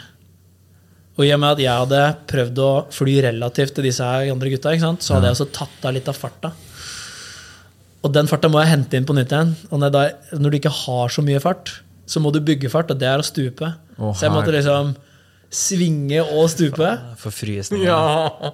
Og 1.18 1.26
i 1.26 1.32
og 1.32 1.40
med 1.40 1.56
at 1.56 1.64
jeg 1.64 1.80
hadde 1.82 2.04
prøvd 2.28 2.58
å 2.62 2.72
fly 2.92 3.16
relativt 3.24 3.74
til 3.78 3.88
disse 3.88 4.04
her 4.04 4.30
andre 4.32 4.52
gutta, 4.52 4.74
ikke 4.76 4.86
sant, 4.86 5.02
så 5.02 5.16
hadde 5.16 5.32
jeg 5.32 5.38
også 5.40 5.52
tatt 5.56 5.88
av 5.90 5.96
litt 5.96 6.08
av 6.12 6.18
farta. 6.20 6.52
Og 8.06 8.14
den 8.14 8.30
farta 8.30 8.52
må 8.52 8.62
jeg 8.62 8.70
hente 8.76 9.00
inn 9.00 9.08
på 9.08 9.16
nytt 9.18 9.34
igjen. 9.34 9.56
Og 9.72 9.82
når, 9.82 9.94
da, 9.96 10.04
når 10.38 10.54
du 10.54 10.60
ikke 10.60 10.74
har 10.84 11.14
så 11.14 11.24
mye 11.26 11.42
fart, 11.42 11.72
så 12.06 12.22
må 12.22 12.30
du 12.34 12.38
bygge 12.46 12.70
fart, 12.70 12.92
og 12.94 13.02
det 13.02 13.10
er 13.10 13.22
å 13.22 13.26
stupe. 13.26 13.72
Oh, 13.98 14.12
så 14.14 14.28
jeg 14.28 14.36
måtte 14.36 14.54
liksom 14.54 14.94
svinge 15.56 16.22
og 16.22 16.50
stupe. 16.54 16.92
For 17.22 17.34
frysninger. 17.34 17.88
Ja. 17.88 18.52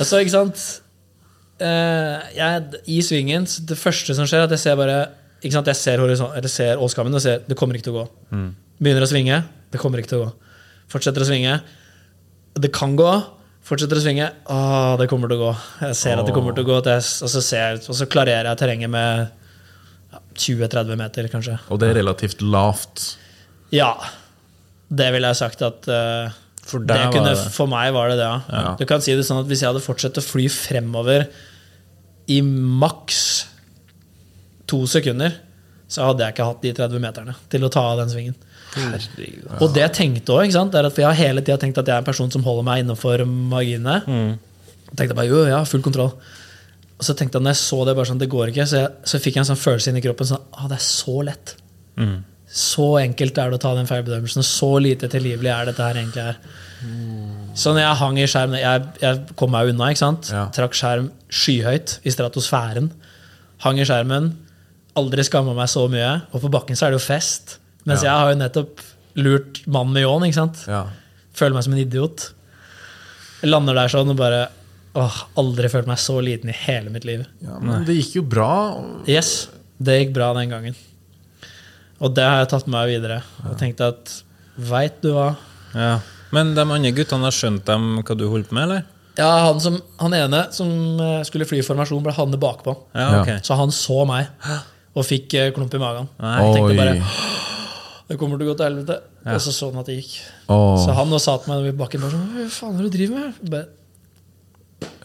altså, 0.00 0.20
ikke 0.20 0.34
sant 0.34 0.62
eh, 1.62 2.32
jeg, 2.36 2.80
I 2.90 3.00
svingen, 3.06 3.48
så 3.48 3.64
det 3.68 3.78
første 3.80 4.16
som 4.18 4.28
skjer, 4.28 4.44
er 4.44 4.50
at 4.50 4.56
jeg 4.56 4.64
ser 4.64 4.78
bare 4.80 5.00
ikke 5.42 5.56
sant, 5.56 5.66
Jeg 5.72 5.78
ser, 5.80 5.98
eller 5.98 6.46
ser 6.50 6.78
åskammen 6.78 7.18
og 7.18 7.22
ser 7.24 7.40
det 7.48 7.56
kommer 7.58 7.74
ikke 7.74 7.88
til 7.88 7.96
å 7.96 8.02
gå. 8.02 8.42
Begynner 8.82 9.02
å 9.02 9.10
svinge, 9.10 9.40
det 9.72 9.80
kommer 9.82 9.98
ikke 9.98 10.12
til 10.12 10.20
å 10.20 10.26
gå. 10.28 10.50
Fortsetter 10.92 11.24
å 11.24 11.26
svinge. 11.26 11.56
Det 12.62 12.70
kan 12.74 12.94
gå. 12.98 13.10
Fortsetter 13.62 13.98
å 14.00 14.02
svinge. 14.02 14.26
Å, 14.50 14.56
det 14.98 15.06
kommer 15.10 15.30
til 15.30 15.38
å 15.38 15.44
gå. 15.46 15.52
Jeg 15.86 15.94
ser 15.98 16.18
at 16.18 16.26
det 16.26 16.34
kommer 16.34 16.54
til 16.56 16.64
å 16.64 16.68
gå. 16.72 16.80
jeg- 16.84 17.22
Og 17.22 17.30
så, 17.30 17.42
ser, 17.42 17.78
og 17.78 17.94
så 17.94 18.06
klarerer 18.10 18.48
jeg 18.50 18.58
terrenget 18.58 18.90
med 18.90 19.30
ja, 20.12 20.18
20-30 20.34 20.96
meter, 20.98 21.28
kanskje. 21.30 21.58
Og 21.70 21.78
det 21.78 21.90
er 21.92 22.00
relativt 22.02 22.42
lavt. 22.42 23.16
Ja. 23.70 23.92
Det 24.92 25.12
ville 25.14 25.30
jeg 25.30 25.36
sagt 25.38 25.62
at 25.62 25.86
uh, 25.88 26.28
For 26.66 26.82
det 26.84 26.98
kunne, 27.14 27.30
det. 27.36 27.52
For 27.54 27.66
meg 27.70 27.92
var 27.94 28.10
det 28.10 28.18
det, 28.18 28.26
ja. 28.26 28.40
Ja. 28.50 28.74
Du 28.78 28.84
kan 28.90 29.00
si 29.00 29.14
det 29.16 29.24
sånn 29.24 29.40
at 29.40 29.46
Hvis 29.48 29.62
jeg 29.62 29.70
hadde 29.72 29.80
fortsatt 29.82 30.18
å 30.20 30.22
fly 30.26 30.48
fremover 30.52 31.28
i 32.30 32.40
maks 32.42 33.46
to 34.70 34.82
sekunder, 34.86 35.32
så 35.90 36.06
hadde 36.10 36.22
jeg 36.24 36.34
ikke 36.34 36.44
hatt 36.50 36.62
de 36.62 36.70
30 36.76 37.00
meterne 37.02 37.34
til 37.52 37.64
å 37.66 37.70
ta 37.72 37.80
av 37.92 37.98
den 38.02 38.08
svingen. 38.12 38.36
Herregud. 38.76 39.48
Og 39.60 39.74
det 39.74 39.82
jeg 39.84 39.94
tenkte 39.98 40.36
også, 40.36 40.64
er 40.72 40.88
at 40.88 40.94
for 40.94 41.04
jeg 41.04 41.10
har 41.10 41.18
hele 41.18 41.44
tida 41.44 41.58
tenkt 41.60 41.80
at 41.82 41.88
jeg 41.90 41.96
er 41.98 42.04
en 42.04 42.08
person 42.08 42.30
som 42.32 42.44
holder 42.46 42.66
meg 42.68 42.84
innenfor 42.84 43.24
marginene. 43.28 44.00
Mm. 44.06 44.32
tenkte 44.96 45.16
bare, 45.16 45.28
jo, 45.28 45.44
ja, 45.48 45.62
full 45.68 45.84
kontroll. 45.84 46.12
Og 46.98 47.06
så 47.06 47.14
tenkte 47.18 47.38
jeg 47.38 47.44
når 47.44 47.56
jeg 47.56 47.62
så 47.62 47.80
det, 47.88 47.96
bare 47.98 48.08
sånn, 48.12 48.20
det 48.20 48.30
går 48.32 48.52
ikke, 48.52 48.66
så, 48.68 48.84
jeg, 48.84 48.92
så 49.10 49.20
fikk 49.22 49.38
jeg 49.38 49.44
en 49.44 49.50
sånn 49.52 49.62
følelse 49.62 49.92
inni 49.92 50.04
kroppen 50.04 50.28
sånn, 50.28 50.44
ah, 50.54 50.68
det 50.70 50.78
er 50.78 50.84
så 50.86 51.16
lett. 51.26 51.56
Så 52.52 52.84
enkelt 53.00 53.38
er 53.40 53.48
det 53.48 53.56
å 53.56 53.62
ta 53.62 53.72
den 53.78 53.88
feilbedømmelsen. 53.88 54.44
Så 54.44 54.74
lite 54.84 55.08
tilgivelig 55.12 55.48
er 55.48 55.70
dette 55.70 55.86
her 55.86 55.96
egentlig 55.96 56.26
her. 56.26 56.38
Så 57.56 57.72
når 57.72 57.84
jeg 57.84 57.98
hang 58.00 58.16
i 58.18 58.24
skjerm 58.26 58.54
Jeg, 58.58 58.86
jeg 58.98 59.20
kom 59.38 59.52
meg 59.54 59.70
unna, 59.70 59.88
ikke 59.92 60.02
sant? 60.02 60.28
Ja. 60.34 60.44
Trakk 60.52 60.76
skjerm 60.76 61.08
skyhøyt 61.32 61.98
i 62.04 62.12
stratosfæren. 62.12 62.90
Hang 63.64 63.80
i 63.80 63.86
skjermen. 63.88 64.32
Aldri 65.00 65.24
skamma 65.24 65.54
meg 65.56 65.70
så 65.72 65.86
mye. 65.88 66.10
Og 66.34 66.44
på 66.44 66.52
bakken 66.52 66.76
så 66.76 66.86
er 66.86 66.92
det 66.92 67.00
jo 67.00 67.06
fest. 67.06 67.56
Mens 67.88 68.04
jeg 68.04 68.12
har 68.12 68.30
jo 68.30 68.38
nettopp 68.40 68.82
lurt 69.18 69.62
mannen 69.66 69.96
med 69.96 70.04
ljåen, 70.06 70.26
ikke 70.28 70.38
sant? 70.38 70.62
Føler 71.36 71.56
meg 71.56 71.66
som 71.66 71.74
en 71.74 71.82
idiot. 71.82 72.28
Jeg 73.42 73.50
lander 73.50 73.76
der 73.76 73.90
sånn 73.90 74.12
og 74.12 74.18
bare 74.20 74.44
åh, 74.98 75.18
Aldri 75.40 75.70
følt 75.72 75.88
meg 75.90 75.98
så 76.00 76.18
liten 76.22 76.52
i 76.52 76.56
hele 76.66 76.92
mitt 76.94 77.06
liv. 77.08 77.24
ja. 77.42 77.58
Men 77.60 77.86
det 77.88 77.96
gikk 77.98 78.16
jo 78.20 78.24
bra. 78.34 78.52
Yes, 79.10 79.48
det 79.82 79.98
gikk 79.98 80.14
bra 80.16 80.32
den 80.36 80.52
gangen. 80.52 80.76
Og 82.02 82.14
det 82.14 82.24
har 82.26 82.42
jeg 82.42 82.50
tatt 82.52 82.66
med 82.68 82.76
meg 82.76 82.96
videre. 82.96 83.20
Og 83.48 83.58
tenkt 83.60 83.82
at 83.84 84.16
veit 84.58 84.98
du 85.02 85.12
hva? 85.14 85.32
Ja. 85.74 85.94
Men 86.34 86.54
de 86.56 86.64
andre 86.64 86.92
guttene 86.96 87.28
har 87.28 87.34
skjønt 87.36 87.66
dem 87.68 88.00
hva 88.00 88.16
du 88.18 88.26
holdt 88.30 88.50
på 88.50 88.56
med, 88.58 88.68
eller? 88.68 88.88
Ja, 89.18 89.28
han, 89.44 89.58
som, 89.60 89.76
han 90.00 90.14
ene 90.16 90.46
som 90.56 90.70
eh, 90.96 91.18
skulle 91.28 91.44
fly 91.48 91.58
i 91.60 91.66
formasjon, 91.66 92.00
ble 92.04 92.14
havnet 92.16 92.40
bakpå. 92.40 92.72
Ja, 92.96 93.20
okay. 93.20 93.42
Så 93.44 93.58
han 93.58 93.72
så 93.74 94.06
meg 94.08 94.30
og 94.96 95.04
fikk 95.04 95.36
eh, 95.36 95.50
klump 95.56 95.74
i 95.76 95.80
magen. 95.82 96.08
Nei. 96.22 96.36
Og 96.40 96.56
tenkte 96.56 96.78
bare 96.78 96.96
det 98.12 98.18
kommer 98.20 98.36
til 98.36 98.44
å 98.44 98.52
gå 98.52 98.56
til 98.60 98.68
helvete. 98.68 98.98
Og 99.32 99.38
så 99.40 99.52
så 99.56 99.70
han 99.70 99.80
at 99.80 99.88
det 99.88 99.94
gikk. 100.02 100.16
Oh. 100.52 100.74
Så 100.76 100.92
han 100.96 101.14
og 101.16 101.20
sa 101.22 101.38
til 101.40 101.52
meg 101.52 101.70
i 101.70 101.76
bakken 101.76 102.02
bare 102.04 102.12
sånn 102.12 102.34
Hva 102.36 102.48
faen 102.52 102.74
er 102.74 102.82
det 102.82 102.90
du 102.90 102.96
driver 102.98 103.22
med? 103.22 103.38
Bare, 103.54 103.68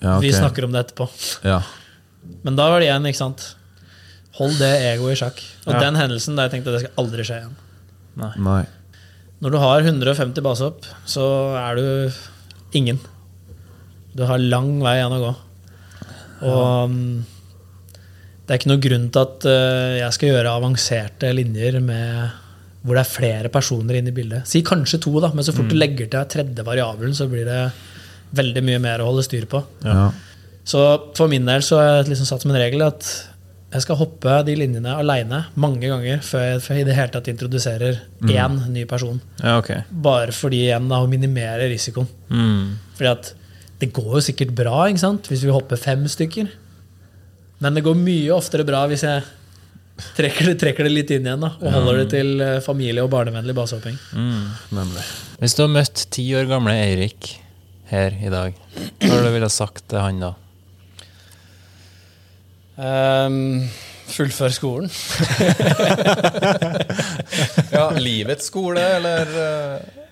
Ja, 0.01 0.17
okay. 0.17 0.25
Vi 0.25 0.31
snakker 0.33 0.65
om 0.65 0.73
det 0.73 0.81
etterpå. 0.87 1.07
Ja. 1.45 1.61
Men 2.43 2.57
da 2.57 2.65
var 2.71 2.81
det 2.81 2.89
igjen, 2.89 3.05
ikke 3.07 3.19
sant. 3.21 3.45
Hold 4.39 4.57
det 4.59 4.71
egoet 4.89 5.15
i 5.15 5.19
sjakk. 5.21 5.39
Og 5.65 5.73
Ja. 5.73 5.79
den 5.85 5.95
hendelsen 5.95 6.35
der 6.35 6.49
jeg 6.49 6.57
tenkte 6.57 6.73
det 6.75 6.81
skal 6.83 7.05
aldri 7.05 7.25
skje 7.25 7.37
igjen. 7.41 7.55
Nei. 8.17 8.65
Når 9.41 9.53
du 9.53 9.57
har 9.61 9.85
150 9.85 10.41
basehopp, 10.41 10.85
så 11.05 11.23
er 11.61 11.77
du 11.77 12.13
ingen. 12.73 12.99
Du 14.17 14.25
har 14.25 14.41
lang 14.41 14.79
vei 14.81 14.97
igjen 14.97 15.13
å 15.13 15.21
gå. 15.21 15.33
Og 16.49 16.89
mm, 16.89 17.23
det 18.47 18.53
er 18.53 18.59
ikke 18.59 18.71
noe 18.73 18.81
grunn 18.81 19.07
til 19.13 19.21
at 19.21 19.45
eh, 19.45 19.95
jeg 20.01 20.17
skal 20.17 20.29
gjøre 20.33 20.57
avanserte 20.57 21.31
linjer 21.37 21.79
med 21.79 22.43
hvor 22.87 22.95
det 22.95 23.03
er 23.03 23.11
flere 23.11 23.49
personer 23.51 23.99
inne 23.99 24.13
i 24.13 24.15
bildet. 24.15 24.47
Si 24.47 24.63
kanskje 24.65 25.01
to, 25.03 25.11
da, 25.19 25.29
men 25.35 25.43
så 25.43 25.51
fort 25.55 25.67
du 25.67 25.75
legger 25.75 26.07
til 26.07 26.29
tredje 26.31 26.63
variabelen, 26.63 27.15
så 27.15 27.27
blir 27.27 27.43
det 27.47 27.61
veldig 28.37 28.63
mye 28.63 28.79
mer 28.83 29.03
å 29.03 29.09
holde 29.09 29.25
styr 29.27 29.43
på. 29.51 29.59
Ja. 29.83 30.07
Så 30.67 30.83
for 31.15 31.31
min 31.31 31.47
del 31.47 31.63
så 31.63 31.81
har 31.81 31.89
jeg 31.89 32.13
liksom 32.13 32.29
satt 32.29 32.43
som 32.43 32.53
en 32.53 32.59
regel 32.59 32.85
at 32.87 33.09
jeg 33.67 33.83
skal 33.83 33.99
hoppe 33.99 34.33
de 34.47 34.55
linjene 34.55 34.93
aleine 34.95 35.41
mange 35.59 35.89
ganger 35.91 36.21
før 36.23 36.45
jeg, 36.45 36.61
før 36.63 36.77
jeg 36.77 36.85
i 36.85 36.87
det 36.87 36.95
hele 36.95 37.11
tatt 37.11 37.27
introduserer 37.31 37.99
én 38.23 38.55
ny 38.71 38.85
person. 38.87 39.19
Ja, 39.41 39.57
okay. 39.59 39.83
Bare 39.91 40.31
fordi 40.35 40.63
igjen 40.69 40.87
da, 40.87 41.01
å 41.03 41.11
minimere 41.11 41.67
risikoen. 41.67 42.07
Mm. 42.31 42.77
Fordi 42.95 43.11
at 43.11 43.33
det 43.81 43.91
går 43.93 44.13
jo 44.15 44.23
sikkert 44.29 44.55
bra 44.57 44.85
ikke 44.87 45.03
sant? 45.03 45.27
hvis 45.27 45.43
vi 45.43 45.51
hopper 45.53 45.79
fem 45.79 46.07
stykker. 46.09 46.47
Men 47.63 47.75
det 47.75 47.83
går 47.83 47.99
mye 47.99 48.31
oftere 48.37 48.65
bra 48.67 48.85
hvis 48.89 49.03
jeg 49.03 49.25
trekker 50.17 50.51
det, 50.51 50.55
trekker 50.61 50.87
det 50.87 50.91
litt 50.93 51.11
inn 51.15 51.25
igjen 51.27 51.43
da, 51.43 51.49
og 51.57 51.73
holder 51.73 52.03
det 52.03 52.07
til 52.13 52.41
eh, 52.43 52.57
familie- 52.65 53.03
og 53.05 53.11
barnevennlig 53.13 53.55
basehopping. 53.57 53.97
Mm, 54.13 54.93
Hvis 55.41 55.55
du 55.57 55.63
har 55.65 55.71
møtt 55.73 56.05
ti 56.13 56.25
år 56.37 56.47
gamle 56.49 56.75
Eirik 56.77 57.31
her 57.91 58.15
i 58.19 58.29
dag, 58.33 58.53
hva 59.01 59.17
ville 59.23 59.39
du 59.41 59.47
ha 59.47 59.53
sagt 59.53 59.85
til 59.89 60.01
han 60.03 60.21
da? 60.21 60.33
Um, 62.77 63.63
fullfør 64.13 64.53
skolen. 64.53 64.91
Ja, 67.73 67.89
livets 67.99 68.47
skole, 68.49 68.81
eller 68.97 69.29
eh, 69.41 70.03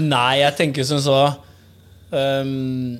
Nei, 0.00 0.38
jeg 0.40 0.54
tenker 0.56 0.86
som 0.88 1.00
så 1.02 1.16
ehm, 2.14 2.96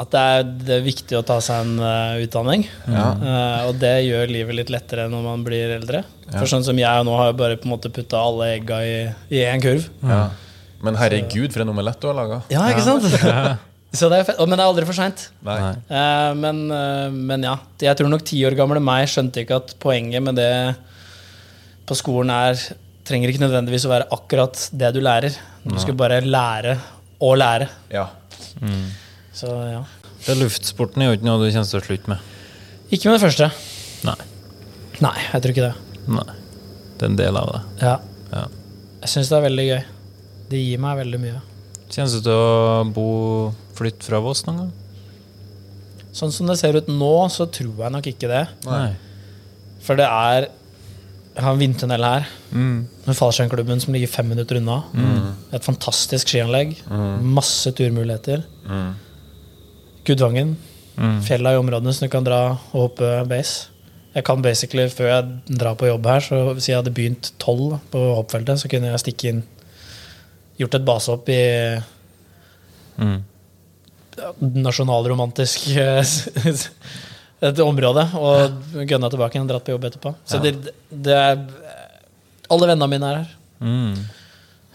At 0.00 0.12
det 0.14 0.20
er, 0.32 0.44
det 0.64 0.76
er 0.78 0.84
viktig 0.84 1.16
å 1.18 1.24
ta 1.26 1.36
seg 1.44 1.66
en 1.66 1.80
uh, 1.82 2.20
utdanning. 2.22 2.64
Ja. 2.88 3.06
Uh, 3.20 3.58
og 3.68 3.80
det 3.82 3.94
gjør 4.06 4.32
livet 4.32 4.56
litt 4.56 4.70
lettere 4.72 5.04
når 5.12 5.24
man 5.26 5.42
blir 5.44 5.74
eldre. 5.76 6.04
Ja. 6.24 6.38
For 6.38 6.48
sånn 6.48 6.64
som 6.64 6.78
jeg 6.80 7.06
nå 7.06 7.16
har 7.18 7.34
bare 7.36 7.58
på 7.60 7.68
en 7.68 7.74
måte 7.74 7.92
putta 7.92 8.22
alle 8.24 8.54
egga 8.54 8.78
i, 8.86 8.94
i 9.32 9.42
én 9.44 9.62
kurv. 9.64 9.90
ja. 10.06 10.28
Men 10.80 10.96
herregud, 10.96 11.50
for 11.52 11.60
en 11.60 11.68
omelett 11.74 11.98
du 12.00 12.06
har 12.08 12.14
laga. 12.16 12.38
Ja, 12.48 12.62
ikke 12.72 12.86
sant? 12.86 13.04
så 14.00 14.08
det 14.08 14.22
er 14.22 14.22
fett. 14.30 14.38
Men 14.40 14.56
det 14.56 14.62
er 14.64 14.70
aldri 14.70 14.86
for 14.88 14.96
seint. 14.96 15.26
Nei. 15.44 15.58
Eh, 15.92 16.28
men, 16.40 16.62
men 17.28 17.44
ja. 17.44 17.58
Jeg 17.84 17.98
tror 18.00 18.08
nok 18.08 18.24
ti 18.24 18.38
år 18.48 18.56
gamle 18.56 18.80
meg 18.80 19.04
skjønte 19.12 19.44
ikke 19.44 19.58
at 19.60 19.74
poenget 19.82 20.24
med 20.24 20.40
det 20.40 20.48
på 21.84 21.98
skolen 22.00 22.32
er 22.32 22.56
trenger 23.10 23.32
ikke 23.32 23.42
nødvendigvis 23.42 23.84
å 23.88 23.92
være 23.92 24.08
akkurat 24.14 24.64
det 24.80 24.92
du 24.94 25.02
lærer. 25.04 25.36
Du 25.66 25.76
skal 25.82 25.96
bare 25.98 26.20
lære 26.24 26.78
å 27.20 27.34
lære. 27.36 27.68
Ja. 27.92 28.06
Så 29.36 29.50
ja. 29.70 29.84
Det 30.26 30.36
Luftsporten 30.40 31.02
er 31.02 31.10
jo 31.10 31.18
ikke 31.18 31.28
noe 31.28 31.40
du 31.40 31.46
kommer 31.48 31.68
til 31.70 31.80
å 31.80 31.84
slutte 31.86 32.12
med. 32.12 32.30
Ikke 32.90 33.08
med 33.08 33.16
det 33.20 33.24
første. 33.24 33.50
Nei. 34.08 34.16
Nei, 35.00 35.14
jeg 35.30 35.42
tror 35.44 35.54
ikke 35.54 35.68
det. 35.68 36.02
Nei. 36.10 36.26
Det 36.98 37.06
er 37.06 37.12
en 37.12 37.20
del 37.20 37.38
av 37.40 37.52
det. 37.54 37.60
Ja. 37.86 37.94
Ja. 38.34 38.42
Jeg 39.00 39.12
syns 39.14 39.30
det 39.30 39.38
er 39.38 39.46
veldig 39.46 39.66
gøy. 39.70 39.80
Det 40.50 40.60
gir 40.60 40.82
meg 40.82 40.98
veldig 41.00 41.20
mye. 41.22 41.40
Kjennes 41.90 42.18
du 42.18 42.20
til 42.26 42.34
å 42.36 42.82
bo 42.94 43.06
flytte 43.78 44.04
fra 44.06 44.20
Voss 44.22 44.44
noen 44.46 44.64
gang? 44.64 44.72
Sånn 46.14 46.34
som 46.34 46.50
det 46.50 46.58
ser 46.60 46.76
ut 46.76 46.88
nå, 46.90 47.12
så 47.32 47.46
tror 47.54 47.84
jeg 47.86 47.94
nok 47.94 48.08
ikke 48.10 48.28
det. 48.30 48.42
Nei. 48.66 48.88
For 49.80 49.96
det 49.96 50.06
er 50.10 50.48
Jeg 51.30 51.44
har 51.46 51.54
en 51.54 51.60
vindtunnel 51.62 52.04
her. 52.04 52.24
Mm. 52.50 52.78
Med 53.06 53.16
fallskjermklubben 53.16 53.80
som 53.80 53.94
ligger 53.94 54.10
fem 54.10 54.26
minutter 54.28 54.58
unna. 54.58 54.80
Et 55.54 55.64
fantastisk 55.64 56.28
skianlegg. 56.34 56.74
Masse 57.22 57.70
turmuligheter. 57.78 58.42
Gudvangen. 60.10 60.56
Mm. 61.00 61.20
Fjella 61.24 61.54
i 61.54 61.60
områdene 61.60 61.94
som 61.96 62.06
du 62.06 62.12
kan 62.12 62.26
dra 62.26 62.40
og 62.74 62.76
hoppe 62.76 63.12
base. 63.30 63.70
Jeg 64.14 64.26
kan 64.26 64.42
basically, 64.42 64.88
Før 64.90 65.06
jeg 65.06 65.56
drar 65.60 65.76
på 65.78 65.86
jobb 65.86 66.06
her, 66.10 66.20
så 66.26 66.40
hvis 66.56 66.66
jeg 66.68 66.80
hadde 66.80 66.92
begynt 66.94 67.30
tolv 67.38 67.78
på 67.92 68.02
hoppfeltet, 68.18 68.58
så 68.58 68.68
kunne 68.70 68.90
jeg 68.90 69.02
stikke 69.06 69.32
inn 69.32 69.42
Gjort 70.60 70.74
et 70.76 70.84
basehopp 70.84 71.28
i 71.32 71.40
Mm. 73.00 73.22
nasjonalromantisk 74.60 75.70
et 77.40 77.60
område 77.64 78.02
og 78.18 78.74
gønna 78.84 79.08
tilbake 79.08 79.38
igjen 79.38 79.46
og 79.46 79.52
dratt 79.54 79.64
på 79.64 79.72
jobb 79.72 79.86
etterpå. 79.88 80.12
Så 80.28 80.40
det, 80.44 80.52
det 80.90 81.14
er 81.16 81.38
Alle 82.50 82.68
vennene 82.68 82.90
mine 82.90 83.08
er 83.08 83.20
her. 83.22 83.30
Mm. 83.64 83.94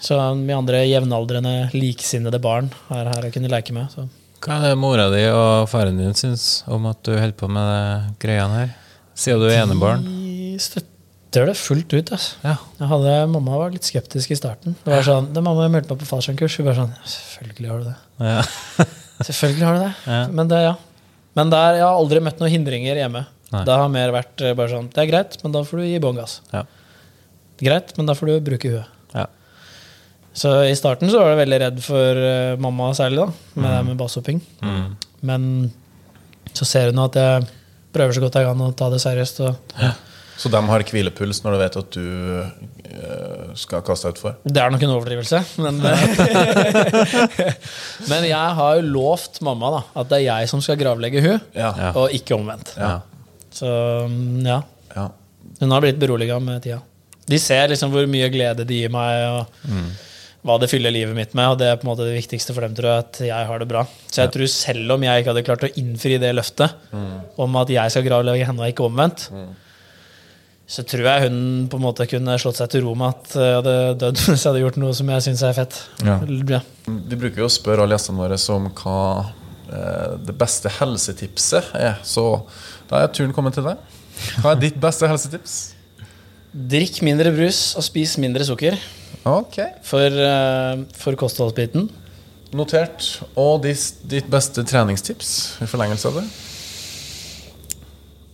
Så 0.01 0.17
mye 0.39 0.57
andre 0.57 0.81
jevnaldrende, 0.87 1.53
liksinnede 1.75 2.39
barn 2.41 2.71
er 2.89 3.11
her 3.11 3.27
å 3.27 3.33
kunne 3.35 3.51
leke 3.51 3.75
med. 3.75 3.91
Så. 3.93 4.07
Hva 4.43 4.57
er 4.59 4.65
det 4.73 4.79
mora 4.79 5.07
di 5.13 5.21
og 5.31 5.69
faren 5.71 5.97
din 6.01 6.15
syns 6.17 6.63
om 6.71 6.85
at 6.89 6.99
du 7.07 7.13
holder 7.15 7.35
på 7.39 7.47
med 7.51 7.69
de 7.71 8.17
greiene 8.21 8.59
her? 8.59 8.73
Siden 9.17 9.41
du 9.41 9.47
er 9.49 9.61
enebarn? 9.63 10.03
De 10.05 10.57
støtter 10.61 11.49
det 11.49 11.55
fullt 11.59 11.93
ut. 11.95 12.11
Altså. 12.15 12.35
Ja. 12.43 12.55
Jeg 12.81 12.89
hadde, 12.91 13.13
mamma 13.31 13.57
var 13.61 13.73
litt 13.73 13.87
skeptisk 13.87 14.31
i 14.35 14.37
starten. 14.39 14.75
Det 14.83 14.91
var 14.91 15.05
sånn, 15.07 15.31
det 15.35 15.43
mamma 15.45 15.69
meldte 15.71 15.95
meg 15.95 16.03
på 16.03 16.09
fallskjermkurs, 16.11 16.57
hun 16.59 16.67
var 16.69 16.77
sånn 16.81 16.93
Selvfølgelig 17.07 17.71
har 17.71 17.81
du 17.81 17.89
det. 17.91 17.97
ja. 18.27 18.85
Selvfølgelig 19.29 19.63
har 19.65 19.77
du 19.77 19.83
det. 19.85 19.93
Ja. 20.11 20.21
Men 20.35 20.49
det, 20.51 20.57
ja. 20.65 20.73
Men 21.39 21.51
der, 21.51 21.77
jeg 21.79 21.85
har 21.87 21.95
aldri 21.99 22.19
møtt 22.23 22.41
noen 22.43 22.51
hindringer 22.51 22.99
hjemme. 22.99 23.21
Nei. 23.53 23.61
Det 23.67 23.77
har 23.79 23.91
mer 23.93 24.11
vært 24.15 24.41
eh, 24.43 24.55
bare 24.57 24.71
sånn 24.71 24.87
Det 24.91 25.03
er 25.03 25.07
greit, 25.11 25.35
men 25.43 25.53
da 25.55 25.61
får 25.67 25.79
du 25.79 25.85
gi 25.87 26.01
bånn 26.03 26.19
gass. 26.19 26.39
Ja. 26.51 26.65
Greit, 27.61 27.93
men 27.95 28.09
da 28.09 28.15
får 28.17 28.31
du 28.31 28.35
bruke 28.49 28.71
huet. 28.73 28.91
Ja. 30.35 30.39
Så 30.41 30.51
i 30.67 30.75
starten 30.75 31.07
så 31.11 31.21
var 31.23 31.31
jeg 31.31 31.39
veldig 31.45 31.59
redd 31.63 31.77
for 31.85 32.19
eh, 32.27 32.57
mamma 32.59 32.89
særlig, 32.97 33.23
da, 33.23 33.29
med 33.63 33.71
det 33.71 33.83
med 33.87 33.99
basshopping. 34.01 34.41
Mm. 34.61 34.89
Men 35.25 35.45
så 36.55 36.67
ser 36.67 36.91
hun 36.91 36.99
at 37.05 37.15
jeg 37.15 37.45
prøver 37.95 38.17
så 38.17 38.23
godt 38.25 38.35
jeg 38.41 38.49
kan 38.49 38.65
å 38.65 38.73
ta 38.75 38.89
det 38.91 38.99
seriøst. 38.99 39.39
Og 39.47 39.55
Så 40.35 40.51
de 40.51 40.59
har 40.67 40.83
hvilepuls 40.91 41.39
når 41.45 41.55
de 41.55 41.59
vet 41.63 41.77
at 41.79 41.95
du 41.95 42.07
eh, 42.43 43.53
skal 43.55 43.83
kaste 43.87 44.09
deg 44.09 44.17
utfor? 44.17 44.35
det 44.43 44.59
er 44.59 44.73
nok 44.75 44.83
en 44.83 44.93
overdrivelse, 44.97 45.39
men 45.63 45.79
Men 48.11 48.27
jeg 48.27 48.55
har 48.59 48.79
jo 48.79 48.87
lovt 48.91 49.39
mamma 49.45 49.71
da 49.77 49.81
at 50.01 50.09
det 50.11 50.19
er 50.19 50.25
jeg 50.27 50.51
som 50.51 50.63
skal 50.63 50.79
gravlegge 50.79 51.23
hun 51.23 51.37
Ja. 51.55 51.71
Ja. 51.71 51.91
og 51.95 52.11
ikke 52.15 52.35
omvendt. 52.35 52.73
Ja. 52.79 52.97
Så 53.55 53.69
mm, 54.11 54.43
ja. 54.45 54.59
ja. 54.95 55.07
Hun 55.61 55.71
har 55.71 55.85
blitt 55.85 55.99
beroliga 56.01 56.39
med 56.43 56.63
tida. 56.65 56.81
De 57.25 57.39
ser 57.41 57.71
liksom 57.71 57.89
hvor 57.95 58.05
mye 58.11 58.27
glede 58.29 58.65
de 58.67 58.83
gir 58.83 58.91
meg, 58.93 59.23
og 59.39 59.71
hva 60.45 60.55
det 60.61 60.69
fyller 60.69 60.93
livet 60.93 61.17
mitt 61.17 61.35
med. 61.37 61.53
Og 61.53 61.59
det 61.59 61.67
er 61.71 61.77
på 61.81 61.87
en 61.87 61.91
måte 61.91 62.05
det 62.07 62.15
viktigste 62.19 62.53
for 62.53 62.65
dem, 62.65 62.75
tror 62.77 62.91
jeg, 62.91 63.05
at 63.05 63.21
jeg 63.27 63.49
har 63.49 63.61
det 63.61 63.67
bra. 63.69 63.83
Så 64.07 64.21
jeg 64.23 64.33
tror 64.35 64.51
selv 64.53 64.95
om 64.95 65.05
jeg 65.05 65.21
ikke 65.21 65.33
hadde 65.33 65.45
klart 65.47 65.67
å 65.67 65.71
innfri 65.81 66.17
det 66.21 66.33
løftet 66.37 66.91
om 67.41 67.61
at 67.61 67.71
jeg 67.73 67.93
skal 67.93 68.05
gravlegge 68.05 68.49
henne 68.49 68.65
og 68.65 68.73
ikke 68.73 68.85
omvendt, 68.87 69.27
så 70.65 70.81
tror 70.81 71.05
jeg 71.05 71.27
hun 71.27 71.39
på 71.69 71.77
en 71.77 71.83
måte 71.83 72.07
kunne 72.09 72.37
slått 72.41 72.57
seg 72.57 72.71
til 72.73 72.85
ro 72.87 72.95
med 72.97 73.13
at 73.13 73.35
jeg 73.37 73.57
hadde 73.59 73.75
dødd 74.01 74.21
hvis 74.25 74.39
jeg 74.39 74.49
hadde 74.49 74.63
gjort 74.63 74.79
noe 74.81 74.95
som 74.97 75.11
jeg 75.13 75.25
syns 75.27 75.43
er 75.45 75.57
fett. 75.57 75.81
Ja. 76.05 76.19
Ja. 76.49 76.61
Vi 76.85 77.19
bruker 77.19 77.43
jo 77.43 77.49
å 77.49 77.53
spørre 77.53 77.85
alle 77.85 77.97
gjestene 77.99 78.23
våre 78.23 78.39
om 78.55 78.71
hva 78.81 79.01
eh, 79.69 80.15
det 80.25 80.37
beste 80.39 80.73
helsetipset 80.79 81.75
er. 81.77 81.99
Så 82.05 82.25
da 82.89 83.03
er 83.03 83.13
turen 83.13 83.33
kommet 83.35 83.57
til 83.57 83.65
deg. 83.67 83.81
Hva 84.41 84.53
er 84.55 84.61
ditt 84.61 84.77
beste 84.81 85.09
helsetips? 85.09 85.74
Drikk 86.55 87.01
mindre 87.03 87.33
brus 87.35 87.73
og 87.75 87.83
spis 87.83 88.13
mindre 88.21 88.45
sukker 88.47 88.77
Ok. 89.27 89.57
for, 89.83 90.07
uh, 90.07 90.85
for 90.95 91.17
kostholdsbiten. 91.19 91.89
Notert. 92.55 93.03
Og 93.35 93.57
dis, 93.65 93.89
ditt 94.07 94.29
beste 94.31 94.63
treningstips 94.63 95.31
i 95.65 95.67
forlengelse 95.67 96.07
av 96.07 96.21
det? 96.21 96.25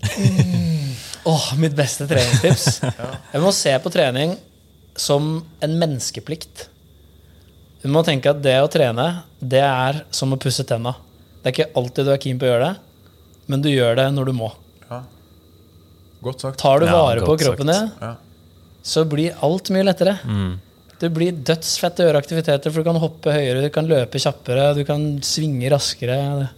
Åh, 1.31 1.47
mitt 1.57 1.73
beste 1.77 2.05
treningstips. 2.09 2.81
Jeg 3.33 3.41
må 3.41 3.51
se 3.55 3.73
på 3.81 3.89
trening 3.93 4.35
som 4.97 5.39
en 5.63 5.75
menneskeplikt. 5.81 6.67
Du 7.81 7.89
må 7.89 8.03
tenke 8.05 8.29
at 8.29 8.41
det 8.43 8.59
å 8.61 8.69
trene, 8.69 9.07
det 9.41 9.63
er 9.65 10.03
som 10.13 10.33
å 10.35 10.39
pusse 10.41 10.65
tenna. 10.69 10.93
Det 11.41 11.49
er 11.49 11.55
ikke 11.55 11.71
alltid 11.79 12.05
du 12.05 12.13
er 12.13 12.21
keen 12.21 12.37
på 12.41 12.45
å 12.45 12.51
gjøre 12.51 12.67
det, 12.67 12.75
men 13.49 13.63
du 13.65 13.71
gjør 13.71 13.97
det 13.97 14.09
når 14.13 14.29
du 14.29 14.33
må. 14.37 14.51
Godt 16.23 16.41
sagt. 16.45 16.57
Tar 16.61 16.79
du 16.79 16.85
Ja, 16.85 16.91
vare 16.93 17.21
på 17.23 17.31
godt 17.33 17.41
kroppen 17.45 17.71
sagt. 17.73 17.99
din, 17.99 18.07
Ja. 18.09 18.15
så 18.83 19.05
blir 19.09 19.33
alt 19.41 19.69
mye 19.73 19.83
lettere. 19.87 20.19
Mm. 20.25 20.59
Det 21.01 21.09
blir 21.13 21.31
dødsfett 21.33 21.97
å 21.97 22.05
gjøre 22.05 22.17
aktiviteter, 22.21 22.69
for 22.71 22.83
du 22.83 22.89
kan 22.91 22.99
hoppe 23.01 23.31
høyere, 23.33 23.61
du 23.63 23.69
kan 23.73 23.87
løpe 23.89 24.19
kjappere, 24.21 24.75
du 24.77 24.83
kan 24.85 25.19
svinge 25.21 25.69
raskere. 25.73 26.17
Det 26.39 26.49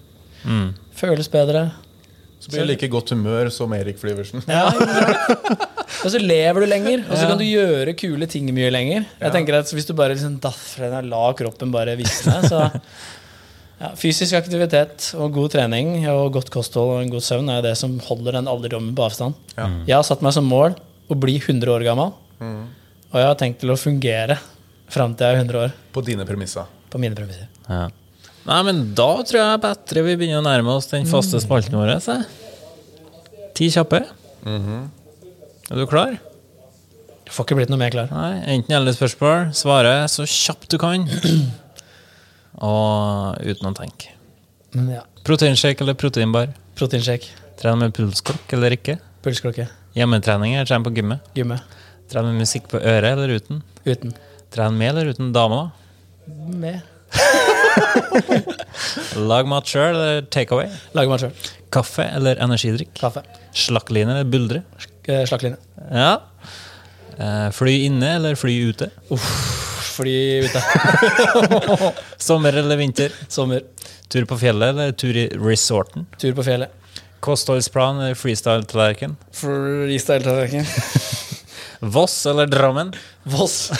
Mm. 0.49 0.73
føles 0.95 1.29
bedre. 1.31 1.71
Så 2.41 2.49
blir 2.51 2.65
du 2.67 2.73
like 2.73 2.89
godt 2.91 3.09
humør 3.11 3.49
som 3.49 3.71
Erik 3.71 3.97
Flyversen. 3.97 4.43
Ja. 4.49 4.67
Og 6.03 6.11
så 6.11 6.19
lever 6.19 6.59
du 6.59 6.65
lenger, 6.67 7.05
og 7.09 7.15
så 7.15 7.27
kan 7.29 7.37
du 7.37 7.45
gjøre 7.45 7.93
kule 7.95 8.25
ting 8.27 8.49
mye 8.53 8.69
lenger. 8.69 9.05
Jeg 9.21 9.31
tenker 9.31 9.53
at 9.61 9.65
Hvis 9.71 9.85
du 9.87 9.93
bare 9.93 10.09
liksom 10.15 10.39
daffer 10.41 10.89
den 10.89 10.97
og 10.97 11.05
la 11.09 11.33
kroppen 11.39 11.71
bare 11.71 11.95
visne, 11.95 12.41
så 12.43 12.65
ja, 13.83 13.89
Fysisk 13.99 14.37
aktivitet 14.39 15.09
og 15.19 15.33
god 15.35 15.51
trening 15.57 15.97
og 16.13 16.31
godt 16.37 16.51
kosthold 16.53 16.93
og 16.95 17.01
en 17.03 17.11
god 17.11 17.25
søvn 17.25 17.51
er 17.51 17.63
det 17.65 17.73
som 17.79 17.97
holder 18.07 18.39
den 18.39 18.47
alderdommen 18.47 18.93
på 18.95 19.03
avstand. 19.05 19.35
Ja. 19.57 19.67
Jeg 19.89 19.97
har 19.97 20.05
satt 20.07 20.23
meg 20.23 20.35
som 20.35 20.47
mål 20.47 20.77
å 21.11 21.17
bli 21.19 21.35
100 21.41 21.67
år 21.73 21.83
gammel, 21.85 22.13
og 23.11 23.17
jeg 23.19 23.27
har 23.27 23.35
tenkt 23.39 23.59
til 23.61 23.73
å 23.73 23.79
fungere 23.79 24.39
fram 24.93 25.13
til 25.17 25.27
jeg 25.27 25.35
er 25.35 25.43
100 25.43 25.59
år. 25.65 25.75
På 25.93 26.03
dine 26.05 26.25
premisser. 26.27 26.69
På 26.93 27.01
mine 27.01 27.17
premisser. 27.17 27.49
Ja. 27.67 27.89
Nei, 28.43 28.59
men 28.67 28.81
da 28.95 29.09
tror 29.23 29.39
jeg 29.39 29.61
bedre 29.63 30.03
vi 30.03 30.15
begynner 30.19 30.41
å 30.41 30.45
nærme 30.45 30.73
oss 30.75 30.89
den 30.91 31.07
faste 31.07 31.39
spalten 31.43 31.77
vår. 31.79 31.95
Så. 32.03 32.17
Ti 33.55 33.69
kjappe. 33.71 34.03
Er 34.43 35.79
du 35.79 35.85
klar? 35.89 36.17
Jeg 37.23 37.35
får 37.35 37.47
ikke 37.47 37.57
blitt 37.61 37.71
noe 37.71 37.79
mer 37.81 37.93
klar. 37.93 38.11
Nei, 38.11 38.43
Enten 38.57 38.75
eller 38.75 38.95
spørsmål. 38.95 39.53
Svare 39.57 39.93
så 40.11 40.27
kjapt 40.27 40.67
du 40.73 40.79
kan. 40.81 41.07
Og 42.61 43.37
uten 43.41 43.69
å 43.69 43.73
tenke. 43.77 44.07
Men 44.73 44.89
ja, 44.97 45.03
Proteinshake 45.25 45.81
eller 45.85 45.93
proteinbar? 45.97 46.47
Proteinshake, 46.77 47.27
Trene 47.59 47.77
med 47.85 47.93
pulsklokk 47.95 48.53
eller 48.57 48.71
ikke? 48.75 48.95
pulsklokke, 49.23 49.65
Hjemmetrening 49.95 50.51
eller 50.57 50.65
trene 50.67 50.83
på 50.83 50.91
gymmet? 50.97 51.19
gymme. 51.37 51.57
Trene 52.11 52.27
med 52.33 52.39
musikk 52.43 52.65
på 52.71 52.77
øret 52.81 53.11
eller 53.13 53.29
uten? 53.37 53.61
Uten. 53.85 54.11
Trene 54.51 54.75
med 54.77 54.89
eller 54.91 55.05
uten 55.13 55.31
dame? 55.33 55.55
da? 55.61 55.65
Med. 56.59 56.81
Lag 59.29 59.45
mat 59.49 59.65
sjøl 59.69 59.93
eller 59.95 60.21
takeaway? 60.33 60.67
Lager 60.97 61.09
mat 61.13 61.21
sjøl. 61.23 61.33
Kaffe 61.73 62.05
eller 62.17 62.35
energidrikk? 62.43 62.91
Kaffe. 62.99 63.21
Slakkline 63.57 64.11
eller 64.17 64.27
buldre? 64.29 64.59
Eh, 65.07 65.23
Slakkline. 65.29 65.57
Ja. 65.93 66.11
Eh, 67.17 67.49
fly 67.55 67.73
inne 67.87 68.09
eller 68.17 68.33
fly 68.39 68.55
ute? 68.73 68.87
Fly 69.09 69.17
ute. 69.99 70.63
Sommer 72.17 72.53
eller 72.53 72.77
vinter? 72.77 73.11
Sommer. 73.27 73.61
Tur 74.09 74.25
på 74.25 74.37
fjellet 74.37 74.69
eller 74.69 74.91
tur 74.91 75.17
i 75.17 75.27
resorten? 75.37 76.05
Tur 76.21 76.33
på 76.37 76.43
fjellet. 76.43 76.69
Kostholdsplan 77.23 77.99
eller 78.01 78.15
freestyle-tallerken? 78.19 79.15
Freestyle-tallerken. 79.31 80.65
Voss 81.95 82.25
eller 82.25 82.47
Drammen? 82.47 82.93
Voss. 83.23 83.71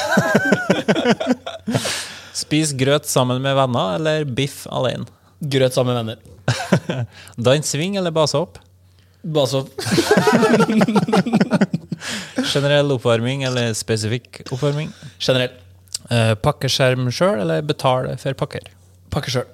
Spis 2.34 2.72
grøt 2.74 3.05
sammen 3.07 3.41
med 3.43 3.55
venner 3.55 3.95
eller 3.95 4.26
biff 4.26 4.64
alene? 4.72 5.05
Grøt 5.39 5.76
sammen 5.76 5.95
med 5.95 6.16
venner. 6.16 7.07
Dans 7.36 7.68
sving 7.76 7.97
eller 7.99 8.11
basehopp? 8.16 8.57
Basehopp. 9.24 9.70
Generell 12.53 12.91
oppvarming 12.95 13.43
eller 13.47 13.74
spesifikk 13.78 14.41
oppvarming? 14.51 14.91
Generelt. 15.20 15.59
Eh, 16.11 16.33
pakke 16.43 16.67
skjerm 16.71 17.07
sjøl 17.13 17.39
eller 17.45 17.63
betale 17.65 18.17
for 18.19 18.35
pakker? 18.39 18.65
Pakke 19.13 19.31
sjøl. 19.31 19.47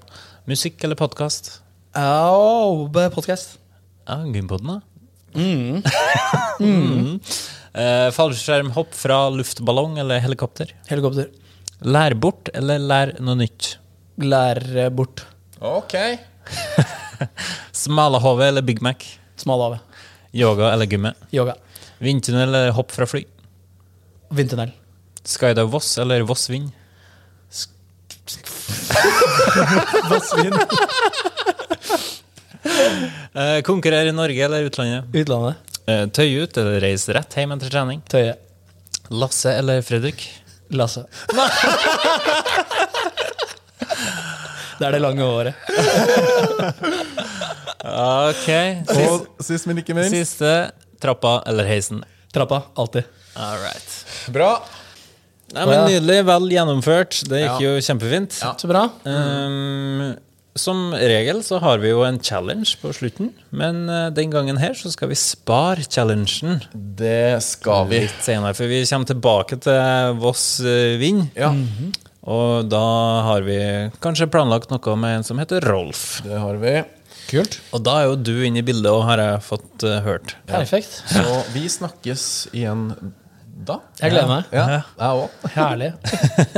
Musikk 0.50 0.82
eller 0.88 0.98
podkast? 0.98 1.60
Oh, 2.00 2.88
podkast. 2.90 3.58
Ja, 4.08 4.22
Gympoden, 4.26 4.80
da. 4.80 4.80
Mm. 5.38 5.84
Mm. 6.60 7.20
Eh, 7.72 8.10
fallskjermhopp 8.12 8.92
fra 8.98 9.30
luftballong 9.32 9.94
eller 10.02 10.20
helikopter. 10.20 10.74
Helikopter. 10.90 11.30
Lær 11.88 12.16
bort 12.20 12.50
eller 12.52 12.82
lær 12.84 13.14
noe 13.24 13.38
nytt. 13.40 13.78
Lær 14.20 14.60
eh, 14.76 14.90
bort. 14.92 15.24
Ok. 15.64 15.96
Smalahove 17.84 18.50
eller 18.50 18.66
Big 18.68 18.82
Mac. 18.84 19.06
Smalahove. 19.40 19.80
Yoga 20.36 20.74
eller 20.74 20.90
gymmet? 20.92 21.16
Yoga. 21.32 21.56
Vindtunnel 22.04 22.50
eller 22.50 22.76
hopp 22.76 22.92
fra 22.92 23.08
fly. 23.08 23.24
Vindtunnel. 24.36 24.76
Skydive 25.26 25.70
Voss 25.72 25.98
eller 25.98 26.22
Voss 26.28 26.50
Vind. 26.50 26.72
Vassvin. 30.10 30.54
Eh, 33.34 33.62
konkurrere 33.62 34.10
i 34.10 34.12
Norge 34.12 34.46
eller 34.46 34.64
utlandet. 34.68 35.06
Utlandet. 35.16 35.56
Eh, 35.88 36.02
tøye 36.12 36.44
ut 36.44 36.58
eller 36.60 36.82
reise 36.84 37.14
rett 37.16 37.36
hjem 37.40 37.54
etter 37.56 37.72
trening. 37.72 38.02
Tøye. 38.12 38.34
Lasse 39.16 39.54
eller 39.56 39.80
Fredrik. 39.86 40.26
Lasse. 40.76 41.06
det 44.80 44.86
er 44.90 44.92
det 44.98 45.02
lange 45.02 45.24
året. 45.24 45.54
Ok. 47.80 48.50
Og 48.92 49.30
sist, 49.40 49.64
men 49.70 49.80
ikke 49.80 49.96
minst 49.96 50.12
Siste 50.12 50.50
trappa 51.02 51.38
eller 51.48 51.64
heisen. 51.70 52.02
Trappa. 52.36 52.60
Alltid. 52.76 53.08
All 53.40 53.56
right. 53.64 53.94
Bra. 54.36 54.50
Nei, 55.56 55.66
men 55.66 55.86
Nydelig. 55.90 56.18
Vel 56.30 56.50
gjennomført. 56.54 57.22
Det 57.30 57.44
gikk 57.44 57.60
Ja. 57.60 57.60
jo 57.66 57.78
kjempefint. 57.82 58.40
Ja. 58.44 58.52
Så 58.60 58.68
bra. 58.70 58.84
Um, 59.04 60.16
som 60.60 60.92
regel 60.94 61.40
så 61.46 61.60
har 61.64 61.80
vi 61.80 61.90
jo 61.94 62.02
en 62.04 62.18
challenge 62.20 62.76
på 62.82 62.92
slutten, 62.94 63.30
men 63.56 63.86
eh, 63.90 64.10
den 64.12 64.32
gangen 64.34 64.58
her 64.60 64.74
så 64.76 64.90
skal 64.92 65.08
vi 65.12 65.16
spare 65.16 65.86
challengen 65.88 66.60
Det 66.74 67.40
skal 67.46 67.88
vi. 67.88 68.02
litt 68.04 68.20
senere. 68.26 68.54
For 68.58 68.68
vi 68.68 68.82
kommer 68.90 69.08
tilbake 69.08 69.60
til 69.64 70.18
Voss 70.20 70.60
eh, 70.60 70.98
Vind, 71.00 71.30
Ja, 71.38 71.54
og 72.30 72.68
da 72.70 72.82
har 73.30 73.46
vi 73.48 73.56
kanskje 74.04 74.28
planlagt 74.30 74.70
noe 74.74 74.96
med 75.00 75.20
en 75.22 75.24
som 75.24 75.40
heter 75.40 75.64
Rolf. 75.70 76.22
det 76.26 76.38
har 76.42 76.60
vi. 76.62 76.76
Kult. 77.30 77.60
Og 77.72 77.84
da 77.86 78.00
er 78.02 78.10
jo 78.10 78.16
du 78.18 78.34
inne 78.44 78.60
i 78.60 78.66
bildet 78.66 78.90
og 78.92 79.04
har 79.06 79.22
jeg 79.22 79.42
fått 79.46 79.84
uh, 79.86 80.00
hørt. 80.02 80.34
Perfekt. 80.50 81.04
Så 81.14 81.24
vi 81.54 81.68
snakkes 81.70 82.24
igjen 82.58 82.88
da. 83.68 83.80
Jeg 84.00 84.14
gleder 84.14 84.30
meg. 84.30 84.52
Ja, 84.56 84.66
jeg 85.00 85.24
òg. 85.24 85.30
Herlig. 85.58 85.90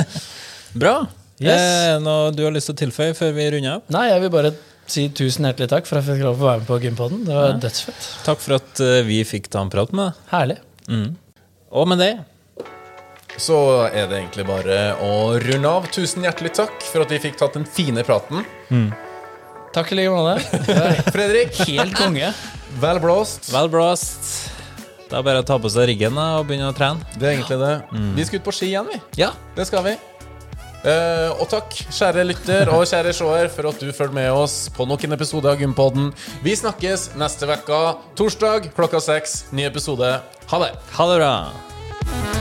Bra. 0.82 0.96
Yes. 1.42 1.62
Eh, 1.62 1.96
noe 2.04 2.30
du 2.36 2.44
har 2.46 2.54
lyst 2.54 2.70
til 2.70 2.76
å 2.78 2.82
tilføye 2.84 3.16
før 3.18 3.32
vi 3.36 3.48
runder 3.56 3.80
av? 3.80 3.88
Nei, 3.96 4.04
jeg 4.12 4.22
vil 4.26 4.34
bare 4.36 4.52
si 4.92 5.08
tusen 5.16 5.48
hjertelig 5.48 5.70
takk 5.72 5.88
for 5.90 5.98
at 5.98 6.06
jeg 6.06 6.18
fikk 6.20 6.26
lov 6.28 6.42
å 6.42 6.48
være 6.50 6.62
med 6.62 6.68
på 6.70 6.78
Gympoden. 6.84 7.24
Det 7.26 7.34
var 7.38 7.56
dødsfett. 7.64 8.08
Takk 8.28 8.44
for 8.44 8.58
at 8.60 8.82
eh, 8.86 9.00
vi 9.08 9.22
fikk 9.26 9.50
ta 9.54 9.64
en 9.66 9.72
prat 9.74 9.94
med 9.98 10.12
deg. 10.12 10.22
Herlig. 10.34 10.60
Og 11.72 11.88
med 11.88 12.02
det 12.04 12.12
Så 13.40 13.58
er 13.88 14.10
det 14.12 14.18
egentlig 14.20 14.44
bare 14.50 14.80
å 15.02 15.14
runde 15.42 15.72
av. 15.72 15.88
Tusen 15.96 16.26
hjertelig 16.28 16.52
takk 16.60 16.84
for 16.84 17.06
at 17.06 17.14
vi 17.16 17.22
fikk 17.24 17.40
tatt 17.40 17.56
den 17.58 17.66
fine 17.66 18.04
praten. 18.06 18.44
Takk 19.72 19.94
i 19.96 20.02
like 20.02 20.12
måte. 20.12 20.62
Fredrik, 21.16 21.56
Helt 21.72 21.96
konge. 21.96 22.34
vel 22.84 23.00
blåst. 23.04 23.48
vel 23.56 23.72
blåst. 23.72 24.51
Det 25.12 25.20
er 25.20 25.26
bare 25.28 25.42
å 25.44 25.48
ta 25.48 25.58
på 25.60 25.68
seg 25.72 25.90
riggen 25.92 26.16
da, 26.16 26.38
og 26.40 26.48
begynne 26.48 26.70
å 26.72 26.76
trene. 26.76 27.04
Det 27.18 27.28
er 27.28 27.34
egentlig 27.36 27.60
det. 27.60 27.74
Vi 28.16 28.28
skal 28.30 28.40
ut 28.40 28.48
på 28.48 28.56
ski 28.56 28.70
igjen, 28.72 28.88
vi. 28.88 29.02
Ja. 29.20 29.34
Det 29.58 29.68
skal 29.68 29.84
vi. 29.90 29.98
Uh, 30.82 31.36
og 31.36 31.46
takk, 31.52 31.76
kjære 31.94 32.24
lytter 32.26 32.72
og 32.74 32.88
kjære 32.90 33.12
seer, 33.14 33.50
for 33.54 33.70
at 33.70 33.84
du 33.84 33.92
følger 33.94 34.16
med 34.18 34.32
oss 34.34 34.64
på 34.74 34.88
nok 34.90 35.04
en 35.06 35.18
episode 35.18 35.52
av 35.52 35.62
Gympodden. 35.62 36.10
Vi 36.42 36.56
snakkes 36.58 37.12
neste 37.22 37.50
uke, 37.52 37.82
torsdag 38.18 38.72
klokka 38.78 39.04
seks. 39.04 39.44
Ny 39.52 39.68
episode. 39.68 40.16
Ha 40.50 40.64
det. 40.64 40.72
Ha 40.96 41.12
det 41.12 41.20
bra. 41.22 42.41